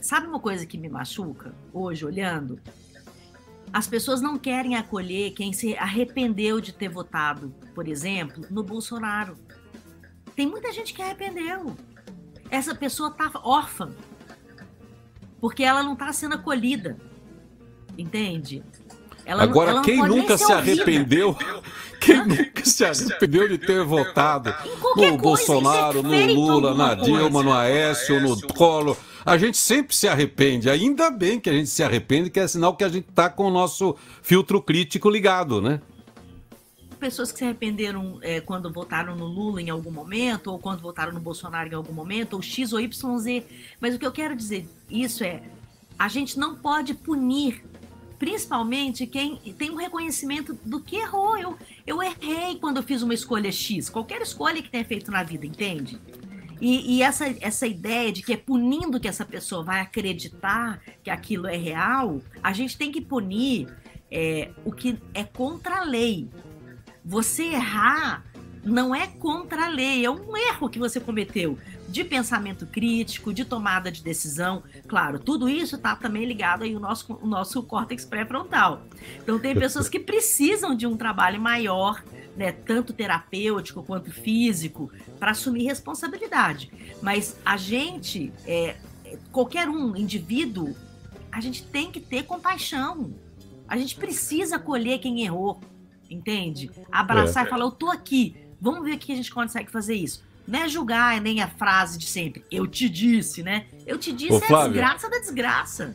sabe 0.00 0.26
uma 0.26 0.40
coisa 0.40 0.64
que 0.64 0.78
me 0.78 0.88
machuca 0.88 1.54
hoje, 1.74 2.06
olhando? 2.06 2.58
As 3.70 3.86
pessoas 3.86 4.22
não 4.22 4.38
querem 4.38 4.74
acolher 4.74 5.32
quem 5.32 5.52
se 5.52 5.76
arrependeu 5.76 6.58
de 6.58 6.72
ter 6.72 6.88
votado, 6.88 7.54
por 7.74 7.86
exemplo, 7.86 8.46
no 8.50 8.62
Bolsonaro. 8.62 9.36
Tem 10.34 10.46
muita 10.46 10.72
gente 10.72 10.94
que 10.94 11.02
arrependeu. 11.02 11.76
Essa 12.50 12.74
pessoa 12.74 13.10
está 13.10 13.30
órfã. 13.42 13.94
Porque 15.38 15.62
ela 15.64 15.82
não 15.82 15.92
está 15.92 16.12
sendo 16.12 16.34
acolhida. 16.34 16.96
Entende? 17.96 18.62
Ela 19.24 19.42
Agora, 19.42 19.74
não, 19.74 19.82
quem 19.82 19.98
nunca 19.98 20.36
se 20.36 20.52
arrependeu? 20.52 21.36
Quem 22.00 22.16
Hã? 22.16 22.24
nunca 22.24 22.64
se 22.64 22.84
arrependeu 22.84 23.48
de 23.48 23.58
ter 23.58 23.84
votado 23.84 24.52
no 24.96 25.16
Bolsonaro, 25.16 26.02
no 26.02 26.34
Lula, 26.34 26.74
na 26.74 26.94
Dilma, 26.96 27.30
coisa. 27.30 27.42
no 27.44 27.52
Aécio, 27.52 28.20
no 28.20 28.42
Collor? 28.48 28.96
A 29.24 29.38
gente 29.38 29.56
sempre 29.56 29.94
se 29.94 30.08
arrepende. 30.08 30.68
Ainda 30.68 31.12
bem 31.12 31.38
que 31.38 31.48
a 31.48 31.52
gente 31.52 31.70
se 31.70 31.80
arrepende, 31.80 32.28
que 32.28 32.40
é 32.40 32.48
sinal 32.48 32.74
que 32.74 32.82
a 32.82 32.88
gente 32.88 33.08
está 33.08 33.30
com 33.30 33.44
o 33.44 33.50
nosso 33.52 33.94
filtro 34.20 34.60
crítico 34.60 35.08
ligado, 35.08 35.60
né? 35.60 35.80
pessoas 37.02 37.32
que 37.32 37.38
se 37.38 37.44
arrependeram 37.44 38.20
é, 38.22 38.40
quando 38.40 38.72
votaram 38.72 39.16
no 39.16 39.26
Lula 39.26 39.60
em 39.60 39.68
algum 39.68 39.90
momento, 39.90 40.52
ou 40.52 40.58
quando 40.58 40.80
votaram 40.80 41.12
no 41.12 41.18
Bolsonaro 41.18 41.68
em 41.68 41.74
algum 41.74 41.92
momento, 41.92 42.34
ou 42.34 42.42
X 42.42 42.72
ou 42.72 42.78
YZ. 42.80 43.42
Mas 43.80 43.96
o 43.96 43.98
que 43.98 44.06
eu 44.06 44.12
quero 44.12 44.36
dizer 44.36 44.68
isso 44.88 45.24
é, 45.24 45.42
a 45.98 46.06
gente 46.06 46.38
não 46.38 46.54
pode 46.54 46.94
punir, 46.94 47.64
principalmente 48.22 49.04
quem 49.04 49.34
tem 49.58 49.68
um 49.72 49.74
reconhecimento 49.74 50.56
do 50.64 50.78
que 50.78 50.94
errou. 50.94 51.36
Eu, 51.36 51.58
eu 51.84 52.00
errei 52.00 52.54
quando 52.54 52.76
eu 52.76 52.82
fiz 52.84 53.02
uma 53.02 53.12
escolha 53.12 53.50
X, 53.50 53.90
qualquer 53.90 54.22
escolha 54.22 54.62
que 54.62 54.70
tenha 54.70 54.84
feito 54.84 55.10
na 55.10 55.24
vida, 55.24 55.44
entende? 55.44 55.98
E, 56.60 56.98
e, 56.98 57.02
essa, 57.02 57.26
essa 57.40 57.66
ideia 57.66 58.12
de 58.12 58.22
que 58.22 58.32
é 58.32 58.36
punindo 58.36 59.00
que 59.00 59.08
essa 59.08 59.24
pessoa 59.24 59.64
vai 59.64 59.80
acreditar 59.80 60.80
que 61.02 61.10
aquilo 61.10 61.48
é 61.48 61.56
real, 61.56 62.20
a 62.40 62.52
gente 62.52 62.78
tem 62.78 62.92
que 62.92 63.00
punir 63.00 63.66
é, 64.08 64.52
o 64.64 64.70
que 64.70 64.96
é 65.12 65.24
contra 65.24 65.78
a 65.78 65.84
lei. 65.84 66.28
Você 67.04 67.42
errar 67.42 68.24
não 68.62 68.94
é 68.94 69.08
contra 69.08 69.66
a 69.66 69.68
lei, 69.68 70.04
é 70.04 70.10
um 70.12 70.36
erro 70.36 70.68
que 70.68 70.78
você 70.78 71.00
cometeu 71.00 71.58
de 71.92 72.02
pensamento 72.02 72.66
crítico, 72.66 73.32
de 73.32 73.44
tomada 73.44 73.92
de 73.92 74.02
decisão. 74.02 74.62
Claro, 74.88 75.18
tudo 75.18 75.48
isso 75.48 75.76
está 75.76 75.94
também 75.94 76.24
ligado 76.24 76.64
aí 76.64 76.74
ao 76.74 76.80
nosso, 76.80 77.18
o 77.20 77.26
nosso 77.26 77.62
córtex 77.62 78.04
pré-frontal. 78.04 78.82
Então, 79.22 79.38
tem 79.38 79.54
pessoas 79.54 79.88
que 79.88 80.00
precisam 80.00 80.74
de 80.74 80.86
um 80.86 80.96
trabalho 80.96 81.40
maior 81.40 82.02
né, 82.36 82.50
tanto 82.50 82.92
terapêutico 82.94 83.82
quanto 83.82 84.10
físico, 84.10 84.90
para 85.18 85.32
assumir 85.32 85.64
responsabilidade. 85.64 86.72
Mas 87.02 87.36
a 87.44 87.56
gente, 87.58 88.32
é, 88.46 88.76
qualquer 89.30 89.68
um, 89.68 89.94
indivíduo, 89.94 90.74
a 91.30 91.40
gente 91.40 91.62
tem 91.62 91.90
que 91.90 92.00
ter 92.00 92.24
compaixão. 92.24 93.12
A 93.68 93.76
gente 93.76 93.96
precisa 93.96 94.56
acolher 94.56 94.98
quem 94.98 95.22
errou, 95.22 95.60
entende? 96.10 96.70
Abraçar 96.90 97.44
é. 97.44 97.46
e 97.46 97.50
falar, 97.50 97.64
eu 97.64 97.70
tô 97.70 97.90
aqui, 97.90 98.34
vamos 98.60 98.82
ver 98.82 98.94
o 98.94 98.98
que 98.98 99.12
a 99.12 99.16
gente 99.16 99.30
consegue 99.30 99.70
fazer 99.70 99.94
isso. 99.94 100.24
Não 100.46 100.60
é 100.60 100.68
julgar 100.68 101.20
nem 101.20 101.40
a 101.40 101.48
frase 101.48 101.98
de 101.98 102.06
sempre, 102.06 102.44
eu 102.50 102.66
te 102.66 102.88
disse, 102.88 103.42
né? 103.42 103.66
Eu 103.86 103.98
te 103.98 104.12
disse 104.12 104.32
Ô, 104.32 104.38
é 104.38 104.54
a 104.54 104.64
desgraça 104.64 105.08
da 105.08 105.18
desgraça. 105.18 105.94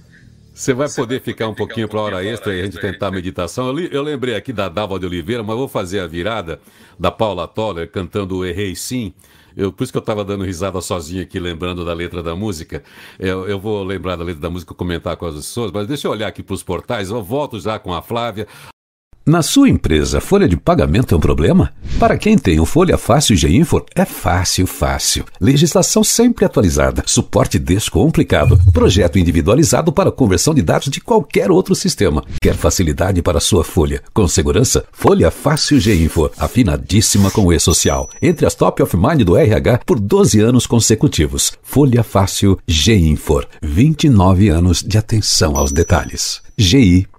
Você 0.57 0.73
vai 0.73 0.89
poder 0.89 1.21
ficar 1.21 1.47
um 1.47 1.53
pouquinho 1.53 1.87
para 1.87 1.99
a 1.99 2.03
hora 2.03 2.25
extra 2.25 2.55
e 2.55 2.61
a 2.61 2.65
gente 2.65 2.79
tentar 2.79 3.07
a 3.07 3.11
meditação. 3.11 3.67
Eu, 3.67 3.73
li, 3.73 3.89
eu 3.91 4.01
lembrei 4.01 4.35
aqui 4.35 4.51
da 4.51 4.67
Dava 4.67 4.97
de 4.99 5.05
Oliveira, 5.05 5.43
mas 5.43 5.55
vou 5.55 5.67
fazer 5.67 5.99
a 5.99 6.07
virada 6.07 6.59
da 6.97 7.11
Paula 7.11 7.47
Toller 7.47 7.87
cantando 7.91 8.43
Errei 8.43 8.75
Sim. 8.75 9.13
Eu, 9.55 9.71
por 9.71 9.83
isso 9.83 9.91
que 9.91 9.97
eu 9.97 10.01
estava 10.01 10.25
dando 10.25 10.43
risada 10.43 10.81
sozinho 10.81 11.21
aqui, 11.21 11.39
lembrando 11.39 11.85
da 11.85 11.93
letra 11.93 12.23
da 12.23 12.35
música. 12.35 12.83
Eu, 13.19 13.47
eu, 13.47 13.59
vou 13.59 13.83
lembrar 13.83 14.15
da 14.15 14.23
letra 14.23 14.41
da 14.41 14.49
música, 14.49 14.73
comentar 14.73 15.15
com 15.15 15.27
as 15.27 15.35
pessoas, 15.35 15.71
mas 15.71 15.87
deixa 15.87 16.07
eu 16.07 16.11
olhar 16.11 16.27
aqui 16.27 16.41
para 16.41 16.55
os 16.55 16.63
portais. 16.63 17.11
Eu 17.11 17.21
volto 17.21 17.59
já 17.59 17.77
com 17.77 17.93
a 17.93 18.01
Flávia. 18.01 18.47
Na 19.27 19.41
sua 19.41 19.67
empresa, 19.67 20.21
folha 20.21 20.47
de 20.47 20.55
pagamento 20.55 21.13
é 21.13 21.17
um 21.17 21.19
problema? 21.19 21.73
Para 21.99 22.17
quem 22.17 22.37
tem 22.37 22.61
o 22.61 22.65
Folha 22.65 22.97
Fácil 22.97 23.35
G-Info, 23.35 23.85
é 23.93 24.05
fácil, 24.05 24.65
fácil. 24.65 25.25
Legislação 25.41 26.01
sempre 26.01 26.45
atualizada, 26.45 27.03
suporte 27.05 27.59
descomplicado, 27.59 28.57
projeto 28.71 29.19
individualizado 29.19 29.91
para 29.91 30.13
conversão 30.13 30.53
de 30.53 30.61
dados 30.61 30.87
de 30.87 31.01
qualquer 31.01 31.51
outro 31.51 31.75
sistema. 31.75 32.23
Quer 32.41 32.55
facilidade 32.55 33.21
para 33.21 33.41
sua 33.41 33.65
folha? 33.65 34.01
Com 34.13 34.29
segurança? 34.29 34.85
Folha 34.93 35.29
Fácil 35.29 35.77
G-Info, 35.77 36.31
afinadíssima 36.37 37.29
com 37.29 37.41
o 37.41 37.51
e-social. 37.51 38.09
Entre 38.21 38.45
as 38.45 38.55
top 38.55 38.81
of 38.81 38.95
mind 38.95 39.23
do 39.23 39.35
RH 39.35 39.81
por 39.85 39.99
12 39.99 40.39
anos 40.39 40.65
consecutivos. 40.65 41.51
Folha 41.61 42.01
Fácil 42.01 42.57
G-Info, 42.65 43.43
29 43.61 44.47
anos 44.47 44.81
de 44.81 44.97
atenção 44.97 45.57
aos 45.57 45.73
detalhes. 45.73 46.41
gi.com.br 46.57 47.17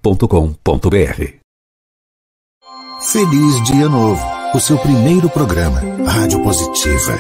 Feliz 3.01 3.63
Dia 3.63 3.89
Novo, 3.89 4.21
o 4.53 4.59
seu 4.59 4.77
primeiro 4.79 5.31
programa, 5.31 5.81
Rádio 6.05 6.43
Positiva. 6.43 7.17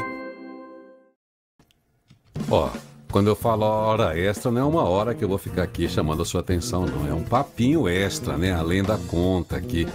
Ó, 2.51 2.69
quando 3.11 3.29
eu 3.29 3.37
falo 3.37 3.65
hora 3.65 4.19
extra, 4.19 4.51
não 4.51 4.61
é 4.61 4.65
uma 4.65 4.83
hora 4.83 5.15
que 5.15 5.25
eu 5.25 5.29
vou 5.29 5.39
ficar 5.39 5.63
aqui 5.63 5.89
chamando 5.89 6.23
a 6.23 6.25
sua 6.25 6.41
atenção, 6.41 6.87
não. 6.87 7.07
É 7.07 7.15
um 7.15 7.23
papinho 7.23 7.89
extra, 7.89 8.37
né? 8.37 8.53
Além 8.53 8.83
da 8.83 8.99
conta 8.99 9.57
aqui. 9.57 9.87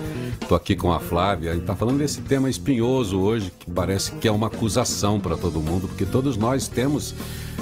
Tô 0.48 0.56
aqui 0.56 0.76
com 0.76 0.92
a 0.92 1.00
Flávia, 1.00 1.54
gente 1.54 1.66
tá 1.66 1.76
falando 1.76 2.00
desse 2.00 2.22
tema 2.22 2.50
espinhoso 2.50 3.20
hoje, 3.20 3.52
que 3.60 3.70
parece 3.70 4.12
que 4.14 4.28
é 4.28 4.32
uma 4.32 4.48
acusação 4.48 5.20
para 5.20 5.38
todo 5.38 5.62
mundo, 5.62 5.88
porque 5.88 6.06
todos 6.06 6.38
nós 6.38 6.68
temos 6.68 7.14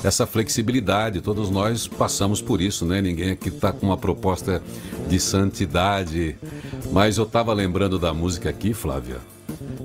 essa 0.04 0.26
flexibilidade, 0.26 1.22
todos 1.22 1.50
nós 1.50 1.88
passamos 1.88 2.42
por 2.42 2.62
isso, 2.62 2.86
né? 2.86 3.02
Ninguém 3.02 3.32
aqui 3.32 3.50
está 3.50 3.72
com 3.72 3.86
uma 3.88 3.98
proposta 3.98 4.62
de 5.08 5.20
santidade. 5.20 6.36
Mas 6.92 7.18
eu 7.18 7.26
estava 7.26 7.54
lembrando 7.54 8.00
da 8.00 8.14
música 8.14 8.50
aqui, 8.50 8.74
Flávia. 8.74 9.18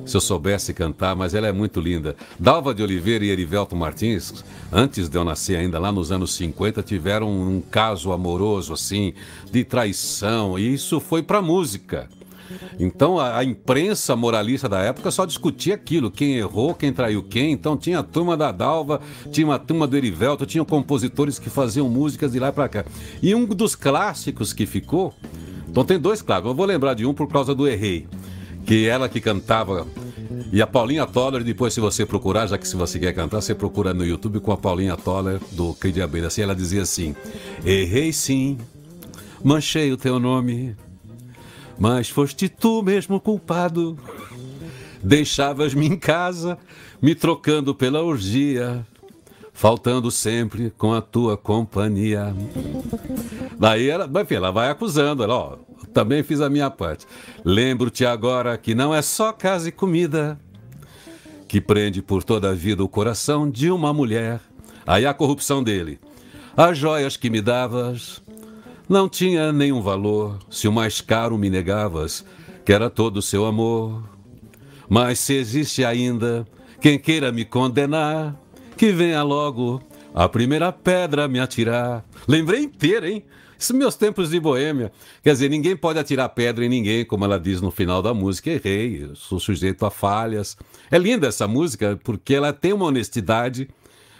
Se 0.04 0.16
eu 0.16 0.20
soubesse 0.20 0.72
cantar, 0.72 1.16
mas 1.16 1.34
ela 1.34 1.46
é 1.46 1.52
muito 1.52 1.80
linda. 1.80 2.16
Dalva 2.38 2.74
de 2.74 2.82
Oliveira 2.82 3.24
e 3.24 3.30
Erivelto 3.30 3.74
Martins, 3.74 4.44
antes 4.72 5.08
de 5.08 5.16
eu 5.16 5.24
nascer 5.24 5.56
ainda, 5.56 5.78
lá 5.78 5.90
nos 5.90 6.12
anos 6.12 6.34
50, 6.34 6.82
tiveram 6.82 7.28
um 7.28 7.60
caso 7.60 8.12
amoroso, 8.12 8.72
assim, 8.72 9.14
de 9.50 9.64
traição. 9.64 10.58
E 10.58 10.74
isso 10.74 11.00
foi 11.00 11.22
para 11.22 11.42
música. 11.42 12.08
Então 12.78 13.18
a, 13.18 13.38
a, 13.38 13.44
imprensa 13.44 14.14
moralista 14.14 14.68
da 14.68 14.80
época 14.80 15.10
só 15.10 15.24
discutia 15.24 15.74
aquilo, 15.74 16.10
quem 16.10 16.36
errou, 16.36 16.74
quem 16.74 16.92
traiu 16.92 17.22
quem. 17.22 17.52
Então 17.52 17.76
tinha 17.76 18.00
a 18.00 18.02
turma 18.02 18.36
da 18.36 18.52
Dalva, 18.52 19.00
tinha 19.30 19.52
a 19.52 19.58
turma 19.58 19.86
do 19.86 19.96
Erivelto, 19.96 20.46
tinha 20.46 20.64
compositores 20.64 21.38
que 21.38 21.50
faziam 21.50 21.88
músicas 21.88 22.32
de 22.32 22.38
lá 22.38 22.52
para 22.52 22.68
cá. 22.68 22.84
E 23.22 23.34
um 23.34 23.46
dos 23.46 23.74
clássicos 23.74 24.52
que 24.52 24.66
ficou, 24.66 25.14
então 25.68 25.84
tem 25.84 25.98
dois 25.98 26.22
clássicos, 26.22 26.50
eu 26.50 26.56
vou 26.56 26.66
lembrar 26.66 26.94
de 26.94 27.04
um 27.04 27.14
por 27.14 27.28
causa 27.28 27.54
do 27.54 27.66
Errei, 27.66 28.06
que 28.66 28.88
ela 28.88 29.08
que 29.08 29.20
cantava 29.20 29.86
E 30.52 30.60
a 30.60 30.66
Paulinha 30.66 31.06
Toller, 31.06 31.44
depois, 31.44 31.72
se 31.72 31.80
você 31.80 32.04
procurar, 32.04 32.48
já 32.48 32.58
que 32.58 32.66
se 32.66 32.74
você 32.74 32.98
quer 32.98 33.12
cantar, 33.12 33.40
você 33.40 33.54
procura 33.54 33.94
no 33.94 34.04
YouTube 34.04 34.40
com 34.40 34.52
a 34.52 34.56
Paulinha 34.56 34.96
Toller 34.96 35.40
do 35.52 35.72
Cid 35.80 36.02
Abelha. 36.02 36.26
Assim 36.26 36.42
ela 36.42 36.54
dizia 36.54 36.82
assim: 36.82 37.14
Errei 37.64 38.12
sim, 38.12 38.58
manchei 39.42 39.92
o 39.92 39.96
teu 39.96 40.18
nome, 40.18 40.76
mas 41.78 42.08
foste 42.08 42.48
tu 42.48 42.82
mesmo 42.82 43.20
culpado. 43.20 43.96
Deixavas-me 45.02 45.86
em 45.86 45.96
casa, 45.96 46.58
me 47.00 47.14
trocando 47.14 47.74
pela 47.74 48.02
orgia, 48.02 48.84
faltando 49.56 50.10
sempre 50.10 50.68
com 50.68 50.92
a 50.92 51.00
tua 51.00 51.34
companhia. 51.34 52.34
Daí 53.58 53.88
ela, 53.88 54.08
enfim, 54.20 54.34
ela 54.34 54.50
vai 54.50 54.70
acusando, 54.70 55.24
ela, 55.24 55.34
ó, 55.34 55.56
também 55.94 56.22
fiz 56.22 56.42
a 56.42 56.50
minha 56.50 56.70
parte. 56.70 57.06
Lembro-te 57.42 58.04
agora 58.04 58.58
que 58.58 58.74
não 58.74 58.94
é 58.94 59.00
só 59.00 59.32
casa 59.32 59.70
e 59.70 59.72
comida 59.72 60.38
que 61.48 61.58
prende 61.58 62.02
por 62.02 62.22
toda 62.22 62.50
a 62.50 62.54
vida 62.54 62.84
o 62.84 62.88
coração 62.88 63.50
de 63.50 63.70
uma 63.70 63.94
mulher. 63.94 64.40
Aí 64.86 65.06
a 65.06 65.14
corrupção 65.14 65.62
dele. 65.62 65.98
As 66.54 66.76
joias 66.76 67.16
que 67.16 67.30
me 67.30 67.40
davas 67.40 68.22
não 68.86 69.08
tinha 69.08 69.54
nenhum 69.54 69.80
valor 69.80 70.38
se 70.50 70.68
o 70.68 70.72
mais 70.72 71.00
caro 71.00 71.38
me 71.38 71.48
negavas, 71.48 72.26
que 72.62 72.74
era 72.74 72.90
todo 72.90 73.16
o 73.16 73.22
seu 73.22 73.46
amor. 73.46 74.02
Mas 74.86 75.18
se 75.18 75.32
existe 75.32 75.82
ainda 75.82 76.46
quem 76.78 76.98
queira 76.98 77.32
me 77.32 77.44
condenar, 77.44 78.36
que 78.76 78.92
venha 78.92 79.22
logo 79.22 79.82
a 80.14 80.28
primeira 80.28 80.72
pedra 80.72 81.28
me 81.28 81.38
atirar. 81.38 82.04
Lembrei 82.26 82.62
inteira, 82.62 83.08
hein? 83.08 83.24
Isso 83.58 83.74
meus 83.74 83.94
tempos 83.94 84.30
de 84.30 84.40
boêmia. 84.40 84.92
Quer 85.22 85.32
dizer, 85.32 85.48
ninguém 85.48 85.76
pode 85.76 85.98
atirar 85.98 86.28
pedra 86.30 86.64
em 86.64 86.68
ninguém, 86.68 87.04
como 87.04 87.24
ela 87.24 87.38
diz 87.38 87.60
no 87.60 87.70
final 87.70 88.02
da 88.02 88.12
música. 88.12 88.50
Errei, 88.50 89.10
sou 89.14 89.40
sujeito 89.40 89.84
a 89.84 89.90
falhas. 89.90 90.56
É 90.90 90.98
linda 90.98 91.26
essa 91.26 91.48
música 91.48 91.98
porque 92.02 92.34
ela 92.34 92.52
tem 92.52 92.72
uma 92.72 92.86
honestidade 92.86 93.68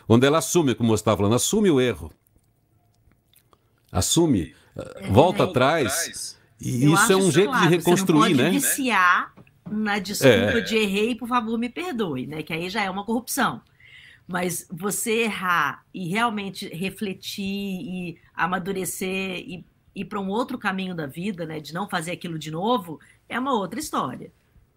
onde 0.09 0.27
ela 0.27 0.39
assume, 0.39 0.75
como 0.75 0.91
você 0.91 1.01
estava 1.01 1.17
falando, 1.19 1.35
assume 1.35 1.71
o 1.71 1.81
erro. 1.81 2.11
Assume, 3.93 4.55
é, 4.77 5.11
volta 5.11 5.45
atrás. 5.45 6.37
E 6.61 6.93
isso 6.93 7.13
é 7.13 7.17
um 7.17 7.31
jeito 7.31 7.51
claro, 7.51 7.69
de 7.69 7.77
reconstruir, 7.77 8.35
né? 8.35 8.51
viciar 8.51 9.35
na 9.71 9.99
desculpa 9.99 10.59
é. 10.59 10.61
de 10.61 10.77
errei, 10.77 11.15
por 11.15 11.29
favor, 11.29 11.59
me 11.59 11.69
perdoe, 11.69 12.27
né? 12.27 12.43
Que 12.43 12.53
aí 12.53 12.71
já 12.71 12.83
é 12.83 12.91
uma 12.91 13.05
corrupção. 13.05 13.61
Mas 14.27 14.67
você 14.71 15.25
errar 15.25 15.85
e 15.95 16.09
realmente 16.09 16.69
refletir 16.69 17.45
e 17.45 18.19
amadurecer 18.35 19.39
e 19.39 19.65
ir 19.95 20.05
para 20.05 20.21
um 20.21 20.29
outro 20.29 20.59
caminho 20.59 20.95
da 20.95 21.07
vida, 21.07 21.47
né, 21.47 21.59
de 21.59 21.73
não 21.73 21.89
fazer 21.89 22.11
aquilo 22.11 22.39
de 22.39 22.51
novo, 22.51 23.01
é 23.29 23.39
uma 23.39 23.55
outra 23.55 23.81
história, 23.81 24.31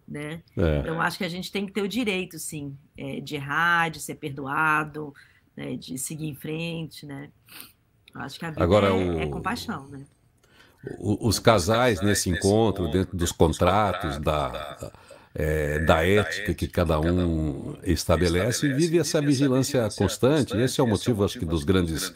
né? 0.08 0.42
É. 0.56 0.78
Então 0.78 1.00
acho 1.00 1.18
que 1.18 1.24
a 1.24 1.28
gente 1.28 1.52
tem 1.52 1.66
que 1.66 1.72
ter 1.72 1.82
o 1.82 1.88
direito, 1.88 2.38
sim, 2.38 2.76
é, 2.96 3.20
de 3.20 3.34
errar, 3.34 3.90
de 3.90 4.00
ser 4.00 4.14
perdoado, 4.14 5.12
né, 5.56 5.76
de 5.76 5.98
seguir 5.98 6.26
em 6.26 6.34
frente, 6.34 7.04
né? 7.04 7.28
Acho 8.14 8.38
que 8.38 8.46
a 8.46 8.50
vida 8.50 8.64
Agora, 8.64 8.88
é, 8.88 8.92
o... 8.92 9.20
é 9.20 9.26
compaixão, 9.26 9.86
né? 9.88 10.04
Os 10.98 11.38
casais 11.38 12.00
nesse 12.00 12.30
encontro, 12.30 12.90
dentro 12.90 13.14
dos 13.14 13.30
contratos, 13.30 14.16
da, 14.18 14.90
é, 15.34 15.78
da 15.80 16.04
ética 16.04 16.52
que 16.54 16.66
cada 16.66 16.98
um 17.00 17.76
estabelece, 17.84 18.68
vive 18.72 18.98
essa 18.98 19.20
vigilância 19.20 19.88
constante. 19.96 20.56
Esse 20.56 20.80
é 20.80 20.84
o 20.84 20.86
motivo, 20.86 21.24
acho 21.24 21.38
que, 21.38 21.44
dos 21.44 21.64
grandes. 21.64 22.12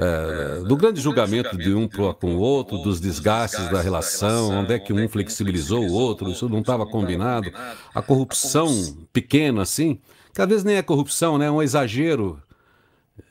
É, 0.00 0.60
do 0.60 0.76
grande 0.76 1.00
julgamento 1.00 1.56
de 1.58 1.74
um 1.74 1.88
com 1.88 2.36
o 2.36 2.38
outro, 2.38 2.78
dos 2.78 3.00
desgastes 3.00 3.68
da 3.68 3.82
relação, 3.82 4.50
onde 4.50 4.72
é 4.72 4.78
que 4.78 4.92
um 4.92 5.08
flexibilizou 5.08 5.84
o 5.84 5.92
outro, 5.92 6.30
isso 6.30 6.48
não 6.48 6.60
estava 6.60 6.86
combinado. 6.86 7.50
A 7.92 8.00
corrupção 8.00 8.68
pequena, 9.12 9.62
assim, 9.62 10.00
que 10.32 10.40
às 10.40 10.48
vezes 10.48 10.64
nem 10.64 10.76
é 10.76 10.82
corrupção, 10.82 11.36
né? 11.36 11.46
é 11.46 11.50
um 11.50 11.60
exagero 11.60 12.40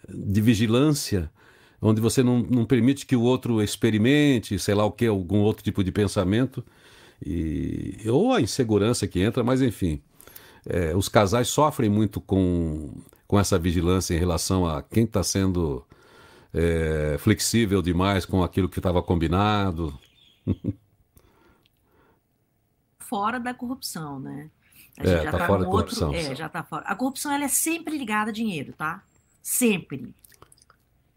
de 0.10 0.42
vigilância, 0.42 1.32
onde 1.82 2.02
você 2.02 2.22
não, 2.22 2.40
não 2.40 2.66
permite 2.66 3.06
que 3.06 3.16
o 3.16 3.22
outro 3.22 3.62
experimente, 3.62 4.60
sei 4.60 4.76
lá 4.76 4.84
o 4.84 4.92
que, 4.92 5.06
algum 5.06 5.40
outro 5.40 5.64
tipo 5.64 5.82
de 5.86 5.92
pensamento. 5.92 6.66
E, 7.26 7.98
ou 8.08 8.34
a 8.34 8.42
insegurança 8.42 9.08
que 9.08 9.20
entra, 9.20 9.44
mas 9.44 9.62
enfim. 9.62 10.02
É, 10.66 10.96
os 10.96 11.08
casais 11.08 11.48
sofrem 11.48 11.90
muito 11.90 12.20
com, 12.20 12.94
com 13.26 13.40
essa 13.40 13.58
vigilância 13.58 14.14
em 14.14 14.20
relação 14.20 14.68
a 14.68 14.84
quem 14.84 15.06
está 15.06 15.24
sendo 15.24 15.86
é, 16.54 17.18
flexível 17.20 17.82
demais 17.82 18.26
com 18.26 18.44
aquilo 18.44 18.70
que 18.70 18.80
estava 18.80 19.02
combinado. 19.02 19.98
Fora 23.00 23.40
da 23.40 23.54
corrupção, 23.54 24.20
né? 24.20 24.50
A 25.00 25.04
é, 25.04 25.24
já 25.24 25.32
tá, 25.32 25.38
tá 25.38 25.48
fora 25.48 25.62
da 25.64 25.70
outro, 25.70 25.96
corrupção. 25.96 26.14
É, 26.14 26.36
já 26.36 26.50
tá 26.50 26.64
fora. 26.64 26.84
A 26.86 26.96
corrupção 26.96 27.32
ela 27.32 27.46
é 27.46 27.48
sempre 27.48 27.98
ligada 27.98 28.32
a 28.32 28.34
dinheiro, 28.34 28.74
tá? 28.74 29.02
Sempre. 29.42 30.14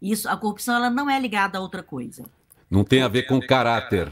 Isso, 0.01 0.29
a 0.29 0.37
corrupção 0.37 0.75
ela 0.75 0.89
não 0.89 1.09
é 1.09 1.19
ligada 1.19 1.57
a 1.57 1.61
outra 1.61 1.83
coisa. 1.83 2.23
Não 2.69 2.85
tem 2.85 3.01
a 3.01 3.09
ver 3.09 3.23
com 3.23 3.41
caráter. 3.41 4.09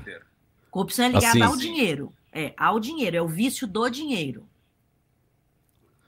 Corrupção 0.69 1.05
é 1.05 1.07
ligada 1.09 1.27
assim, 1.27 1.41
ao 1.41 1.55
dinheiro. 1.55 2.13
É, 2.31 2.53
ao 2.57 2.79
dinheiro, 2.79 3.17
é 3.17 3.21
o 3.21 3.27
vício 3.27 3.67
do 3.67 3.89
dinheiro. 3.89 4.45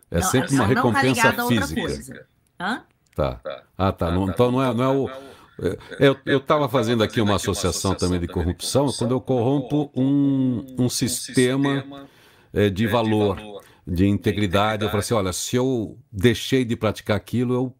É 0.09 0.19
não, 0.19 0.23
sempre 0.23 0.53
uma 0.53 0.67
não 0.67 0.73
tá 0.73 0.81
recompensa 0.99 1.33
tá 1.33 1.47
física. 1.47 2.27
Hã? 2.59 2.83
Tá. 3.15 3.41
Ah, 3.77 3.91
tá. 3.91 4.11
Não, 4.11 4.29
então 4.29 4.51
não 4.51 4.63
é, 4.63 4.73
não 4.73 4.83
é 4.83 4.87
o. 4.87 5.09
É, 5.99 6.15
eu 6.25 6.37
estava 6.37 6.67
fazendo 6.67 7.03
aqui 7.03 7.21
uma 7.21 7.35
associação 7.35 7.93
também 7.93 8.19
de 8.19 8.27
corrupção 8.27 8.91
quando 8.97 9.11
eu 9.11 9.21
corrompo 9.21 9.91
um, 9.95 10.65
um 10.77 10.89
sistema 10.89 12.07
é, 12.53 12.69
de 12.69 12.87
valor, 12.87 13.37
de 13.85 14.07
integridade. 14.07 14.83
Eu 14.83 14.89
falei 14.89 15.01
assim: 15.01 15.13
olha, 15.13 15.33
se 15.33 15.55
eu 15.55 15.97
deixei 16.11 16.65
de 16.65 16.75
praticar 16.75 17.15
aquilo, 17.15 17.53
eu, 17.53 17.75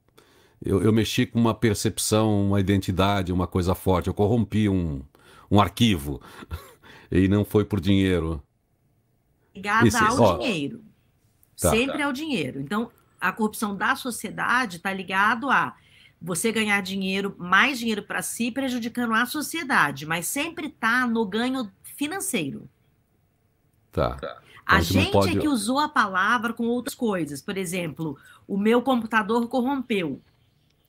eu, 0.63 0.84
eu 0.84 0.93
mexi 0.93 1.25
com 1.25 1.39
uma 1.39 1.53
percepção, 1.53 2.47
uma 2.47 2.59
identidade, 2.59 3.34
uma 3.34 3.47
coisa 3.47 3.73
forte. 3.73 4.07
Eu 4.07 4.13
corrompi 4.13 4.69
um, 4.69 5.01
um 5.49 5.59
arquivo 5.59 6.21
e 7.12 7.28
não 7.28 7.43
foi 7.43 7.66
por 7.66 7.80
dinheiro. 7.80 8.41
Ligada 9.53 9.88
Esse, 9.88 9.97
ao 9.97 10.20
ó, 10.20 10.38
dinheiro. 10.38 10.84
Tá. 11.59 11.70
Sempre 11.70 12.01
ao 12.01 12.14
dinheiro. 12.14 12.59
Então, 12.62 12.89
a 13.20 13.32
corrupção 13.32 13.76
da 13.76 13.95
sociedade 13.95 14.78
está 14.78 14.93
ligado 14.93 15.49
a 15.49 15.76
você 16.22 16.51
ganhar 16.51 16.82
dinheiro, 16.82 17.36
mais 17.38 17.80
dinheiro 17.80 18.03
para 18.03 18.22
si, 18.22 18.51
prejudicando 18.51 19.14
a 19.14 19.26
sociedade, 19.26 20.05
mas 20.05 20.28
sempre 20.28 20.68
está 20.68 21.05
no 21.05 21.26
ganho 21.26 21.72
financeiro. 21.84 22.70
Tá. 23.91 24.18
A 24.66 24.76
então, 24.76 24.82
gente 24.82 25.12
pode... 25.12 25.38
é 25.38 25.41
que 25.41 25.47
usou 25.47 25.80
a 25.80 25.89
palavra 25.89 26.53
com 26.53 26.66
outras 26.68 26.95
coisas. 26.95 27.41
Por 27.41 27.57
exemplo, 27.57 28.18
o 28.47 28.57
meu 28.57 28.82
computador 28.82 29.47
corrompeu. 29.47 30.22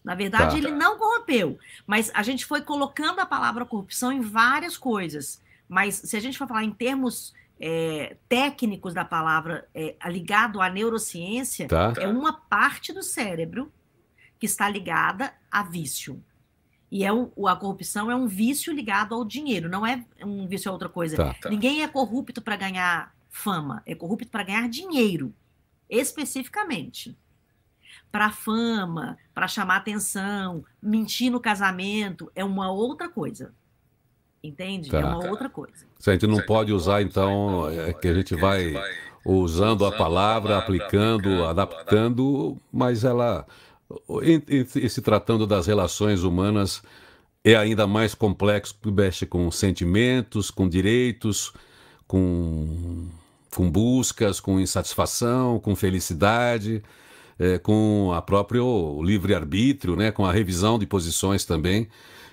Na 0.04 0.14
verdade, 0.14 0.52
tá. 0.52 0.58
ele 0.58 0.70
não 0.70 0.98
corrompeu, 0.98 1.58
mas 1.86 2.10
a 2.14 2.22
gente 2.22 2.44
foi 2.44 2.60
colocando 2.60 3.20
a 3.20 3.26
palavra 3.26 3.64
corrupção 3.64 4.12
em 4.12 4.20
várias 4.20 4.76
coisas. 4.76 5.40
Mas 5.72 5.94
se 5.94 6.14
a 6.18 6.20
gente 6.20 6.36
for 6.36 6.46
falar 6.46 6.64
em 6.64 6.70
termos 6.70 7.32
é, 7.58 8.18
técnicos 8.28 8.92
da 8.92 9.06
palavra 9.06 9.66
é, 9.74 9.96
ligado 10.10 10.60
à 10.60 10.68
neurociência, 10.68 11.66
tá. 11.66 11.94
é 11.98 12.06
uma 12.06 12.34
parte 12.34 12.92
do 12.92 13.02
cérebro 13.02 13.72
que 14.38 14.44
está 14.44 14.68
ligada 14.68 15.32
a 15.50 15.62
vício. 15.62 16.22
E 16.90 17.02
é 17.02 17.10
um, 17.10 17.30
a 17.48 17.56
corrupção 17.56 18.10
é 18.10 18.14
um 18.14 18.26
vício 18.26 18.70
ligado 18.70 19.14
ao 19.14 19.24
dinheiro, 19.24 19.66
não 19.66 19.86
é 19.86 20.04
um 20.22 20.46
vício 20.46 20.68
a 20.68 20.72
outra 20.74 20.90
coisa. 20.90 21.16
Tá. 21.16 21.32
tá. 21.40 21.48
Ninguém 21.48 21.82
é 21.82 21.88
corrupto 21.88 22.42
para 22.42 22.56
ganhar 22.56 23.14
fama, 23.30 23.82
é 23.86 23.94
corrupto 23.94 24.28
para 24.28 24.42
ganhar 24.42 24.68
dinheiro, 24.68 25.34
especificamente 25.88 27.16
para 28.10 28.30
fama, 28.30 29.16
para 29.32 29.48
chamar 29.48 29.76
atenção, 29.76 30.62
mentir 30.82 31.32
no 31.32 31.40
casamento 31.40 32.30
é 32.34 32.44
uma 32.44 32.70
outra 32.70 33.08
coisa. 33.08 33.54
Entende? 34.42 34.90
Tá. 34.90 35.00
É 35.00 35.04
uma 35.04 35.28
outra 35.28 35.48
coisa. 35.48 35.86
a 36.04 36.12
gente 36.12 36.26
não 36.26 36.40
pode 36.42 36.72
usar, 36.72 37.02
então, 37.02 37.68
é 37.70 37.92
que 37.92 38.08
a 38.08 38.14
gente 38.14 38.34
vai 38.34 38.74
usando 39.24 39.84
a 39.84 39.92
palavra, 39.92 40.58
aplicando, 40.58 41.44
adaptando, 41.44 42.56
mas 42.72 43.04
ela, 43.04 43.46
em, 44.22 44.42
em, 44.48 44.88
se 44.88 45.00
tratando 45.00 45.46
das 45.46 45.66
relações 45.66 46.24
humanas, 46.24 46.82
é 47.44 47.54
ainda 47.54 47.86
mais 47.86 48.14
complexo, 48.14 48.74
mexe 48.86 49.26
com 49.26 49.50
sentimentos, 49.50 50.50
com 50.50 50.68
direitos, 50.68 51.52
com, 52.06 53.08
com 53.54 53.70
buscas, 53.70 54.40
com 54.40 54.58
insatisfação, 54.58 55.60
com 55.60 55.76
felicidade 55.76 56.82
é, 57.38 57.58
com 57.58 58.12
a 58.14 58.22
próprio 58.22 59.02
livre-arbítrio, 59.02 59.96
né, 59.96 60.12
com 60.12 60.24
a 60.24 60.32
revisão 60.32 60.78
de 60.78 60.86
posições 60.86 61.44
também. 61.44 61.88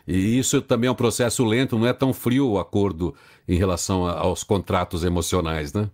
E 0.10 0.40
isso 0.40 0.60
também 0.60 0.88
é 0.88 0.92
um 0.92 0.96
processo 0.96 1.46
lento, 1.46 1.78
não 1.78 1.86
é 1.86 1.94
tão 1.94 2.12
frio 2.12 2.50
o 2.50 2.60
acordo 2.60 3.14
em 3.48 3.56
relação 3.56 4.08
a, 4.08 4.18
aos 4.18 4.44
contratos 4.44 5.04
emocionais, 5.04 5.72
né? 5.72 5.88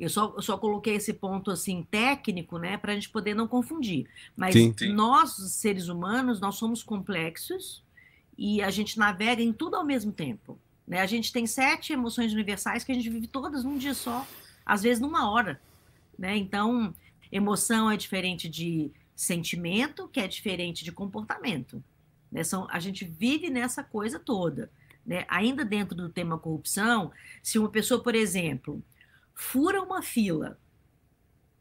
Eu 0.00 0.08
só, 0.08 0.32
eu 0.34 0.40
só 0.40 0.56
coloquei 0.56 0.94
esse 0.94 1.12
ponto 1.12 1.50
assim 1.50 1.86
técnico, 1.90 2.56
né, 2.56 2.78
para 2.78 2.92
a 2.92 2.94
gente 2.94 3.10
poder 3.10 3.34
não 3.34 3.46
confundir. 3.46 4.08
Mas 4.34 4.54
Sim. 4.54 4.74
nós, 4.94 5.32
seres 5.52 5.88
humanos, 5.88 6.40
nós 6.40 6.54
somos 6.54 6.82
complexos 6.82 7.84
e 8.36 8.62
a 8.62 8.70
gente 8.70 8.98
navega 8.98 9.42
em 9.42 9.52
tudo 9.52 9.76
ao 9.76 9.84
mesmo 9.84 10.10
tempo. 10.10 10.58
Né? 10.88 11.00
A 11.00 11.06
gente 11.06 11.30
tem 11.30 11.46
sete 11.46 11.92
emoções 11.92 12.32
universais 12.32 12.82
que 12.82 12.92
a 12.92 12.94
gente 12.94 13.10
vive 13.10 13.26
todas 13.26 13.62
num 13.62 13.76
dia 13.76 13.92
só. 13.92 14.26
às 14.64 14.82
vezes 14.82 15.02
numa 15.02 15.30
hora, 15.30 15.60
né? 16.18 16.34
Então, 16.38 16.94
emoção 17.30 17.90
é 17.90 17.96
diferente 17.96 18.48
de 18.48 18.90
sentimento, 19.14 20.08
que 20.08 20.18
é 20.18 20.26
diferente 20.26 20.82
de 20.82 20.90
comportamento. 20.90 21.84
Né? 22.32 22.42
São, 22.42 22.66
a 22.70 22.80
gente 22.80 23.04
vive 23.04 23.50
nessa 23.50 23.84
coisa 23.84 24.18
toda. 24.18 24.70
Né? 25.04 25.24
Ainda 25.28 25.64
dentro 25.64 25.94
do 25.94 26.08
tema 26.08 26.38
corrupção, 26.38 27.12
se 27.42 27.58
uma 27.58 27.68
pessoa, 27.68 28.02
por 28.02 28.14
exemplo, 28.14 28.82
fura 29.34 29.82
uma 29.82 30.00
fila, 30.00 30.58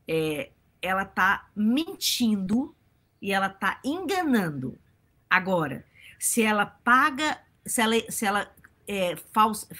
é, 0.07 0.51
ela 0.81 1.03
está 1.03 1.49
mentindo 1.55 2.73
e 3.21 3.33
ela 3.33 3.47
está 3.47 3.79
enganando. 3.83 4.77
Agora, 5.29 5.85
se 6.17 6.41
ela 6.41 6.65
paga, 6.65 7.39
se 7.65 7.81
ela, 7.81 8.11
se 8.11 8.25
ela, 8.25 8.51
é, 8.87 9.15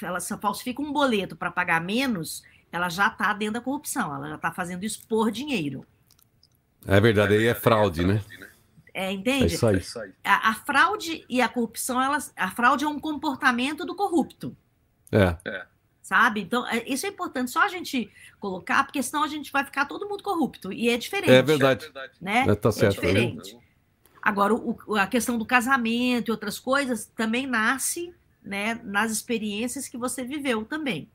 ela 0.02 0.20
falsifica 0.20 0.82
um 0.82 0.92
boleto 0.92 1.36
para 1.36 1.52
pagar 1.52 1.82
menos, 1.82 2.44
ela 2.72 2.90
já 2.90 3.08
está 3.08 3.34
dentro 3.34 3.56
da 3.56 3.62
corrupção, 3.62 4.14
ela 4.16 4.30
já 4.30 4.36
está 4.36 4.52
fazendo 4.52 4.84
isso 4.84 5.06
por 5.08 5.32
dinheiro. 5.32 5.86
É 6.88 7.00
verdade, 7.00 7.36
aí 7.36 7.46
é 7.46 7.54
fraude, 7.54 8.04
né? 8.06 8.24
É, 8.94 9.12
entende? 9.12 9.44
É 9.44 9.78
isso 9.78 10.00
aí. 10.00 10.14
A, 10.24 10.50
a, 10.50 10.54
fraude 10.54 11.26
e 11.30 11.42
a 11.42 11.48
corrupção, 11.48 12.02
elas, 12.02 12.34
a 12.36 12.52
fraude 12.52 12.84
é 12.84 12.88
um 12.88 13.00
comportamento 13.00 13.86
do 13.86 13.96
corrupto. 13.96 14.56
É. 15.12 15.38
é. 15.46 15.66
Sabe? 16.02 16.42
Então, 16.42 16.68
é, 16.68 16.84
isso 16.88 17.06
é 17.06 17.10
importante 17.10 17.52
só 17.52 17.64
a 17.64 17.70
gente 17.70 18.12
colocar, 18.40 18.84
porque 18.84 19.02
senão 19.02 19.24
a 19.24 19.28
gente 19.28 19.52
vai 19.52 19.64
ficar 19.64 19.86
todo 19.86 20.10
mundo 20.10 20.24
corrupto. 20.24 20.74
E 20.74 20.90
é 20.90 20.98
diferente. 20.98 21.32
É 21.32 21.42
verdade. 21.42 21.90
Né? 22.20 22.46
É, 22.48 22.56
tá 22.56 22.70
é 22.70 22.72
certo, 22.72 23.04
é 23.04 23.08
diferente. 23.08 23.58
Agora, 24.22 24.54
o, 24.54 24.78
a 24.96 25.08
questão 25.08 25.38
do 25.38 25.46
casamento 25.46 26.30
e 26.30 26.32
outras 26.32 26.60
coisas 26.60 27.06
também 27.06 27.48
nasce 27.48 28.14
né, 28.44 28.80
nas 28.84 29.12
experiências 29.12 29.88
que 29.88 29.98
você 29.98 30.24
viveu 30.24 30.66
também. 30.66 31.10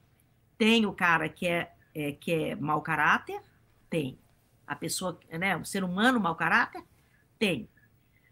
Tem 0.56 0.86
o 0.86 0.92
cara 0.92 1.28
que 1.28 1.46
é, 1.46 1.70
é, 1.94 2.12
que 2.12 2.32
é 2.32 2.54
mau 2.56 2.80
caráter? 2.80 3.40
Tem. 3.90 4.18
A 4.66 4.74
pessoa, 4.74 5.18
né, 5.30 5.56
o 5.56 5.64
ser 5.64 5.84
humano 5.84 6.18
mau 6.18 6.34
caráter? 6.34 6.82
Tem. 7.38 7.68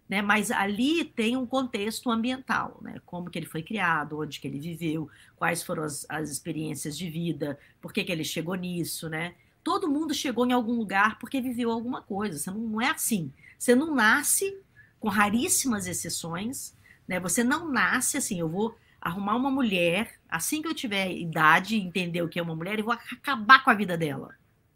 Né? 0.08 0.20
Mas 0.20 0.50
ali 0.50 1.04
tem 1.04 1.36
um 1.36 1.46
contexto 1.46 2.10
ambiental, 2.10 2.78
né? 2.82 3.00
Como 3.06 3.30
que 3.30 3.38
ele 3.38 3.46
foi 3.46 3.62
criado, 3.62 4.20
onde 4.20 4.38
que 4.38 4.46
ele 4.46 4.60
viveu, 4.60 5.08
quais 5.36 5.62
foram 5.62 5.82
as, 5.82 6.06
as 6.08 6.30
experiências 6.30 6.96
de 6.96 7.08
vida, 7.08 7.58
por 7.80 7.92
que, 7.92 8.04
que 8.04 8.12
ele 8.12 8.24
chegou 8.24 8.54
nisso, 8.54 9.08
né? 9.08 9.34
Todo 9.62 9.90
mundo 9.90 10.12
chegou 10.12 10.46
em 10.46 10.52
algum 10.52 10.74
lugar 10.74 11.18
porque 11.18 11.40
viveu 11.40 11.70
alguma 11.70 12.02
coisa. 12.02 12.38
Você 12.38 12.50
não, 12.50 12.60
não 12.60 12.80
é 12.82 12.90
assim. 12.90 13.32
Você 13.58 13.74
não 13.74 13.94
nasce, 13.94 14.58
com 15.00 15.08
raríssimas 15.08 15.86
exceções, 15.86 16.74
né? 17.08 17.18
Você 17.20 17.42
não 17.42 17.70
nasce 17.70 18.16
assim, 18.16 18.40
eu 18.40 18.48
vou 18.48 18.76
arrumar 19.00 19.36
uma 19.36 19.50
mulher, 19.50 20.14
assim 20.28 20.62
que 20.62 20.68
eu 20.68 20.74
tiver 20.74 21.12
idade, 21.12 21.76
entender 21.76 22.22
o 22.22 22.28
que 22.28 22.38
é 22.38 22.42
uma 22.42 22.56
mulher, 22.56 22.78
eu 22.78 22.86
vou 22.86 22.94
acabar 22.94 23.62
com 23.62 23.70
a 23.70 23.74
vida 23.74 23.98
dela. 23.98 24.34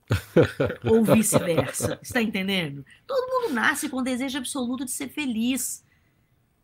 Ou 0.84 1.04
vice-versa. 1.04 1.98
Está 2.02 2.22
entendendo? 2.22 2.84
Todo 3.06 3.28
mundo 3.28 3.54
nasce 3.54 3.88
com 3.88 3.98
o 3.98 4.02
desejo 4.02 4.38
absoluto 4.38 4.84
de 4.84 4.90
ser 4.90 5.08
feliz, 5.08 5.84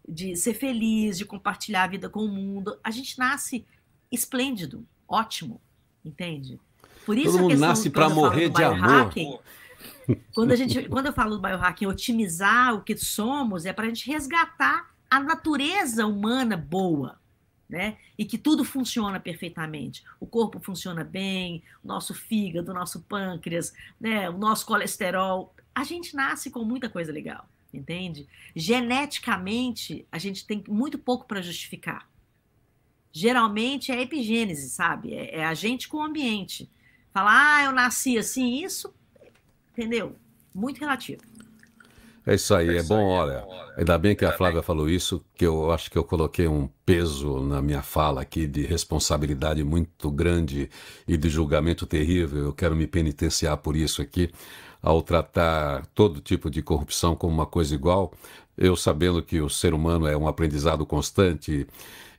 de 0.08 0.36
ser 0.36 0.54
feliz, 0.54 1.18
de 1.18 1.24
compartilhar 1.24 1.84
a 1.84 1.88
vida 1.88 2.08
com 2.08 2.20
o 2.20 2.28
mundo. 2.28 2.78
A 2.82 2.90
gente 2.90 3.18
nasce 3.18 3.66
esplêndido, 4.10 4.86
ótimo, 5.08 5.60
entende? 6.04 6.58
Por 7.04 7.18
isso 7.18 7.32
Todo 7.32 7.42
mundo 7.42 7.56
nasce 7.58 7.90
para 7.90 8.08
morrer 8.08 8.48
de 8.48 8.62
amor. 8.62 9.12
quando, 10.34 10.52
a 10.52 10.56
gente, 10.56 10.88
quando 10.88 11.06
eu 11.06 11.12
falo 11.12 11.36
do 11.36 11.42
biohacking, 11.42 11.86
otimizar 11.86 12.74
o 12.74 12.82
que 12.82 12.96
somos, 12.96 13.66
é 13.66 13.72
para 13.72 13.84
a 13.84 13.88
gente 13.88 14.10
resgatar 14.10 14.94
a 15.10 15.20
natureza 15.20 16.06
humana 16.06 16.56
boa 16.56 17.18
né? 17.74 17.98
E 18.16 18.24
que 18.24 18.38
tudo 18.38 18.64
funciona 18.64 19.18
perfeitamente. 19.18 20.04
O 20.20 20.26
corpo 20.26 20.60
funciona 20.60 21.02
bem, 21.02 21.60
nosso 21.82 22.14
fígado, 22.14 22.72
nosso 22.72 23.02
pâncreas, 23.02 23.74
né? 24.00 24.30
O 24.30 24.38
nosso 24.38 24.64
colesterol. 24.64 25.52
A 25.74 25.82
gente 25.82 26.14
nasce 26.14 26.52
com 26.52 26.64
muita 26.64 26.88
coisa 26.88 27.12
legal, 27.12 27.48
entende? 27.72 28.28
Geneticamente, 28.54 30.06
a 30.10 30.18
gente 30.18 30.46
tem 30.46 30.62
muito 30.68 30.96
pouco 30.96 31.26
para 31.26 31.42
justificar. 31.42 32.08
Geralmente 33.12 33.90
é 33.90 34.00
epigênese, 34.00 34.70
sabe? 34.70 35.14
É, 35.14 35.38
é 35.38 35.44
a 35.44 35.54
gente 35.54 35.88
com 35.88 35.96
o 35.96 36.02
ambiente. 36.02 36.70
Falar, 37.12 37.56
ah, 37.56 37.64
eu 37.64 37.72
nasci 37.72 38.16
assim, 38.16 38.62
isso, 38.62 38.94
entendeu? 39.72 40.16
Muito 40.54 40.78
relativo. 40.78 41.22
É 42.26 42.34
isso 42.34 42.54
aí, 42.54 42.70
é, 42.70 42.78
é 42.78 42.82
bom, 42.82 43.04
olha. 43.04 43.44
Ainda 43.76 43.98
bem 43.98 44.16
que 44.16 44.24
a 44.24 44.32
Flávia 44.32 44.62
falou 44.62 44.88
isso, 44.88 45.22
que 45.34 45.44
eu 45.44 45.70
acho 45.70 45.90
que 45.90 45.98
eu 45.98 46.04
coloquei 46.04 46.48
um 46.48 46.68
peso 46.86 47.40
na 47.40 47.60
minha 47.60 47.82
fala 47.82 48.22
aqui 48.22 48.46
de 48.46 48.62
responsabilidade 48.62 49.62
muito 49.62 50.10
grande 50.10 50.70
e 51.06 51.16
de 51.18 51.28
julgamento 51.28 51.86
terrível. 51.86 52.44
Eu 52.44 52.52
quero 52.52 52.74
me 52.74 52.86
penitenciar 52.86 53.58
por 53.58 53.76
isso 53.76 54.00
aqui, 54.00 54.30
ao 54.80 55.02
tratar 55.02 55.84
todo 55.94 56.20
tipo 56.20 56.48
de 56.48 56.62
corrupção 56.62 57.14
como 57.14 57.34
uma 57.34 57.46
coisa 57.46 57.74
igual. 57.74 58.12
Eu 58.56 58.74
sabendo 58.74 59.22
que 59.22 59.40
o 59.40 59.50
ser 59.50 59.74
humano 59.74 60.06
é 60.06 60.16
um 60.16 60.26
aprendizado 60.26 60.86
constante 60.86 61.66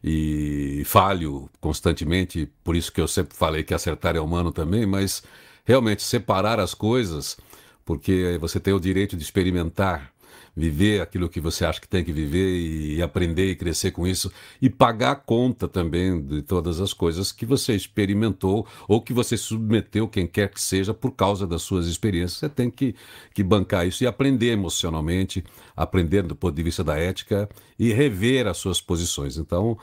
e 0.03 0.84
falho 0.86 1.49
constantemente, 1.60 2.47
por 2.64 2.76
isso 2.76 2.91
que 2.91 3.01
eu 3.01 3.08
sempre 3.08 3.36
falei 3.36 3.64
que 3.64 3.74
acertar 3.74 4.16
é 4.16 4.20
humano 4.20 4.51
também, 4.51 4.86
mas 4.86 5.24
realmente 5.64 6.03
separar 6.03 6.60
as 6.60 6.76
coisas 6.76 7.38
porque 7.86 8.38
você 8.41 8.59
tem 8.59 8.73
o 8.73 8.79
direito 8.79 9.15
de 9.15 9.23
experimentar, 9.23 10.11
viver 10.55 11.01
aquilo 11.01 11.27
que 11.27 11.39
você 11.39 11.65
acha 11.65 11.81
que 11.81 11.88
tem 11.88 12.03
que 12.03 12.13
viver 12.13 12.57
e 12.57 13.01
aprender 13.01 13.51
e 13.51 13.55
crescer 13.55 13.91
com 13.91 14.07
isso 14.07 14.31
e 14.61 14.69
pagar 14.69 15.11
a 15.11 15.15
conta 15.15 15.67
também 15.67 16.21
de 16.21 16.41
todas 16.41 16.79
as 16.79 16.93
coisas 16.93 17.31
que 17.31 17.45
você 17.45 17.75
experimentou 17.75 18.65
ou 18.88 19.01
que 19.01 19.11
você 19.11 19.36
submeteu, 19.36 20.07
quem 20.07 20.25
quer 20.25 20.49
que 20.49 20.61
seja, 20.61 20.93
por 20.93 21.11
causa 21.11 21.45
das 21.45 21.61
suas 21.61 21.88
experiências. 21.88 22.39
Você 22.39 22.49
tem 22.49 22.71
que, 22.71 22.95
que 23.33 23.43
bancar 23.43 23.86
isso 23.86 24.03
e 24.03 24.07
aprender 24.07 24.51
emocionalmente, 24.51 25.43
aprender 25.75 26.23
do 26.23 26.36
ponto 26.36 26.55
de 26.55 26.63
vista 26.63 26.83
da 26.83 26.97
ética 26.97 27.49
e 27.77 27.91
rever 27.91 28.47
as 28.47 28.57
suas 28.57 28.79
posições. 28.79 29.38
Então, 29.38 29.77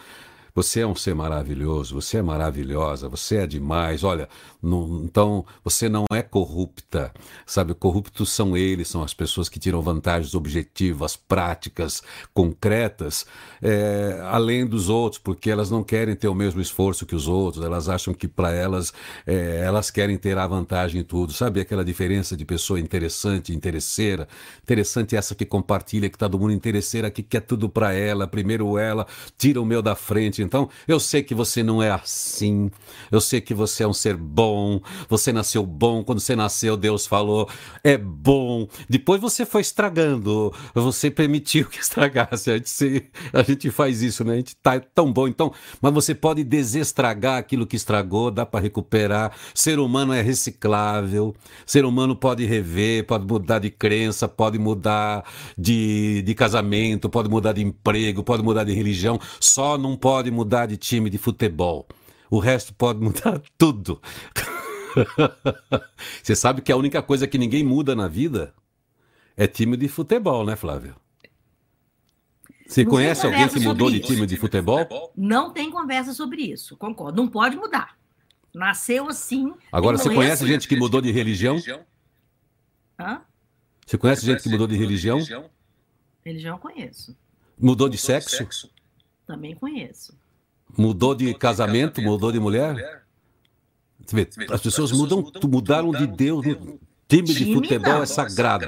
você 0.54 0.80
é 0.80 0.86
um 0.86 0.94
ser 0.94 1.14
maravilhoso, 1.14 1.94
você 1.94 2.18
é 2.18 2.22
maravilhosa, 2.22 3.08
você 3.08 3.36
é 3.36 3.46
demais. 3.46 4.04
Olha, 4.04 4.28
não, 4.62 5.02
então 5.04 5.44
você 5.64 5.88
não 5.88 6.04
é 6.12 6.22
corrupta, 6.22 7.12
sabe? 7.46 7.74
Corruptos 7.74 8.30
são 8.30 8.56
eles, 8.56 8.88
são 8.88 9.02
as 9.02 9.14
pessoas 9.14 9.48
que 9.48 9.58
tiram 9.58 9.80
vantagens 9.80 10.34
objetivas, 10.34 11.16
práticas, 11.16 12.02
concretas, 12.34 13.24
é, 13.62 14.20
além 14.24 14.66
dos 14.66 14.88
outros, 14.88 15.20
porque 15.20 15.50
elas 15.50 15.70
não 15.70 15.82
querem 15.82 16.14
ter 16.14 16.28
o 16.28 16.34
mesmo 16.34 16.60
esforço 16.60 17.06
que 17.06 17.14
os 17.14 17.26
outros, 17.26 17.64
elas 17.64 17.88
acham 17.88 18.12
que 18.12 18.28
para 18.28 18.52
elas, 18.52 18.92
é, 19.26 19.62
elas 19.64 19.90
querem 19.90 20.18
ter 20.18 20.36
a 20.36 20.46
vantagem 20.46 21.00
em 21.00 21.04
tudo. 21.04 21.32
Sabe 21.32 21.60
aquela 21.60 21.84
diferença 21.84 22.36
de 22.36 22.44
pessoa 22.44 22.78
interessante, 22.78 23.54
interesseira? 23.54 24.28
Interessante 24.62 25.16
essa 25.16 25.34
que 25.34 25.46
compartilha, 25.46 26.10
que 26.10 26.16
está 26.16 26.28
do 26.28 26.38
mundo 26.38 26.52
interesseira, 26.52 27.10
que 27.10 27.22
quer 27.22 27.40
tudo 27.40 27.68
para 27.68 27.94
ela, 27.94 28.26
primeiro 28.26 28.78
ela, 28.78 29.06
tira 29.38 29.60
o 29.60 29.64
meu 29.64 29.80
da 29.80 29.94
frente 29.94 30.41
então, 30.42 30.68
eu 30.86 30.98
sei 31.00 31.22
que 31.22 31.34
você 31.34 31.62
não 31.62 31.82
é 31.82 31.90
assim. 31.90 32.70
Eu 33.10 33.20
sei 33.20 33.40
que 33.40 33.54
você 33.54 33.84
é 33.84 33.88
um 33.88 33.92
ser 33.92 34.16
bom. 34.16 34.80
Você 35.08 35.32
nasceu 35.32 35.64
bom. 35.64 36.02
Quando 36.02 36.20
você 36.20 36.34
nasceu, 36.34 36.76
Deus 36.76 37.06
falou, 37.06 37.48
é 37.84 37.96
bom. 37.96 38.66
Depois 38.88 39.20
você 39.20 39.46
foi 39.46 39.60
estragando. 39.60 40.52
Você 40.74 41.10
permitiu 41.10 41.68
que 41.68 41.78
estragasse. 41.80 42.50
A 42.50 42.56
gente, 42.56 43.10
a 43.32 43.42
gente 43.42 43.70
faz 43.70 44.02
isso, 44.02 44.24
né? 44.24 44.34
A 44.34 44.36
gente 44.36 44.56
tá 44.56 44.80
tão 44.80 45.12
bom. 45.12 45.28
Então, 45.28 45.52
mas 45.80 45.92
você 45.92 46.14
pode 46.14 46.42
desestragar 46.42 47.38
aquilo 47.38 47.66
que 47.66 47.76
estragou, 47.76 48.30
dá 48.30 48.44
para 48.44 48.60
recuperar. 48.60 49.32
Ser 49.54 49.78
humano 49.78 50.12
é 50.12 50.22
reciclável. 50.22 51.34
Ser 51.66 51.84
humano 51.84 52.16
pode 52.16 52.44
rever, 52.44 53.06
pode 53.06 53.26
mudar 53.26 53.58
de 53.58 53.70
crença, 53.70 54.28
pode 54.28 54.58
mudar 54.58 55.24
de, 55.56 56.22
de 56.22 56.34
casamento, 56.34 57.08
pode 57.08 57.28
mudar 57.28 57.52
de 57.52 57.62
emprego, 57.62 58.22
pode 58.22 58.42
mudar 58.42 58.64
de 58.64 58.72
religião. 58.72 59.18
Só 59.40 59.76
não 59.78 59.96
pode 59.96 60.30
mudar 60.32 60.66
de 60.66 60.76
time 60.76 61.08
de 61.08 61.18
futebol. 61.18 61.86
O 62.30 62.38
resto 62.38 62.74
pode 62.74 62.98
mudar 63.04 63.40
tudo. 63.56 64.00
Você 66.22 66.34
sabe 66.34 66.60
que 66.60 66.72
a 66.72 66.76
única 66.76 67.02
coisa 67.02 67.26
que 67.26 67.38
ninguém 67.38 67.64
muda 67.64 67.94
na 67.94 68.08
vida 68.08 68.54
é 69.36 69.46
time 69.46 69.76
de 69.76 69.88
futebol, 69.88 70.44
né, 70.44 70.56
Flávio? 70.56 70.96
Você 72.66 72.84
não 72.84 72.90
conhece 72.90 73.26
alguém 73.26 73.48
que 73.48 73.60
mudou 73.60 73.90
de 73.90 74.00
time 74.00 74.26
de 74.26 74.36
futebol? 74.36 75.12
Não 75.16 75.52
tem 75.52 75.70
conversa 75.70 76.14
sobre 76.14 76.42
isso, 76.42 76.76
concordo. 76.76 77.22
Não 77.22 77.28
pode 77.28 77.56
mudar. 77.56 77.98
Nasceu 78.54 79.08
assim. 79.08 79.52
Agora, 79.70 79.98
você 79.98 80.12
conhece 80.12 80.46
gente 80.46 80.66
que 80.66 80.76
mudou 80.76 81.00
de 81.00 81.10
religião? 81.10 81.56
Hã? 82.98 83.22
Você 83.86 83.98
conhece 83.98 84.24
gente 84.24 84.42
que 84.42 84.48
mudou 84.48 84.66
de 84.66 84.76
religião? 84.76 85.18
Religião 86.24 86.58
conheço. 86.58 87.16
Mudou 87.58 87.88
de 87.88 87.98
sexo? 87.98 88.70
Também 89.26 89.54
conheço. 89.54 90.16
Mudou 90.76 91.14
de 91.14 91.34
casamento, 91.34 92.00
mudou 92.00 92.32
de 92.32 92.40
mulher? 92.40 93.02
Vê, 94.10 94.28
as 94.50 94.60
pessoas 94.60 94.90
mudam, 94.92 95.30
mudaram 95.44 95.90
de 95.90 96.06
Deus. 96.06 96.44
Time 97.08 97.28
de 97.28 97.52
futebol 97.52 98.02
é 98.02 98.06
sagrado. 98.06 98.66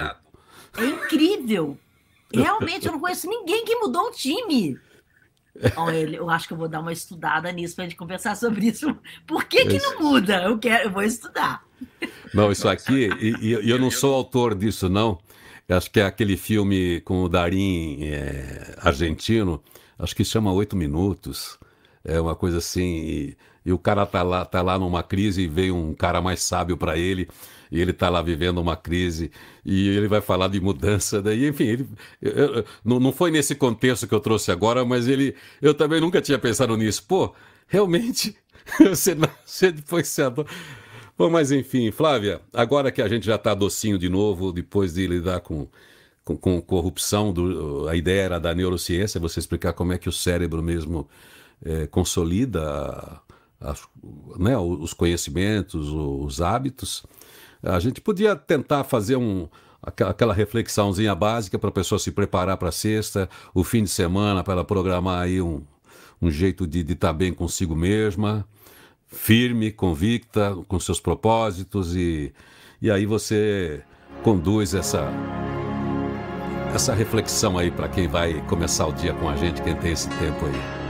É 0.77 0.85
incrível. 0.85 1.79
Realmente, 2.33 2.87
eu 2.87 2.93
não 2.93 3.01
conheço 3.01 3.29
ninguém 3.29 3.65
que 3.65 3.77
mudou 3.77 4.09
o 4.09 4.11
time. 4.11 4.79
Eu 6.13 6.29
acho 6.29 6.49
que 6.49 6.53
eu 6.53 6.59
vou 6.59 6.69
dar 6.69 6.81
uma 6.81 6.93
estudada 6.93 7.51
nisso 7.53 7.77
para 7.77 7.85
a 7.85 7.89
gente 7.89 7.97
conversar 7.97 8.37
sobre 8.37 8.67
isso. 8.67 8.97
Por 9.27 9.45
que, 9.45 9.65
que 9.65 9.79
não 9.79 10.01
muda? 10.01 10.43
Eu 10.43 10.59
quero, 10.59 10.89
eu 10.89 10.91
vou 10.91 11.03
estudar. 11.03 11.65
Não, 12.33 12.51
isso 12.51 12.69
aqui, 12.69 13.09
e, 13.21 13.47
e 13.47 13.71
eu 13.71 13.79
não 13.79 13.91
sou 13.91 14.15
autor 14.15 14.55
disso, 14.55 14.89
não. 14.89 15.19
Acho 15.69 15.91
que 15.91 16.01
é 16.01 16.05
aquele 16.05 16.37
filme 16.37 17.01
com 17.03 17.23
o 17.23 17.29
Darim 17.29 17.99
é, 18.03 18.77
argentino, 18.83 19.63
acho 19.99 20.15
que 20.15 20.25
chama 20.25 20.53
Oito 20.53 20.77
Minutos. 20.77 21.59
É 22.05 22.21
uma 22.21 22.35
coisa 22.35 22.59
assim. 22.59 22.83
E, 22.83 23.37
e, 23.67 23.73
o 23.73 23.79
cara 23.79 24.05
tá 24.05 24.23
lá, 24.23 24.45
tá 24.45 24.63
lá 24.63 24.79
numa 24.79 25.03
crise 25.03 25.43
e 25.43 25.49
veio 25.49 25.75
um 25.75 25.95
cara 25.95 26.21
mais 26.21 26.43
sábio 26.43 26.77
para 26.77 26.99
ele 26.99 27.29
e 27.73 27.81
ele 27.81 27.91
está 27.91 28.09
lá 28.09 28.23
vivendo 28.23 28.59
uma 28.59 28.77
crise 28.77 29.31
e 29.65 29.89
ele 29.89 30.07
vai 30.07 30.21
falar 30.21 30.49
de 30.49 30.61
mudança. 30.61 31.23
Daí, 31.23 31.49
enfim, 31.49 31.65
ele, 31.65 31.89
eu, 32.21 32.33
eu, 32.33 32.65
não, 32.85 33.01
não 33.01 33.13
foi 33.13 33.31
nesse 33.31 33.55
contexto 33.55 34.07
que 34.07 34.15
eu 34.15 34.21
trouxe 34.21 34.53
agora, 34.53 34.85
mas 34.85 35.09
ele, 35.09 35.35
eu 35.63 35.75
também 35.75 36.01
nunca 36.01 36.21
tinha 36.21 36.39
pensado 36.39 36.77
nisso. 36.77 37.05
Pô, 37.09 37.35
realmente, 37.67 38.37
você, 38.79 39.17
você 39.45 39.73
depois 39.73 40.09
se. 40.09 40.23
Bom, 41.17 41.31
mas 41.31 41.53
enfim, 41.53 41.91
Flávia, 41.93 42.41
agora 42.53 42.91
que 42.91 43.01
a 43.01 43.09
gente 43.09 43.25
já 43.25 43.37
está 43.37 43.55
docinho 43.55 43.97
de 43.97 44.09
novo, 44.09 44.53
depois 44.53 44.95
de 44.95 45.07
lidar 45.07 45.41
com, 45.41 45.69
com, 46.25 46.37
com, 46.37 46.61
corrupção, 46.61 47.33
do, 47.33 47.89
a 47.89 47.95
ideia 47.95 48.23
era 48.23 48.41
da 48.41 48.53
neurociência, 48.55 49.21
você 49.21 49.39
explicar 49.39 49.73
como 49.75 49.93
é 49.93 49.99
que 49.99 50.09
o 50.09 50.13
cérebro 50.13 50.61
mesmo 50.63 51.09
é, 51.65 51.87
consolida 51.87 53.21
né, 54.39 54.57
os 54.59 54.93
conhecimentos, 54.93 55.89
os 55.89 56.41
hábitos. 56.41 57.05
A 57.63 57.81
gente 57.81 58.01
podia 58.01 58.37
tentar 58.37 58.85
fazer 58.85 59.17
um, 59.17 59.49
aquela 59.83 60.35
reflexãozinha 60.35 61.15
básica 61.15 61.59
para 61.59 61.71
a 61.71 61.73
pessoa 61.73 61.99
se 61.99 62.11
preparar 62.11 62.57
para 62.57 62.69
a 62.69 62.73
sexta, 62.73 63.29
o 63.55 63.65
fim 63.65 63.85
de 63.85 63.91
semana, 63.91 64.45
para 64.45 64.55
ela 64.55 64.65
programar 64.65 65.23
aí 65.23 65.41
um, 65.41 65.63
um 66.21 66.31
jeito 66.31 66.67
de 66.67 66.81
estar 66.81 67.09
tá 67.09 67.13
bem 67.13 67.33
consigo 67.33 67.75
mesma, 67.75 68.47
firme, 69.07 69.71
convicta 69.71 70.57
com 70.69 70.79
seus 70.79 71.01
propósitos 71.01 71.95
e, 71.97 72.33
e 72.83 72.91
aí 72.91 73.07
você 73.07 73.83
conduz 74.23 74.75
essa 74.75 75.11
essa 76.75 76.93
reflexão 76.93 77.57
aí 77.57 77.71
para 77.71 77.89
quem 77.89 78.09
vai 78.09 78.45
começar 78.49 78.89
o 78.89 78.93
dia 78.93 79.15
com 79.15 79.29
a 79.29 79.37
gente, 79.37 79.63
quem 79.63 79.77
tem 79.77 79.93
esse 79.93 80.09
tempo 80.09 80.45
aí. 80.45 80.84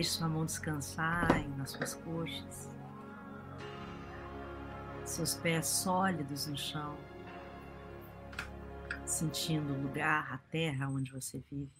Deixe 0.00 0.12
sua 0.12 0.30
mão 0.30 0.46
descansar 0.46 1.46
nas 1.58 1.72
suas 1.72 1.92
coxas. 1.92 2.70
Seus 5.04 5.34
pés 5.34 5.66
sólidos 5.66 6.46
no 6.46 6.56
chão. 6.56 6.96
Sentindo 9.04 9.74
o 9.74 9.82
lugar, 9.82 10.32
a 10.32 10.38
terra 10.38 10.88
onde 10.88 11.12
você 11.12 11.44
vive. 11.50 11.70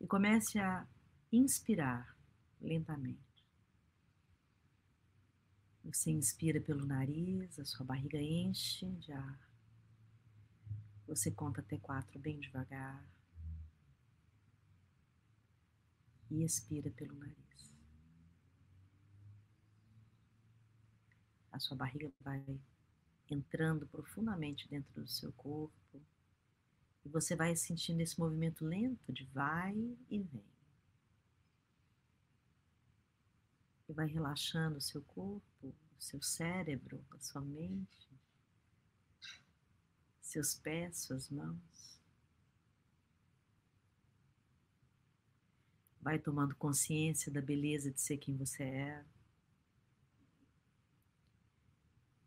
E 0.00 0.06
comece 0.06 0.58
a 0.58 0.86
inspirar 1.30 2.16
lentamente. 2.62 3.46
Você 5.84 6.10
inspira 6.10 6.62
pelo 6.62 6.86
nariz, 6.86 7.60
a 7.60 7.64
sua 7.66 7.84
barriga 7.84 8.16
enche 8.16 8.86
de 8.86 9.12
ar. 9.12 9.38
Você 11.06 11.30
conta 11.30 11.60
até 11.60 11.76
quatro 11.76 12.18
bem 12.18 12.40
devagar. 12.40 13.11
E 16.32 16.44
expira 16.44 16.90
pelo 16.92 17.14
nariz. 17.14 17.70
A 21.52 21.58
sua 21.58 21.76
barriga 21.76 22.10
vai 22.22 22.42
entrando 23.28 23.86
profundamente 23.86 24.66
dentro 24.66 25.02
do 25.02 25.06
seu 25.06 25.30
corpo. 25.34 26.02
E 27.04 27.08
você 27.10 27.36
vai 27.36 27.54
sentindo 27.54 28.00
esse 28.00 28.18
movimento 28.18 28.64
lento 28.64 29.12
de 29.12 29.26
vai 29.26 29.76
e 30.08 30.22
vem. 30.22 30.52
E 33.86 33.92
vai 33.92 34.06
relaxando 34.06 34.78
o 34.78 34.80
seu 34.80 35.02
corpo, 35.02 35.68
o 35.98 36.02
seu 36.02 36.22
cérebro, 36.22 37.04
a 37.10 37.20
sua 37.20 37.42
mente, 37.42 38.08
seus 40.22 40.54
pés, 40.54 40.96
suas 41.00 41.28
mãos. 41.28 41.71
Vai 46.02 46.18
tomando 46.18 46.54
consciência 46.56 47.32
da 47.32 47.40
beleza 47.40 47.90
de 47.90 48.00
ser 48.00 48.18
quem 48.18 48.36
você 48.36 48.64
é, 48.64 49.04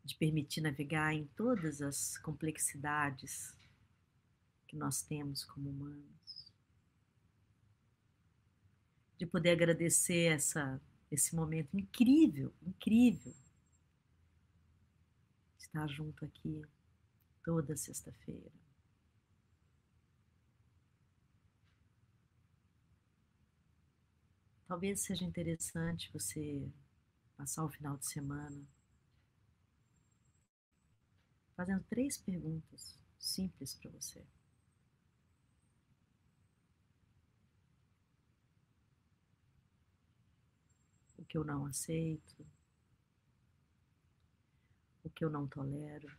de 0.02 0.16
permitir 0.16 0.62
navegar 0.62 1.14
em 1.14 1.26
todas 1.36 1.82
as 1.82 2.16
complexidades 2.18 3.54
que 4.66 4.76
nós 4.76 5.02
temos 5.02 5.44
como 5.44 5.70
humanos, 5.70 6.52
de 9.18 9.26
poder 9.26 9.50
agradecer 9.50 10.32
essa 10.32 10.80
esse 11.10 11.34
momento 11.34 11.76
incrível, 11.76 12.52
incrível. 12.62 13.34
Estar 15.58 15.86
junto 15.88 16.24
aqui 16.24 16.62
toda 17.44 17.76
sexta-feira. 17.76 18.65
Talvez 24.76 25.00
seja 25.00 25.24
interessante 25.24 26.12
você 26.12 26.70
passar 27.34 27.64
o 27.64 27.70
final 27.70 27.96
de 27.96 28.06
semana 28.06 28.62
fazendo 31.56 31.82
três 31.84 32.18
perguntas 32.18 32.94
simples 33.18 33.74
para 33.74 33.90
você. 33.92 34.22
que 41.26 41.38
eu 41.38 41.42
não 41.42 41.64
aceito, 41.64 42.46
o 45.02 45.08
que 45.08 45.24
eu 45.24 45.30
não 45.30 45.48
tolero, 45.48 46.14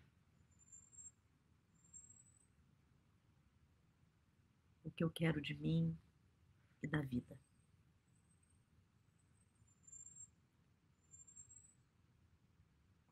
o 4.83 4.89
que 4.89 5.03
eu 5.03 5.11
quero 5.11 5.39
de 5.39 5.53
mim 5.53 5.95
e 6.81 6.87
da 6.87 7.01
vida. 7.03 7.37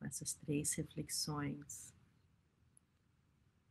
Essas 0.06 0.34
três 0.34 0.72
reflexões, 0.74 1.92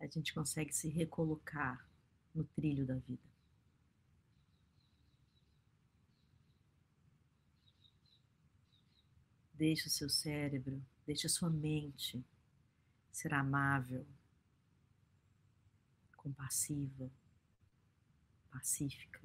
a 0.02 0.06
gente 0.06 0.34
consegue 0.34 0.74
se 0.74 0.90
recolocar 0.90 1.88
no 2.34 2.44
trilho 2.44 2.86
da 2.86 2.96
vida. 2.96 3.24
Deixe 9.54 9.88
o 9.88 9.90
seu 9.90 10.10
cérebro, 10.10 10.86
deixe 11.06 11.26
a 11.26 11.30
sua 11.30 11.50
mente 11.50 12.22
ser 13.14 13.34
amável, 13.34 14.06
compassiva, 16.18 17.10
pacífica, 18.52 19.22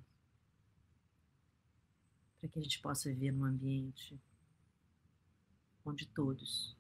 para 2.39 2.49
que 2.49 2.59
a 2.61 2.63
gente 2.63 2.79
possa 2.79 3.09
viver 3.09 3.33
num 3.33 3.45
ambiente 3.45 4.17
onde 5.85 6.07
todos 6.07 6.79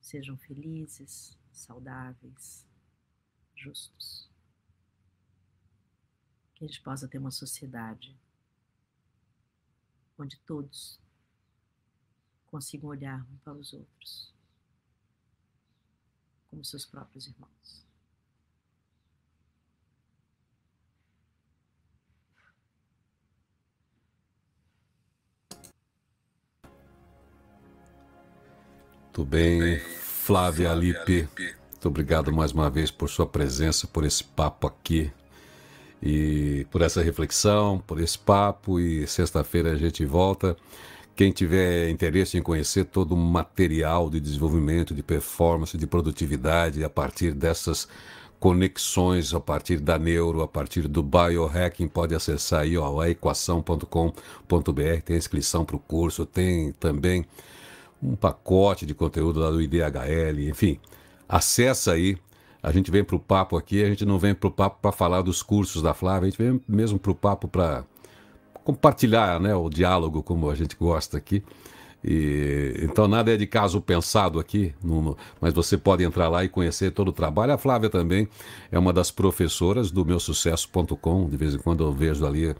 sejam 0.00 0.36
felizes, 0.38 1.36
saudáveis, 1.52 2.66
justos. 3.54 4.28
Que 6.54 6.64
a 6.64 6.68
gente 6.68 6.80
possa 6.82 7.08
ter 7.08 7.18
uma 7.18 7.30
sociedade 7.30 8.16
onde 10.18 10.38
todos 10.40 11.00
consigam 12.46 12.90
olhar 12.90 13.24
um 13.30 13.36
para 13.38 13.54
os 13.54 13.72
outros 13.72 14.30
como 16.50 16.64
seus 16.64 16.84
próprios 16.84 17.28
irmãos. 17.28 17.89
Tudo 29.12 29.26
bem, 29.28 29.80
Flávia 30.00 30.70
Alipe. 30.70 31.28
Muito 31.36 31.88
obrigado 31.88 32.32
mais 32.32 32.52
uma 32.52 32.70
vez 32.70 32.92
por 32.92 33.10
sua 33.10 33.26
presença, 33.26 33.88
por 33.88 34.04
esse 34.04 34.22
papo 34.22 34.68
aqui 34.68 35.10
e 36.00 36.64
por 36.70 36.80
essa 36.80 37.02
reflexão, 37.02 37.82
por 37.84 38.00
esse 38.00 38.16
papo. 38.16 38.78
E 38.78 39.06
sexta-feira 39.08 39.72
a 39.72 39.76
gente 39.76 40.04
volta. 40.04 40.56
Quem 41.16 41.32
tiver 41.32 41.90
interesse 41.90 42.38
em 42.38 42.42
conhecer 42.42 42.84
todo 42.84 43.12
o 43.12 43.16
material 43.16 44.08
de 44.08 44.20
desenvolvimento, 44.20 44.94
de 44.94 45.02
performance, 45.02 45.76
de 45.76 45.86
produtividade, 45.88 46.84
a 46.84 46.88
partir 46.88 47.34
dessas 47.34 47.88
conexões, 48.38 49.34
a 49.34 49.40
partir 49.40 49.80
da 49.80 49.98
neuro, 49.98 50.40
a 50.40 50.48
partir 50.48 50.86
do 50.86 51.02
biohacking, 51.02 51.88
pode 51.88 52.14
acessar 52.14 52.60
aí 52.60 52.78
ó, 52.78 53.04
equação.com.br, 53.04 55.02
tem 55.04 55.16
inscrição 55.16 55.64
para 55.64 55.76
o 55.76 55.80
curso, 55.80 56.24
tem 56.24 56.72
também 56.72 57.26
um 58.02 58.16
pacote 58.16 58.86
de 58.86 58.94
conteúdo 58.94 59.40
lá 59.40 59.50
do 59.50 59.60
IDHL, 59.60 60.48
enfim. 60.48 60.78
Acessa 61.28 61.92
aí. 61.92 62.16
A 62.62 62.70
gente 62.72 62.90
vem 62.90 63.02
para 63.02 63.16
o 63.16 63.18
papo 63.18 63.56
aqui, 63.56 63.82
a 63.82 63.88
gente 63.88 64.04
não 64.04 64.18
vem 64.18 64.34
para 64.34 64.48
o 64.48 64.50
papo 64.50 64.78
para 64.82 64.92
falar 64.92 65.22
dos 65.22 65.42
cursos 65.42 65.80
da 65.80 65.94
Flávia, 65.94 66.26
a 66.26 66.30
gente 66.30 66.42
vem 66.42 66.60
mesmo 66.68 66.98
para 66.98 67.10
o 67.10 67.14
papo 67.14 67.48
para 67.48 67.84
compartilhar 68.62 69.40
né, 69.40 69.54
o 69.54 69.70
diálogo, 69.70 70.22
como 70.22 70.50
a 70.50 70.54
gente 70.54 70.76
gosta 70.76 71.16
aqui. 71.16 71.42
E, 72.02 72.74
então 72.82 73.06
nada 73.06 73.32
é 73.32 73.36
de 73.36 73.46
caso 73.46 73.80
pensado 73.80 74.38
aqui, 74.38 74.74
no, 74.82 75.16
mas 75.40 75.52
você 75.52 75.76
pode 75.76 76.02
entrar 76.02 76.28
lá 76.28 76.44
e 76.44 76.48
conhecer 76.48 76.90
todo 76.90 77.08
o 77.08 77.12
trabalho. 77.12 77.52
A 77.52 77.58
Flávia 77.58 77.88
também 77.88 78.28
é 78.70 78.78
uma 78.78 78.92
das 78.92 79.10
professoras 79.10 79.90
do 79.90 80.04
meu 80.04 80.20
sucesso.com. 80.20 81.28
De 81.28 81.36
vez 81.36 81.54
em 81.54 81.58
quando 81.58 81.84
eu 81.84 81.92
vejo 81.92 82.26
ali 82.26 82.54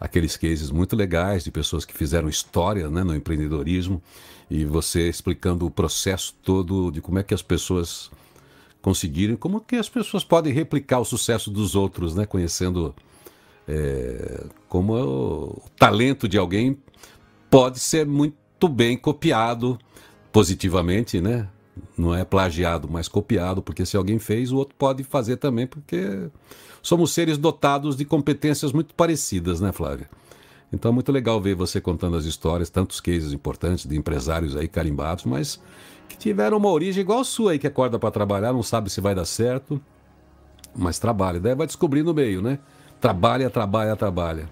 aqueles 0.00 0.36
cases 0.36 0.70
muito 0.70 0.96
legais 0.96 1.44
de 1.44 1.50
pessoas 1.50 1.84
que 1.84 1.94
fizeram 1.94 2.28
história 2.28 2.88
né, 2.90 3.04
no 3.04 3.14
empreendedorismo 3.14 4.02
e 4.52 4.66
você 4.66 5.08
explicando 5.08 5.64
o 5.64 5.70
processo 5.70 6.34
todo 6.42 6.90
de 6.90 7.00
como 7.00 7.18
é 7.18 7.22
que 7.22 7.32
as 7.32 7.40
pessoas 7.40 8.10
conseguiram, 8.82 9.34
como 9.34 9.62
que 9.62 9.76
as 9.76 9.88
pessoas 9.88 10.24
podem 10.24 10.52
replicar 10.52 11.00
o 11.00 11.06
sucesso 11.06 11.50
dos 11.50 11.74
outros, 11.74 12.14
né? 12.14 12.26
Conhecendo 12.26 12.94
é, 13.66 14.44
como 14.68 14.92
o 14.94 15.62
talento 15.78 16.28
de 16.28 16.36
alguém 16.36 16.76
pode 17.48 17.78
ser 17.78 18.04
muito 18.04 18.68
bem 18.68 18.94
copiado 18.94 19.78
positivamente, 20.30 21.18
né? 21.18 21.48
Não 21.96 22.14
é 22.14 22.22
plagiado, 22.22 22.86
mas 22.90 23.08
copiado, 23.08 23.62
porque 23.62 23.86
se 23.86 23.96
alguém 23.96 24.18
fez, 24.18 24.52
o 24.52 24.58
outro 24.58 24.74
pode 24.76 25.02
fazer 25.02 25.38
também, 25.38 25.66
porque 25.66 26.28
somos 26.82 27.14
seres 27.14 27.38
dotados 27.38 27.96
de 27.96 28.04
competências 28.04 28.70
muito 28.70 28.94
parecidas, 28.94 29.62
né, 29.62 29.72
Flávia? 29.72 30.10
Então 30.72 30.90
é 30.90 30.94
muito 30.94 31.12
legal 31.12 31.40
ver 31.40 31.54
você 31.54 31.80
contando 31.80 32.16
as 32.16 32.24
histórias, 32.24 32.70
tantos 32.70 33.00
cases 33.00 33.32
importantes 33.32 33.86
de 33.86 33.96
empresários 33.96 34.56
aí 34.56 34.66
carimbados, 34.66 35.24
mas 35.24 35.60
que 36.08 36.16
tiveram 36.16 36.56
uma 36.56 36.70
origem 36.70 37.02
igual 37.02 37.20
a 37.20 37.24
sua 37.24 37.52
aí, 37.52 37.58
que 37.58 37.66
acorda 37.66 37.98
para 37.98 38.10
trabalhar, 38.10 38.52
não 38.52 38.62
sabe 38.62 38.88
se 38.90 39.00
vai 39.00 39.14
dar 39.14 39.24
certo, 39.24 39.80
mas 40.74 40.98
trabalha. 40.98 41.38
Daí 41.38 41.54
vai 41.54 41.66
descobrir 41.66 42.02
no 42.02 42.14
meio, 42.14 42.40
né? 42.40 42.58
Trabalha, 43.00 43.50
trabalha, 43.50 43.94
trabalha. 43.96 44.48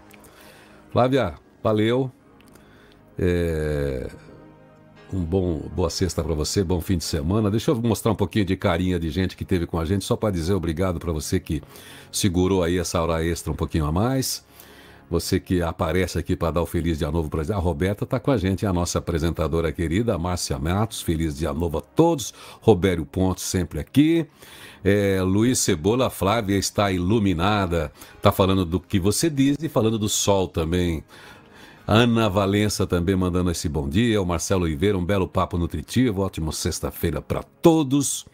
Flávia, 0.93 1.35
valeu. 1.63 2.11
É... 3.19 4.11
Um 5.13 5.25
bom, 5.25 5.59
boa 5.75 5.91
sexta 5.91 6.23
para 6.23 6.35
você, 6.35 6.63
bom 6.63 6.81
fim 6.81 6.97
de 6.97 7.03
semana. 7.03 7.51
Deixa 7.51 7.73
eu 7.73 7.83
mostrar 7.83 8.13
um 8.13 8.15
pouquinho 8.15 8.45
de 8.45 8.57
carinha 8.57 8.99
de 8.99 9.11
gente 9.11 9.37
que 9.37 9.45
teve 9.45 9.67
com 9.67 9.79
a 9.79 9.85
gente, 9.85 10.05
só 10.05 10.15
para 10.15 10.31
dizer 10.31 10.53
obrigado 10.53 11.01
para 11.01 11.13
você 11.13 11.41
que 11.41 11.61
segurou 12.13 12.63
aí 12.63 12.79
essa 12.79 13.03
hora 13.03 13.25
extra 13.25 13.53
um 13.53 13.57
pouquinho 13.57 13.87
a 13.87 13.93
mais. 13.93 14.45
Você 15.11 15.41
que 15.41 15.61
aparece 15.61 16.21
aqui 16.21 16.37
para 16.37 16.53
dar 16.53 16.63
o 16.63 16.67
feliz 16.67 16.99
dia 16.99 17.11
novo 17.11 17.29
para 17.29 17.43
a 17.53 17.59
Roberta 17.59 18.05
está 18.05 18.21
com 18.21 18.31
a 18.31 18.37
gente, 18.37 18.65
a 18.65 18.73
nossa 18.73 19.01
apresentadora 19.01 19.73
querida, 19.73 20.17
Márcia 20.17 20.57
Matos. 20.57 21.03
Feliz 21.03 21.37
dia 21.37 21.53
novo 21.53 21.79
a 21.79 21.81
todos. 21.81 22.33
Robério 22.61 23.05
Pontes 23.05 23.43
sempre 23.43 23.81
aqui. 23.81 24.25
É, 24.85 25.21
Luiz 25.21 25.59
Cebola, 25.59 26.09
Flávia 26.11 26.57
está 26.57 26.93
iluminada. 26.93 27.91
Está 28.17 28.31
falando 28.31 28.65
do 28.65 28.79
que 28.79 29.01
você 29.01 29.29
diz 29.29 29.57
e 29.61 29.69
falando 29.69 29.99
do 29.99 30.09
sol 30.09 30.47
também. 30.47 31.03
Ana 31.85 32.29
Valença 32.29 32.87
também 32.87 33.17
mandando 33.17 33.51
esse 33.51 33.69
bom 33.69 33.89
dia. 33.89 34.23
O 34.23 34.25
Marcelo 34.25 34.63
Oliveira, 34.63 34.97
um 34.97 35.05
belo 35.05 35.27
papo 35.27 35.59
nutritivo. 35.59 36.23
Ótima 36.23 36.53
sexta-feira 36.53 37.21
para 37.21 37.43
todos. 37.43 38.25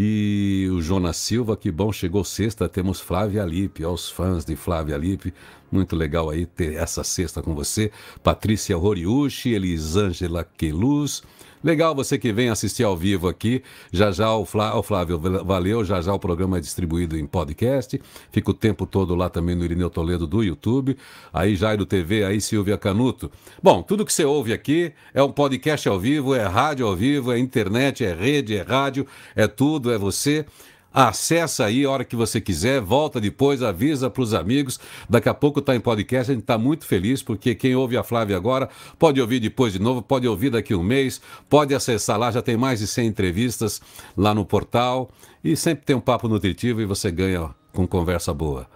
E 0.00 0.68
o 0.70 0.80
Jonas 0.80 1.16
Silva, 1.16 1.56
que 1.56 1.72
bom, 1.72 1.90
chegou 1.90 2.22
sexta, 2.22 2.68
temos 2.68 3.00
Flávia 3.00 3.44
Lipe, 3.44 3.82
aos 3.82 4.08
fãs 4.08 4.44
de 4.44 4.54
Flávia 4.54 4.96
Lipe, 4.96 5.34
muito 5.72 5.96
legal 5.96 6.30
aí 6.30 6.46
ter 6.46 6.74
essa 6.74 7.02
sexta 7.02 7.42
com 7.42 7.52
você. 7.52 7.90
Patrícia 8.22 8.76
Roriushi, 8.76 9.48
Elisângela 9.48 10.44
Queluz, 10.56 11.24
Legal 11.62 11.94
você 11.94 12.18
que 12.18 12.32
vem 12.32 12.48
assistir 12.48 12.84
ao 12.84 12.96
vivo 12.96 13.28
aqui. 13.28 13.62
Já 13.92 14.10
já 14.10 14.32
o, 14.32 14.44
Flá, 14.44 14.76
o 14.76 14.82
Flávio, 14.82 15.18
valeu. 15.18 15.84
Já 15.84 16.00
já 16.00 16.12
o 16.12 16.18
programa 16.18 16.58
é 16.58 16.60
distribuído 16.60 17.18
em 17.18 17.26
podcast. 17.26 18.00
Fica 18.30 18.50
o 18.50 18.54
tempo 18.54 18.86
todo 18.86 19.14
lá 19.14 19.28
também 19.28 19.54
no 19.54 19.64
Irineu 19.64 19.90
Toledo 19.90 20.26
do 20.26 20.42
YouTube. 20.42 20.96
Aí 21.32 21.56
Jairo 21.56 21.84
TV, 21.84 22.24
aí 22.24 22.40
Silvia 22.40 22.78
Canuto. 22.78 23.30
Bom, 23.62 23.82
tudo 23.82 24.04
que 24.04 24.12
você 24.12 24.24
ouve 24.24 24.52
aqui 24.52 24.92
é 25.12 25.22
um 25.22 25.32
podcast 25.32 25.88
ao 25.88 25.98
vivo, 25.98 26.34
é 26.34 26.44
rádio 26.44 26.86
ao 26.86 26.94
vivo, 26.94 27.32
é 27.32 27.38
internet, 27.38 28.04
é 28.04 28.14
rede, 28.14 28.56
é 28.56 28.62
rádio, 28.62 29.06
é 29.34 29.46
tudo, 29.46 29.92
é 29.92 29.98
você. 29.98 30.44
Acessa 30.92 31.66
aí 31.66 31.84
a 31.84 31.90
hora 31.90 32.04
que 32.04 32.16
você 32.16 32.40
quiser, 32.40 32.80
volta 32.80 33.20
depois, 33.20 33.62
avisa 33.62 34.08
para 34.08 34.22
os 34.22 34.32
amigos. 34.32 34.80
Daqui 35.08 35.28
a 35.28 35.34
pouco 35.34 35.60
está 35.60 35.76
em 35.76 35.80
podcast, 35.80 36.30
a 36.30 36.34
gente 36.34 36.42
está 36.42 36.56
muito 36.56 36.86
feliz, 36.86 37.22
porque 37.22 37.54
quem 37.54 37.76
ouve 37.76 37.96
a 37.96 38.02
Flávia 38.02 38.36
agora 38.36 38.68
pode 38.98 39.20
ouvir 39.20 39.38
depois 39.38 39.72
de 39.72 39.78
novo, 39.78 40.00
pode 40.00 40.26
ouvir 40.26 40.50
daqui 40.50 40.72
a 40.72 40.76
um 40.76 40.82
mês, 40.82 41.20
pode 41.48 41.74
acessar 41.74 42.18
lá, 42.18 42.30
já 42.30 42.40
tem 42.40 42.56
mais 42.56 42.80
de 42.80 42.86
100 42.86 43.06
entrevistas 43.06 43.80
lá 44.16 44.34
no 44.34 44.44
portal. 44.44 45.10
E 45.44 45.54
sempre 45.56 45.84
tem 45.84 45.94
um 45.94 46.00
papo 46.00 46.26
nutritivo 46.26 46.80
e 46.80 46.84
você 46.84 47.10
ganha 47.10 47.50
com 47.72 47.86
conversa 47.86 48.34
boa. 48.34 48.66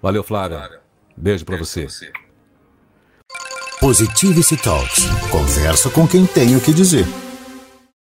Valeu, 0.00 0.22
Flávia. 0.22 0.80
Beijo 1.16 1.44
para 1.44 1.56
você. 1.56 1.88
você. 1.88 2.10
Positivity 3.80 4.56
Talks. 4.56 5.04
Conversa 5.30 5.90
com 5.90 6.06
quem 6.06 6.26
tem 6.26 6.56
o 6.56 6.60
que 6.60 6.72
dizer. 6.72 7.06